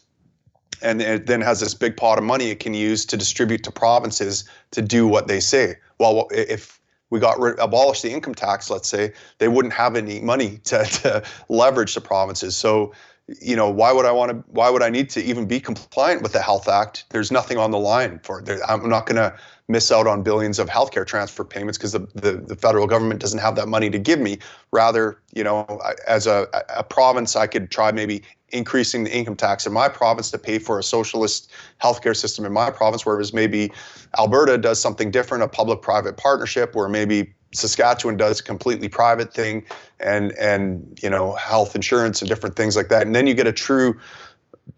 and 0.84 1.02
it 1.02 1.26
then 1.26 1.42
has 1.42 1.60
this 1.60 1.74
big 1.74 1.98
pot 1.98 2.18
of 2.18 2.24
money 2.24 2.50
it 2.50 2.60
can 2.60 2.74
use 2.74 3.06
to 3.06 3.18
distribute 3.18 3.64
to 3.64 3.72
provinces 3.72 4.44
to 4.72 4.82
do 4.82 5.08
what 5.08 5.28
they 5.28 5.40
say. 5.40 5.78
Well, 5.98 6.28
if 6.32 6.80
we 7.10 7.20
got 7.20 7.40
rid, 7.40 7.58
abolished 7.60 8.04
the 8.04 8.12
income 8.12 8.36
tax, 8.36 8.70
let's 8.70 8.90
say, 8.90 9.14
they 9.38 9.48
wouldn't 9.48 9.74
have 9.74 9.96
any 9.96 10.20
money 10.20 10.60
to, 10.66 10.84
to 11.02 11.24
leverage 11.50 11.96
the 11.96 12.02
provinces. 12.02 12.56
So, 12.56 12.94
you 13.28 13.56
know, 13.56 13.70
why 13.70 13.92
would 13.92 14.06
I 14.06 14.12
want 14.12 14.32
to? 14.32 14.44
Why 14.48 14.70
would 14.70 14.84
I 14.84 14.90
need 14.90 15.10
to 15.12 15.24
even 15.24 15.46
be 15.46 15.60
compliant 15.60 16.22
with 16.22 16.34
the 16.34 16.42
Health 16.42 16.68
Act? 16.68 17.06
There's 17.10 17.32
nothing 17.32 17.58
on 17.58 17.72
the 17.72 17.80
line 17.80 18.20
for 18.24 18.40
it. 18.40 18.60
I'm 18.68 18.90
not 18.90 19.06
going 19.06 19.16
to 19.16 19.34
miss 19.70 19.94
out 19.94 20.08
on 20.08 20.24
billions 20.24 20.60
of 20.60 20.68
healthcare 20.68 21.08
transfer 21.08 21.46
payments 21.46 21.78
because 21.78 21.94
the, 21.94 22.00
the, 22.16 22.34
the, 22.34 22.56
federal 22.56 22.86
government 22.86 23.22
doesn't 23.22 23.40
have 23.40 23.56
that 23.56 23.70
money 23.70 23.90
to 23.90 23.98
give 23.98 24.20
me. 24.20 24.38
Rather, 24.72 25.22
you 25.34 25.42
know, 25.44 25.66
as 26.06 26.28
a, 26.28 26.48
a 26.76 26.84
province, 26.84 27.38
I 27.38 27.48
could 27.48 27.72
try 27.72 27.94
maybe 27.94 28.24
increasing 28.50 29.06
the 29.06 29.16
income 29.16 29.38
tax 29.38 29.66
in 29.66 29.72
my 29.72 29.88
province 29.88 30.30
to 30.32 30.38
pay 30.38 30.60
for 30.60 30.78
a 30.78 30.84
socialist 30.84 31.50
healthcare 31.82 32.16
system 32.16 32.46
in 32.46 32.52
my 32.52 32.70
province, 32.70 33.06
whereas 33.06 33.34
maybe 33.34 33.72
Alberta 34.18 34.58
does 34.58 34.82
something 34.82 35.12
different, 35.12 35.44
a 35.44 35.48
public-private 35.48 36.18
partnership, 36.18 36.76
where 36.76 36.90
maybe 36.90 37.34
Saskatchewan 37.54 38.18
does 38.18 38.40
a 38.40 38.44
completely 38.44 38.90
private 38.90 39.34
thing, 39.34 39.66
and 40.00 40.32
and 40.34 41.00
you 41.02 41.10
know 41.10 41.34
health 41.36 41.76
insurance 41.76 42.22
and 42.22 42.30
different 42.30 42.56
things 42.56 42.76
like 42.76 42.90
that, 42.90 43.06
and 43.06 43.16
then 43.16 43.28
you 43.28 43.34
get 43.34 43.48
a 43.48 43.54
true 43.54 44.00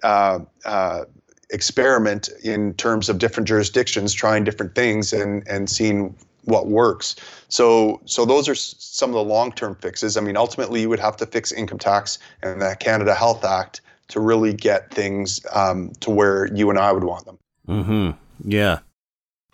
uh, 0.04 0.40
uh, 0.66 1.06
experiment 1.50 2.30
in 2.44 2.74
terms 2.76 3.10
of 3.10 3.18
different 3.18 3.48
jurisdictions 3.48 4.14
trying 4.14 4.44
different 4.44 4.76
things 4.76 5.14
and 5.14 5.48
and 5.48 5.70
seeing 5.70 6.16
what 6.46 6.68
works. 6.68 7.16
So 7.50 8.02
so 8.06 8.26
those 8.26 8.48
are 8.48 8.56
some 8.56 9.10
of 9.10 9.16
the 9.16 9.24
long-term 9.24 9.76
fixes. 9.76 10.18
I 10.18 10.22
mean, 10.22 10.38
ultimately, 10.38 10.82
you 10.82 10.90
would 10.90 11.00
have 11.00 11.18
to 11.18 11.26
fix 11.26 11.52
income 11.52 11.80
tax 11.80 12.20
and 12.42 12.62
the 12.62 12.76
Canada 12.80 13.14
Health 13.14 13.44
Act 13.44 13.82
to 14.08 14.20
really 14.20 14.54
get 14.54 14.92
things 14.92 15.44
um, 15.54 15.92
to 16.00 16.12
where 16.12 16.54
you 16.54 16.70
and 16.70 16.78
I 16.78 16.92
would 16.92 17.04
want 17.04 17.26
them. 17.26 17.38
mm-hmm 17.68 18.12
Yeah. 18.44 18.80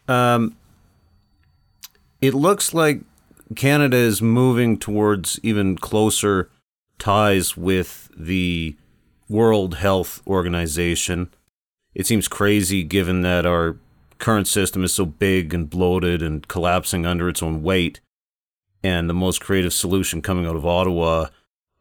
Um. 0.07 0.55
It 2.19 2.35
looks 2.35 2.71
like 2.71 3.01
Canada 3.55 3.97
is 3.97 4.21
moving 4.21 4.77
towards 4.77 5.39
even 5.43 5.75
closer 5.77 6.49
ties 6.99 7.57
with 7.57 8.09
the 8.15 8.75
World 9.27 9.75
Health 9.75 10.21
Organization 10.27 11.29
it 11.93 12.07
seems 12.07 12.27
crazy 12.27 12.83
given 12.83 13.21
that 13.21 13.45
our 13.45 13.77
current 14.17 14.47
system 14.47 14.83
is 14.83 14.93
so 14.93 15.05
big 15.05 15.53
and 15.53 15.69
bloated 15.69 16.21
and 16.21 16.47
collapsing 16.47 17.05
under 17.05 17.27
its 17.27 17.43
own 17.43 17.63
weight. 17.63 17.99
And 18.83 19.09
the 19.09 19.13
most 19.13 19.41
creative 19.41 19.73
solution 19.73 20.21
coming 20.21 20.45
out 20.45 20.55
of 20.55 20.65
Ottawa 20.65 21.27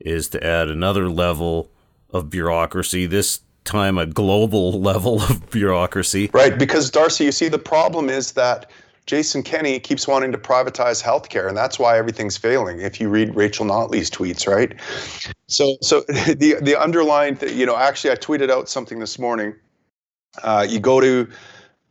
is 0.00 0.28
to 0.30 0.44
add 0.44 0.68
another 0.68 1.08
level 1.08 1.70
of 2.10 2.28
bureaucracy, 2.28 3.06
this 3.06 3.40
time 3.64 3.98
a 3.98 4.06
global 4.06 4.80
level 4.80 5.22
of 5.22 5.50
bureaucracy. 5.50 6.30
Right, 6.32 6.58
because 6.58 6.90
Darcy, 6.90 7.24
you 7.24 7.32
see, 7.32 7.48
the 7.48 7.58
problem 7.58 8.10
is 8.10 8.32
that 8.32 8.70
Jason 9.06 9.42
Kenney 9.42 9.80
keeps 9.80 10.06
wanting 10.06 10.30
to 10.32 10.38
privatize 10.38 11.02
healthcare, 11.02 11.48
and 11.48 11.56
that's 11.56 11.78
why 11.78 11.98
everything's 11.98 12.36
failing. 12.36 12.80
If 12.80 13.00
you 13.00 13.08
read 13.08 13.34
Rachel 13.34 13.66
Notley's 13.66 14.10
tweets, 14.10 14.46
right? 14.46 14.78
So, 15.48 15.76
so 15.82 16.00
the 16.08 16.56
the 16.62 16.78
underlying, 16.80 17.38
you 17.48 17.66
know, 17.66 17.76
actually, 17.76 18.12
I 18.12 18.16
tweeted 18.16 18.50
out 18.50 18.68
something 18.68 18.98
this 18.98 19.18
morning 19.18 19.54
uh, 20.42 20.66
you 20.68 20.80
go 20.80 21.00
to 21.00 21.28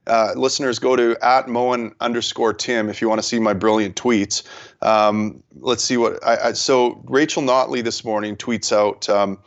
uh, 0.07 0.33
listeners 0.35 0.79
go 0.79 0.95
to 0.95 1.15
at 1.21 1.47
Moen 1.47 1.93
underscore 1.99 2.53
Tim 2.53 2.89
if 2.89 3.01
you 3.01 3.07
want 3.07 3.19
to 3.19 3.27
see 3.27 3.39
my 3.39 3.53
brilliant 3.53 3.95
tweets. 3.95 4.43
Um, 4.81 5.43
let's 5.59 5.83
see 5.83 5.97
what 5.97 6.25
I, 6.25 6.49
I, 6.49 6.51
so 6.53 7.01
Rachel 7.05 7.43
Notley 7.43 7.83
this 7.83 8.03
morning 8.03 8.35
tweets 8.35 8.71
out. 8.71 9.07
Um, 9.07 9.37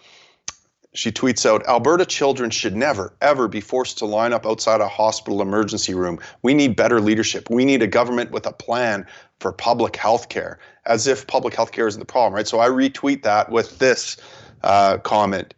she 0.95 1.11
tweets 1.11 1.47
out 1.47 1.67
Alberta 1.67 2.05
children 2.05 2.51
should 2.51 2.77
never, 2.77 3.15
ever 3.23 3.49
be 3.49 3.61
forced 3.61 3.99
to 3.99 4.05
line 4.05 4.33
up 4.33 4.47
outside 4.47 4.81
a 4.81 4.89
hospital 4.89 5.41
emergency 5.41 5.95
room. 5.95 6.19
We 6.43 6.53
need 6.53 6.77
better 6.77 7.01
leadership. 7.01 7.49
We 7.49 7.65
need 7.65 7.83
a 7.83 7.87
government 7.87 8.31
with 8.31 8.47
a 8.47 8.53
plan 8.53 9.07
for 9.41 9.53
public 9.53 9.97
health 9.97 10.29
care, 10.29 10.59
as 10.85 11.07
if 11.07 11.27
public 11.27 11.55
health 11.55 11.73
care 11.73 11.87
isn't 11.87 11.99
the 11.99 12.05
problem, 12.07 12.35
right? 12.35 12.47
So 12.47 12.61
I 12.61 12.69
retweet 12.69 13.23
that 13.23 13.51
with 13.51 13.79
this 13.79 14.19
uh, 14.63 14.99
comment. 14.99 15.55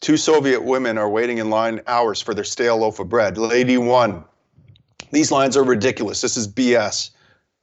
Two 0.00 0.16
Soviet 0.16 0.64
women 0.64 0.98
are 0.98 1.08
waiting 1.08 1.38
in 1.38 1.50
line 1.50 1.80
hours 1.86 2.20
for 2.20 2.34
their 2.34 2.44
stale 2.44 2.78
loaf 2.78 2.98
of 2.98 3.08
bread. 3.08 3.38
Lady 3.38 3.78
one, 3.78 4.24
these 5.12 5.30
lines 5.30 5.56
are 5.56 5.64
ridiculous. 5.64 6.20
This 6.20 6.36
is 6.36 6.48
BS. 6.48 7.10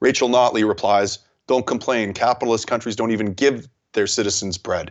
Rachel 0.00 0.30
Notley 0.30 0.66
replies, 0.66 1.18
Don't 1.46 1.66
complain. 1.66 2.14
Capitalist 2.14 2.66
countries 2.66 2.96
don't 2.96 3.12
even 3.12 3.34
give 3.34 3.68
their 3.92 4.06
citizens 4.06 4.56
bread. 4.56 4.90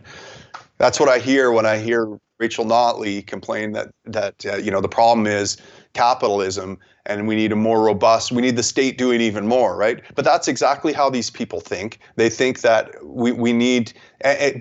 That's 0.82 0.98
what 0.98 1.08
I 1.08 1.20
hear 1.20 1.52
when 1.52 1.64
I 1.64 1.78
hear 1.78 2.18
Rachel 2.40 2.64
Notley 2.64 3.24
complain 3.24 3.70
that 3.70 3.92
that 4.04 4.44
uh, 4.44 4.56
you 4.56 4.72
know 4.72 4.80
the 4.80 4.88
problem 4.88 5.28
is 5.28 5.56
capitalism 5.92 6.76
and 7.06 7.28
we 7.28 7.36
need 7.36 7.52
a 7.52 7.56
more 7.56 7.84
robust 7.84 8.32
we 8.32 8.42
need 8.42 8.56
the 8.56 8.64
state 8.64 8.98
doing 8.98 9.20
even 9.20 9.46
more 9.46 9.76
right? 9.76 10.02
But 10.16 10.24
that's 10.24 10.48
exactly 10.48 10.92
how 10.92 11.08
these 11.08 11.30
people 11.30 11.60
think. 11.60 12.00
They 12.16 12.28
think 12.28 12.62
that 12.62 12.90
we, 13.04 13.30
we 13.30 13.52
need 13.52 13.92
and, 14.22 14.60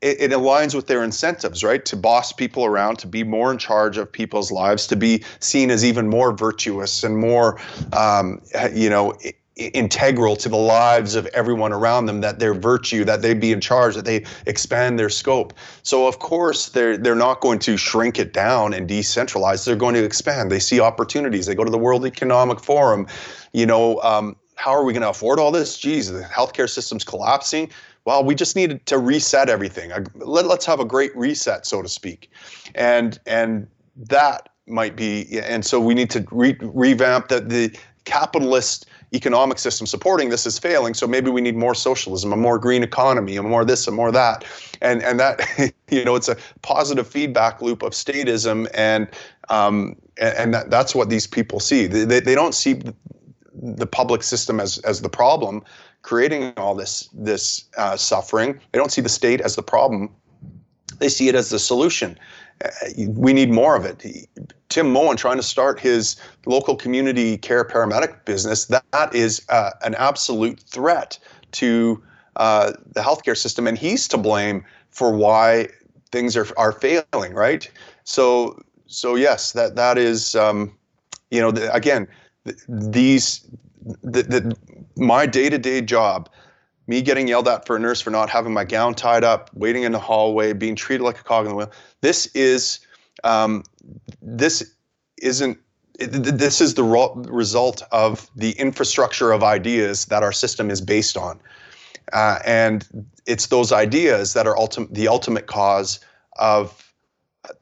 it, 0.00 0.20
it 0.20 0.30
aligns 0.32 0.74
with 0.74 0.88
their 0.88 1.04
incentives 1.04 1.62
right? 1.62 1.84
To 1.84 1.94
boss 1.94 2.32
people 2.32 2.64
around 2.64 2.98
to 2.98 3.06
be 3.06 3.22
more 3.22 3.52
in 3.52 3.58
charge 3.58 3.96
of 3.96 4.10
people's 4.10 4.50
lives 4.50 4.88
to 4.88 4.96
be 4.96 5.22
seen 5.38 5.70
as 5.70 5.84
even 5.84 6.08
more 6.08 6.32
virtuous 6.32 7.04
and 7.04 7.16
more 7.16 7.60
um, 7.92 8.42
you 8.72 8.90
know 8.90 9.16
integral 9.58 10.36
to 10.36 10.48
the 10.48 10.56
lives 10.56 11.16
of 11.16 11.26
everyone 11.26 11.72
around 11.72 12.06
them 12.06 12.20
that 12.20 12.38
their 12.38 12.54
virtue 12.54 13.04
that 13.04 13.22
they 13.22 13.34
be 13.34 13.50
in 13.50 13.60
charge 13.60 13.96
that 13.96 14.04
they 14.04 14.24
expand 14.46 14.98
their 14.98 15.08
scope. 15.08 15.52
So 15.82 16.06
of 16.06 16.20
course 16.20 16.68
they're 16.68 16.96
they're 16.96 17.16
not 17.16 17.40
going 17.40 17.58
to 17.60 17.76
shrink 17.76 18.18
it 18.18 18.32
down 18.32 18.72
and 18.72 18.88
decentralize. 18.88 19.64
They're 19.64 19.76
going 19.76 19.94
to 19.94 20.04
expand. 20.04 20.52
They 20.52 20.60
see 20.60 20.80
opportunities. 20.80 21.46
They 21.46 21.56
go 21.56 21.64
to 21.64 21.70
the 21.70 21.78
world 21.78 22.06
economic 22.06 22.60
forum. 22.60 23.08
You 23.52 23.66
know 23.66 24.00
um, 24.02 24.36
how 24.54 24.70
are 24.70 24.84
we 24.84 24.92
going 24.92 25.02
to 25.02 25.10
afford 25.10 25.40
all 25.40 25.50
this? 25.50 25.76
Geez 25.76 26.10
the 26.10 26.22
healthcare 26.22 26.68
system's 26.68 27.04
collapsing. 27.04 27.70
Well 28.04 28.22
we 28.24 28.36
just 28.36 28.54
need 28.54 28.86
to 28.86 28.98
reset 28.98 29.48
everything. 29.48 29.90
Let, 30.14 30.46
let's 30.46 30.66
have 30.66 30.78
a 30.78 30.84
great 30.84 31.16
reset 31.16 31.66
so 31.66 31.82
to 31.82 31.88
speak. 31.88 32.30
And 32.76 33.18
and 33.26 33.66
that 33.96 34.50
might 34.68 34.94
be 34.94 35.40
and 35.40 35.64
so 35.64 35.80
we 35.80 35.94
need 35.94 36.10
to 36.10 36.24
re- 36.30 36.56
revamp 36.60 37.28
the, 37.28 37.40
the 37.40 37.76
capitalist 38.08 38.86
economic 39.14 39.58
system 39.58 39.86
supporting 39.86 40.30
this 40.30 40.46
is 40.46 40.58
failing. 40.58 40.94
So 40.94 41.06
maybe 41.06 41.30
we 41.30 41.40
need 41.40 41.56
more 41.56 41.74
socialism, 41.74 42.32
a 42.32 42.36
more 42.36 42.58
green 42.58 42.82
economy, 42.82 43.36
a 43.36 43.42
more 43.42 43.64
this, 43.64 43.86
a 43.86 43.90
more 43.90 44.10
that, 44.12 44.44
and 44.80 45.02
and 45.02 45.20
that 45.20 45.40
you 45.90 46.04
know 46.04 46.16
it's 46.16 46.28
a 46.28 46.36
positive 46.62 47.06
feedback 47.06 47.60
loop 47.60 47.82
of 47.82 47.92
statism, 47.92 48.66
and 48.74 49.08
um, 49.50 49.96
and, 50.20 50.52
that, 50.54 50.70
that's 50.70 50.94
what 50.94 51.08
these 51.10 51.26
people 51.26 51.60
see. 51.60 51.86
They, 51.86 52.04
they, 52.04 52.20
they 52.20 52.34
don't 52.34 52.54
see 52.54 52.80
the 53.54 53.86
public 53.86 54.22
system 54.22 54.58
as 54.60 54.78
as 54.78 55.02
the 55.02 55.08
problem 55.08 55.62
creating 56.02 56.54
all 56.56 56.74
this 56.74 57.08
this 57.12 57.64
uh, 57.76 57.96
suffering. 57.96 58.58
They 58.72 58.78
don't 58.78 58.92
see 58.92 59.02
the 59.02 59.08
state 59.08 59.40
as 59.40 59.56
the 59.56 59.62
problem. 59.62 60.10
They 60.98 61.08
see 61.08 61.28
it 61.28 61.34
as 61.34 61.50
the 61.50 61.58
solution 61.58 62.18
we 62.96 63.32
need 63.32 63.50
more 63.50 63.76
of 63.76 63.84
it. 63.84 64.28
Tim 64.68 64.90
Moen 64.92 65.16
trying 65.16 65.36
to 65.36 65.42
start 65.42 65.78
his 65.78 66.16
local 66.46 66.76
community 66.76 67.36
care 67.36 67.64
paramedic 67.64 68.24
business, 68.24 68.66
that, 68.66 68.84
that 68.92 69.14
is 69.14 69.44
uh, 69.48 69.70
an 69.82 69.94
absolute 69.94 70.60
threat 70.60 71.18
to 71.52 72.02
uh, 72.36 72.72
the 72.92 73.00
healthcare 73.00 73.36
system. 73.36 73.66
And 73.66 73.78
he's 73.78 74.08
to 74.08 74.18
blame 74.18 74.64
for 74.90 75.12
why 75.12 75.68
things 76.10 76.36
are 76.36 76.46
are 76.56 76.72
failing, 76.72 77.34
right? 77.34 77.70
So 78.04 78.60
so 78.86 79.14
yes, 79.14 79.52
that 79.52 79.76
that 79.76 79.98
is 79.98 80.34
um, 80.34 80.76
you 81.30 81.40
know 81.40 81.50
the, 81.50 81.72
again 81.72 82.08
these 82.68 83.46
the, 84.02 84.22
the 84.22 84.56
my 84.96 85.26
day 85.26 85.48
to 85.48 85.58
day 85.58 85.80
job 85.80 86.28
me 86.88 87.02
getting 87.02 87.28
yelled 87.28 87.46
at 87.46 87.66
for 87.66 87.76
a 87.76 87.78
nurse 87.78 88.00
for 88.00 88.10
not 88.10 88.28
having 88.28 88.52
my 88.52 88.64
gown 88.64 88.94
tied 88.94 89.22
up, 89.22 89.50
waiting 89.54 89.84
in 89.84 89.92
the 89.92 89.98
hallway, 89.98 90.52
being 90.52 90.74
treated 90.74 91.04
like 91.04 91.20
a 91.20 91.22
cog 91.22 91.44
in 91.44 91.50
the 91.50 91.56
wheel. 91.56 91.70
This 92.00 92.26
is 92.34 92.80
um, 93.22 93.62
this 94.20 94.74
isn't 95.22 95.58
this 95.98 96.60
is 96.60 96.74
the 96.74 96.84
result 97.28 97.82
of 97.92 98.30
the 98.36 98.52
infrastructure 98.52 99.32
of 99.32 99.42
ideas 99.42 100.06
that 100.06 100.22
our 100.22 100.32
system 100.32 100.70
is 100.70 100.80
based 100.80 101.16
on. 101.16 101.40
Uh, 102.12 102.38
and 102.46 102.86
it's 103.26 103.46
those 103.48 103.72
ideas 103.72 104.32
that 104.32 104.46
are 104.46 104.54
ultim- 104.54 104.92
the 104.94 105.08
ultimate 105.08 105.46
cause 105.46 106.00
of 106.38 106.88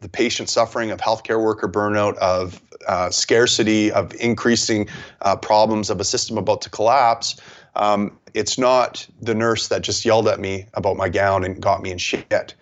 the 0.00 0.08
patient 0.08 0.48
suffering, 0.48 0.90
of 0.90 1.00
healthcare 1.00 1.42
worker 1.42 1.68
burnout, 1.68 2.16
of 2.16 2.60
uh, 2.86 3.10
scarcity, 3.10 3.90
of 3.90 4.14
increasing 4.16 4.88
uh, 5.22 5.36
problems 5.36 5.90
of 5.90 6.00
a 6.00 6.04
system 6.04 6.38
about 6.38 6.60
to 6.60 6.70
collapse. 6.70 7.40
Um, 7.76 8.18
it's 8.34 8.58
not 8.58 9.06
the 9.20 9.34
nurse 9.34 9.68
that 9.68 9.82
just 9.82 10.04
yelled 10.04 10.28
at 10.28 10.40
me 10.40 10.66
about 10.74 10.96
my 10.96 11.08
gown 11.08 11.44
and 11.44 11.60
got 11.60 11.82
me 11.82 11.90
in 11.90 11.98
shit, 11.98 12.54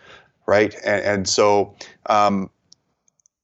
right? 0.47 0.75
And, 0.85 1.05
and 1.05 1.29
so 1.29 1.75
um, 2.07 2.51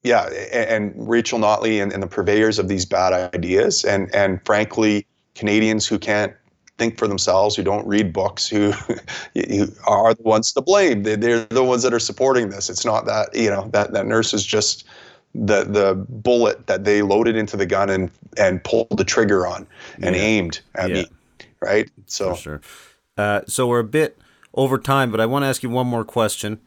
yeah, 0.03 0.29
and, 0.53 0.93
Rachel 0.97 1.39
Notley 1.39 1.83
and, 1.83 1.93
and, 1.93 2.03
the 2.03 2.07
purveyors 2.07 2.59
of 2.59 2.69
these 2.69 2.87
bad 2.87 3.35
ideas, 3.35 3.85
and 3.85 4.13
and 4.15 4.45
frankly, 4.47 5.07
Canadians 5.35 5.87
who 5.87 5.99
can't 5.99 6.33
think 6.79 6.99
for 6.99 7.07
themselves, 7.07 7.55
who 7.55 7.63
don't 7.63 7.87
read 7.87 8.13
books, 8.13 8.49
who, 8.49 8.71
who 9.35 9.67
are 9.87 10.15
the 10.15 10.23
ones 10.23 10.53
to 10.53 10.63
blame. 10.63 11.03
They, 11.03 11.17
they're 11.17 11.45
the 11.51 11.65
ones 11.65 11.83
that 11.83 11.93
are 11.93 12.01
supporting 12.01 12.49
this. 12.49 12.71
It's 12.71 12.85
not 12.85 13.05
that 13.07 13.35
you 13.35 13.51
know 13.51 13.69
that 13.73 13.93
that 13.93 14.07
nurse 14.07 14.33
is 14.33 14.45
just 14.45 14.85
the 15.35 15.65
the 15.65 15.95
bullet 16.09 16.67
that 16.67 16.85
they 16.85 17.03
loaded 17.03 17.37
into 17.37 17.57
the 17.57 17.67
gun 17.67 17.91
and 17.91 18.11
and 18.39 18.65
pulled 18.65 18.97
the 18.97 19.05
trigger 19.05 19.47
on 19.47 19.67
and 20.03 20.17
yeah. 20.17 20.23
aimed 20.23 20.61
at 20.77 20.89
yeah. 20.89 20.95
me, 21.03 21.07
right? 21.61 21.91
So 22.07 22.35
for 22.35 22.41
sure. 22.41 22.61
Uh, 23.17 23.41
so 23.47 23.67
we're 23.67 23.81
a 23.81 23.85
bit 23.85 24.19
over 24.55 24.79
time, 24.79 25.11
but 25.11 25.21
I 25.21 25.27
want 25.27 25.43
to 25.45 25.47
ask 25.47 25.63
you 25.63 25.71
one 25.71 25.87
more 25.87 26.05
question. 26.05 26.61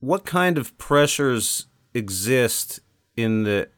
What 0.00 0.24
kind 0.24 0.58
of 0.58 0.76
pressures 0.78 1.66
exist 1.94 2.80
in 3.16 3.44
the 3.44 3.68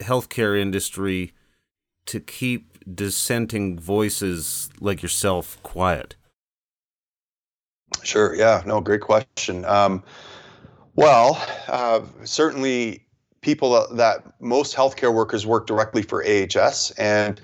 healthcare 0.00 0.58
industry 0.58 1.32
to 2.06 2.20
keep 2.20 2.78
dissenting 2.94 3.78
voices 3.78 4.70
like 4.80 5.02
yourself 5.02 5.58
quiet? 5.62 6.16
Sure. 8.02 8.34
Yeah. 8.34 8.62
No. 8.66 8.80
Great 8.80 9.00
question. 9.00 9.64
Um, 9.64 10.02
well, 10.94 11.42
uh, 11.68 12.00
certainly, 12.24 13.06
people 13.40 13.86
that 13.94 14.40
most 14.40 14.74
healthcare 14.74 15.12
workers 15.12 15.46
work 15.46 15.66
directly 15.66 16.02
for 16.02 16.24
AHS, 16.24 16.90
and 16.92 17.40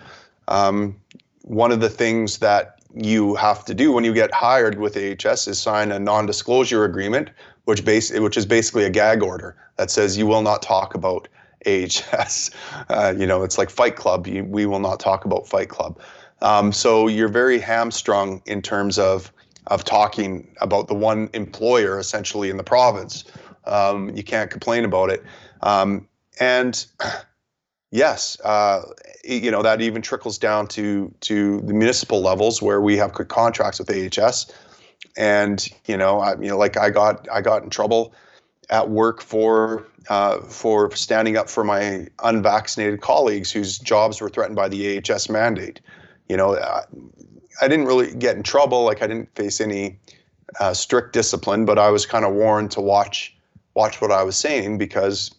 um, 0.49 1.01
one 1.49 1.73
of 1.73 1.81
the 1.81 1.89
things 1.89 2.39
that 2.39 2.79
you 2.95 3.35
have 3.37 3.65
to 3.65 3.75
do 3.75 3.91
when 3.93 4.05
you 4.05 4.13
get 4.13 4.33
hired 4.33 4.79
with 4.79 4.97
AHS 4.97 5.49
is 5.49 5.59
sign 5.59 5.93
a 5.93 5.99
non-disclosure 5.99 6.85
agreement, 6.85 7.31
which 7.65 7.85
base 7.85 8.11
which 8.13 8.37
is 8.37 8.45
basically 8.45 8.85
a 8.85 8.91
gag 8.91 9.23
order 9.23 9.57
that 9.77 9.91
says 9.91 10.19
you 10.19 10.27
will 10.27 10.43
not 10.43 10.63
talk 10.63 10.95
about 10.95 11.29
AHS. 11.67 12.51
Uh, 12.91 13.13
you 13.19 13.27
know, 13.27 13.43
it's 13.43 13.59
like 13.59 13.69
Fight 13.69 13.97
Club. 13.97 14.27
You, 14.27 14.45
we 14.45 14.65
will 14.65 14.79
not 14.79 14.99
talk 14.99 15.25
about 15.25 15.47
Fight 15.47 15.69
Club. 15.69 16.01
Um, 16.41 16.73
so 16.73 17.07
you're 17.07 17.29
very 17.29 17.59
hamstrung 17.59 18.41
in 18.47 18.63
terms 18.63 18.99
of 18.99 19.33
of 19.67 19.85
talking 19.85 20.49
about 20.63 20.89
the 20.89 20.95
one 20.95 21.29
employer 21.35 21.99
essentially 21.99 22.49
in 22.49 22.57
the 22.57 22.65
province. 22.65 23.25
Um, 23.67 24.11
you 24.17 24.23
can't 24.23 24.51
complain 24.51 24.85
about 24.85 25.11
it. 25.11 25.23
Um, 25.63 26.09
and 26.41 26.87
yes, 27.91 28.39
uh, 28.45 28.83
you 29.25 29.51
know 29.51 29.63
that 29.63 29.81
even 29.81 30.03
trickles 30.03 30.39
down 30.39 30.67
to 30.69 31.13
to 31.21 31.61
the 31.63 31.75
municipal 31.75 32.21
levels 32.21 32.63
where 32.63 32.81
we 32.81 32.97
have 32.97 33.13
contracts 33.13 33.79
with 33.79 33.91
AHS 33.91 34.53
and 35.19 35.69
you 35.87 35.97
know, 35.97 36.21
I, 36.21 36.33
you 36.41 36.49
know, 36.49 36.57
like 36.57 36.77
I 36.77 36.91
got 36.91 37.29
I 37.31 37.41
got 37.41 37.63
in 37.63 37.71
trouble 37.71 38.15
at 38.71 38.89
work 38.89 39.21
for 39.21 39.87
uh, 40.09 40.39
for 40.41 40.95
standing 40.95 41.37
up 41.37 41.51
for 41.51 41.65
my 41.65 42.07
unvaccinated 42.23 43.01
colleagues 43.01 43.51
whose 43.51 43.79
jobs 43.79 44.21
were 44.21 44.31
threatened 44.31 44.57
by 44.57 44.69
the 44.69 44.99
AHS 44.99 45.29
mandate. 45.29 45.81
You 46.29 46.37
know, 46.37 46.57
I, 46.57 46.85
I 47.61 47.69
didn't 47.69 47.87
really 47.87 48.15
get 48.15 48.37
in 48.37 48.43
trouble. 48.43 48.85
Like 48.85 49.03
I 49.03 49.07
didn't 49.09 49.35
face 49.35 49.61
any 49.61 49.99
uh, 50.61 50.73
strict 50.73 51.13
discipline, 51.13 51.65
but 51.65 51.79
I 51.79 51.91
was 51.91 52.07
kind 52.07 52.25
of 52.25 52.33
warned 52.35 52.71
to 52.73 52.81
watch 52.81 53.35
watch 53.75 54.01
what 54.01 54.13
I 54.13 54.23
was 54.23 54.37
saying 54.37 54.79
because, 54.79 55.33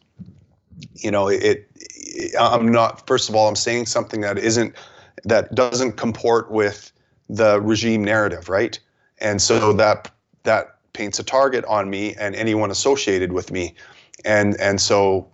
you 0.93 1.11
know, 1.11 1.27
it, 1.27 1.69
it. 1.75 2.33
I'm 2.39 2.71
not. 2.71 3.05
First 3.07 3.29
of 3.29 3.35
all, 3.35 3.47
I'm 3.47 3.55
saying 3.55 3.85
something 3.87 4.21
that 4.21 4.37
isn't 4.37 4.75
that 5.23 5.53
doesn't 5.55 5.93
comport 5.93 6.51
with 6.51 6.91
the 7.29 7.61
regime 7.61 8.03
narrative, 8.03 8.49
right? 8.49 8.79
and 9.21 9.41
so 9.41 9.73
that 9.73 10.11
that 10.43 10.75
paints 10.93 11.19
a 11.19 11.23
target 11.23 11.63
on 11.65 11.89
me 11.89 12.15
and 12.15 12.35
anyone 12.35 12.71
associated 12.71 13.33
with 13.33 13.51
me, 13.51 13.75
and 14.25 14.59
and 14.59 14.81
so 14.81 15.27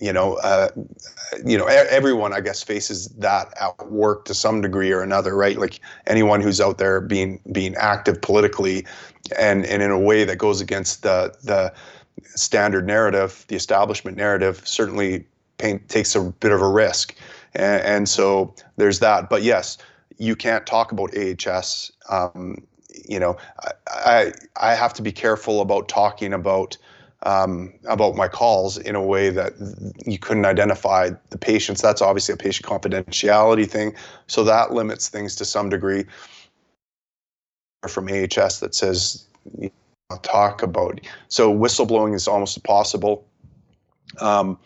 you 0.00 0.12
know 0.12 0.34
uh, 0.38 0.68
you 1.44 1.58
know 1.58 1.66
everyone 1.66 2.32
I 2.32 2.40
guess 2.40 2.62
faces 2.62 3.08
that 3.18 3.52
at 3.60 3.90
work 3.90 4.24
to 4.26 4.34
some 4.34 4.60
degree 4.60 4.92
or 4.92 5.02
another, 5.02 5.36
right? 5.36 5.58
Like 5.58 5.80
anyone 6.06 6.40
who's 6.40 6.60
out 6.60 6.78
there 6.78 7.00
being 7.00 7.40
being 7.52 7.74
active 7.76 8.20
politically, 8.20 8.86
and 9.38 9.64
and 9.66 9.82
in 9.82 9.90
a 9.90 9.98
way 9.98 10.24
that 10.24 10.36
goes 10.38 10.60
against 10.60 11.02
the 11.02 11.34
the 11.42 11.72
standard 12.24 12.86
narrative, 12.86 13.44
the 13.48 13.56
establishment 13.56 14.16
narrative, 14.16 14.62
certainly 14.64 15.26
paint, 15.58 15.88
takes 15.88 16.14
a 16.14 16.20
bit 16.22 16.52
of 16.52 16.60
a 16.60 16.68
risk, 16.68 17.14
and, 17.54 17.82
and 17.82 18.08
so 18.08 18.54
there's 18.76 19.00
that. 19.00 19.28
But 19.28 19.42
yes, 19.42 19.78
you 20.18 20.36
can't 20.36 20.66
talk 20.66 20.92
about 20.92 21.16
AHS 21.16 21.92
um, 22.08 22.56
you 23.08 23.20
know, 23.20 23.36
I 23.88 24.32
I 24.56 24.74
have 24.74 24.94
to 24.94 25.02
be 25.02 25.12
careful 25.12 25.60
about 25.60 25.88
talking 25.88 26.32
about 26.32 26.76
um, 27.22 27.72
about 27.86 28.14
my 28.14 28.28
calls 28.28 28.78
in 28.78 28.94
a 28.94 29.02
way 29.02 29.30
that 29.30 29.52
you 30.06 30.18
couldn't 30.18 30.44
identify 30.44 31.10
the 31.30 31.38
patients. 31.38 31.82
That's 31.82 32.02
obviously 32.02 32.34
a 32.34 32.36
patient 32.36 32.68
confidentiality 32.68 33.68
thing, 33.68 33.94
so 34.26 34.44
that 34.44 34.72
limits 34.72 35.08
things 35.08 35.36
to 35.36 35.44
some 35.44 35.68
degree. 35.68 36.04
From 37.86 38.08
AHS 38.08 38.60
that 38.60 38.74
says 38.74 39.26
talk 40.22 40.62
about 40.62 41.00
so 41.28 41.52
whistleblowing 41.52 42.14
is 42.14 42.28
almost 42.28 42.56
impossible. 42.56 43.26
Um, 44.20 44.58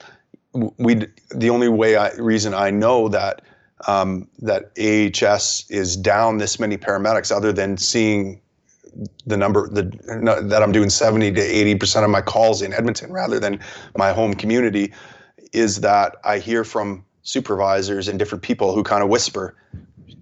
we 0.53 1.07
the 1.31 1.49
only 1.51 1.69
way 1.69 1.97
I, 1.97 2.11
reason 2.13 2.55
I 2.55 2.71
know 2.71 3.09
that 3.09 3.43
um, 3.87 4.29
that 4.41 4.73
AHS 4.79 5.71
is 5.71 5.97
down 5.97 6.39
this 6.39 6.61
many 6.61 6.77
paramedics, 6.77 7.35
other 7.35 7.53
than 7.53 7.79
seeing 7.79 8.41
the 9.25 9.37
number 9.37 9.69
the, 9.69 9.85
that 10.43 10.63
I'm 10.63 10.73
doing 10.73 10.91
70 10.91 11.33
to 11.33 11.41
80 11.41 11.75
percent 11.77 12.05
of 12.05 12.11
my 12.11 12.21
calls 12.21 12.61
in 12.61 12.75
Edmonton 12.75 13.11
rather 13.13 13.39
than 13.41 13.61
my 13.97 14.13
home 14.13 14.35
community, 14.35 14.93
is 15.53 15.81
that 15.81 16.17
I 16.25 16.39
hear 16.39 16.65
from 16.65 17.05
supervisors 17.23 18.09
and 18.09 18.19
different 18.19 18.43
people 18.43 18.75
who 18.75 18.83
kind 18.83 19.03
of 19.03 19.09
whisper, 19.09 19.55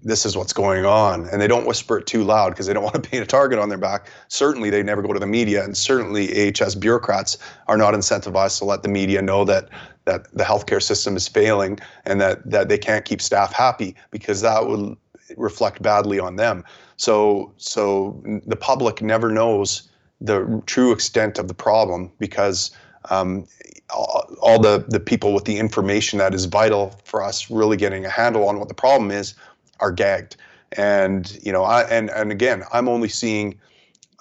this 0.03 0.25
is 0.25 0.37
what's 0.37 0.53
going 0.53 0.85
on. 0.85 1.29
And 1.29 1.41
they 1.41 1.47
don't 1.47 1.67
whisper 1.67 1.99
it 1.99 2.07
too 2.07 2.25
loud 2.25 2.51
because 2.51 2.67
they 2.67 2.73
don't 2.73 2.83
want 2.89 2.95
to 2.95 3.11
paint 3.11 3.23
a 3.23 3.27
target 3.27 3.59
on 3.59 3.69
their 3.69 3.79
back. 3.79 4.11
Certainly, 4.29 4.71
they 4.71 4.83
never 4.83 5.03
go 5.03 5.13
to 5.13 5.21
the 5.21 5.27
media. 5.27 5.65
And 5.65 5.77
certainly, 5.77 6.53
AHS 6.53 6.75
bureaucrats 6.75 7.39
are 7.67 7.77
not 7.77 7.95
incentivized 7.95 8.59
to 8.59 8.65
let 8.65 8.83
the 8.83 8.89
media 8.89 9.23
know 9.23 9.45
that 9.45 9.69
that 10.05 10.33
the 10.33 10.45
healthcare 10.45 10.83
system 10.83 11.17
is 11.17 11.29
failing 11.29 11.79
and 12.07 12.21
that 12.21 12.49
that 12.51 12.69
they 12.69 12.79
can't 12.79 13.05
keep 13.05 13.21
staff 13.21 13.53
happy 13.53 13.95
because 14.11 14.41
that 14.41 14.67
would 14.67 14.97
reflect 15.37 15.83
badly 15.83 16.19
on 16.19 16.37
them. 16.37 16.65
So 16.97 17.53
so 17.57 18.23
the 18.47 18.57
public 18.57 19.03
never 19.03 19.31
knows 19.31 19.89
the 20.21 20.63
true 20.67 20.93
extent 20.93 21.39
of 21.39 21.47
the 21.47 21.55
problem 21.55 22.11
because 22.19 22.71
um, 23.11 23.47
all, 23.91 24.35
all 24.41 24.59
the 24.59 24.85
the 24.89 25.01
people 25.01 25.33
with 25.33 25.45
the 25.45 25.59
information 25.59 26.19
that 26.19 26.35
is 26.35 26.47
vital 26.47 26.99
for 27.05 27.23
us 27.23 27.51
really 27.51 27.77
getting 27.77 28.05
a 28.05 28.11
handle 28.11 28.49
on 28.49 28.59
what 28.59 28.69
the 28.69 28.75
problem 28.75 29.11
is 29.11 29.35
are 29.81 29.93
gagged. 29.93 30.37
And 30.73 31.39
you 31.43 31.53
know, 31.53 31.65
I 31.65 31.83
and 31.83 32.11
and 32.11 32.31
again, 32.31 32.63
I'm 32.73 32.89
only 32.89 33.09
seeing 33.09 33.59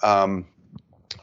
um, 0.02 0.46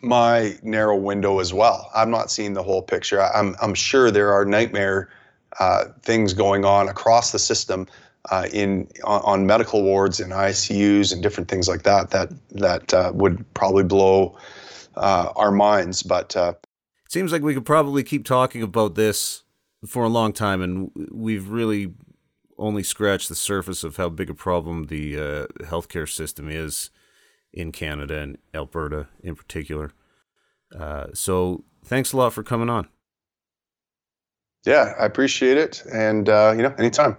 my 0.01 0.57
narrow 0.61 0.95
window 0.95 1.39
as 1.39 1.53
well. 1.53 1.89
I'm 1.95 2.11
not 2.11 2.29
seeing 2.29 2.53
the 2.53 2.63
whole 2.63 2.81
picture. 2.81 3.21
I'm 3.21 3.55
I'm 3.61 3.73
sure 3.73 4.11
there 4.11 4.31
are 4.31 4.45
nightmare 4.45 5.09
uh, 5.59 5.85
things 6.01 6.33
going 6.33 6.65
on 6.65 6.89
across 6.89 7.31
the 7.31 7.39
system 7.39 7.87
uh, 8.31 8.47
in 8.51 8.87
on, 9.03 9.21
on, 9.21 9.45
medical 9.45 9.83
wards 9.83 10.19
and 10.19 10.31
ICUs 10.31 11.13
and 11.13 11.21
different 11.21 11.49
things 11.49 11.67
like 11.67 11.83
that 11.83 12.09
that 12.11 12.29
that 12.51 12.93
uh, 12.93 13.11
would 13.13 13.45
probably 13.53 13.83
blow 13.83 14.37
uh, 14.95 15.31
our 15.35 15.51
minds. 15.51 16.03
But 16.03 16.35
uh, 16.35 16.53
it 17.05 17.11
seems 17.11 17.31
like 17.31 17.41
we 17.41 17.53
could 17.53 17.65
probably 17.65 18.03
keep 18.03 18.25
talking 18.25 18.61
about 18.61 18.95
this 18.95 19.43
for 19.87 20.03
a 20.03 20.09
long 20.09 20.33
time, 20.33 20.61
and 20.61 20.91
we've 21.11 21.47
really 21.49 21.93
only 22.57 22.83
scratch 22.83 23.27
the 23.27 23.35
surface 23.35 23.83
of 23.83 23.97
how 23.97 24.09
big 24.09 24.29
a 24.29 24.33
problem 24.33 24.85
the 24.85 25.17
uh, 25.17 25.47
healthcare 25.65 26.09
system 26.09 26.49
is 26.49 26.89
in 27.53 27.71
Canada 27.71 28.19
and 28.19 28.37
Alberta 28.53 29.07
in 29.21 29.35
particular. 29.35 29.91
Uh, 30.77 31.07
so 31.13 31.63
thanks 31.83 32.13
a 32.13 32.17
lot 32.17 32.33
for 32.33 32.43
coming 32.43 32.69
on. 32.69 32.87
Yeah, 34.65 34.93
I 34.99 35.05
appreciate 35.05 35.57
it. 35.57 35.83
And, 35.91 36.27
uh, 36.27 36.53
you 36.55 36.63
know, 36.63 36.73
anytime. 36.77 37.17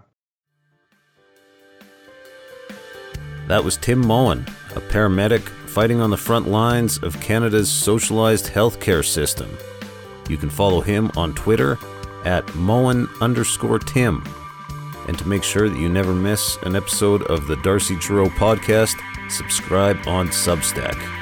That 3.49 3.62
was 3.62 3.76
Tim 3.76 4.05
Moen, 4.05 4.45
a 4.74 4.80
paramedic 4.80 5.43
fighting 5.68 6.01
on 6.01 6.11
the 6.11 6.16
front 6.16 6.49
lines 6.49 6.99
of 6.99 7.20
Canada's 7.20 7.70
socialized 7.70 8.47
healthcare 8.47 9.05
system. 9.05 9.57
You 10.28 10.37
can 10.37 10.51
follow 10.51 10.80
him 10.80 11.12
on 11.16 11.34
Twitter 11.34 11.78
at 12.24 12.53
Moen 12.57 13.09
underscore 13.20 13.78
Tim. 13.78 14.24
And 15.07 15.18
to 15.18 15.28
make 15.28 15.42
sure 15.42 15.68
that 15.68 15.78
you 15.78 15.88
never 15.88 16.12
miss 16.12 16.57
an 16.62 16.76
episode 16.76 17.22
of 17.22 17.46
the 17.46 17.57
Darcy 17.57 17.96
Gerow 17.96 18.28
podcast, 18.28 19.00
subscribe 19.30 20.07
on 20.07 20.28
Substack. 20.28 21.15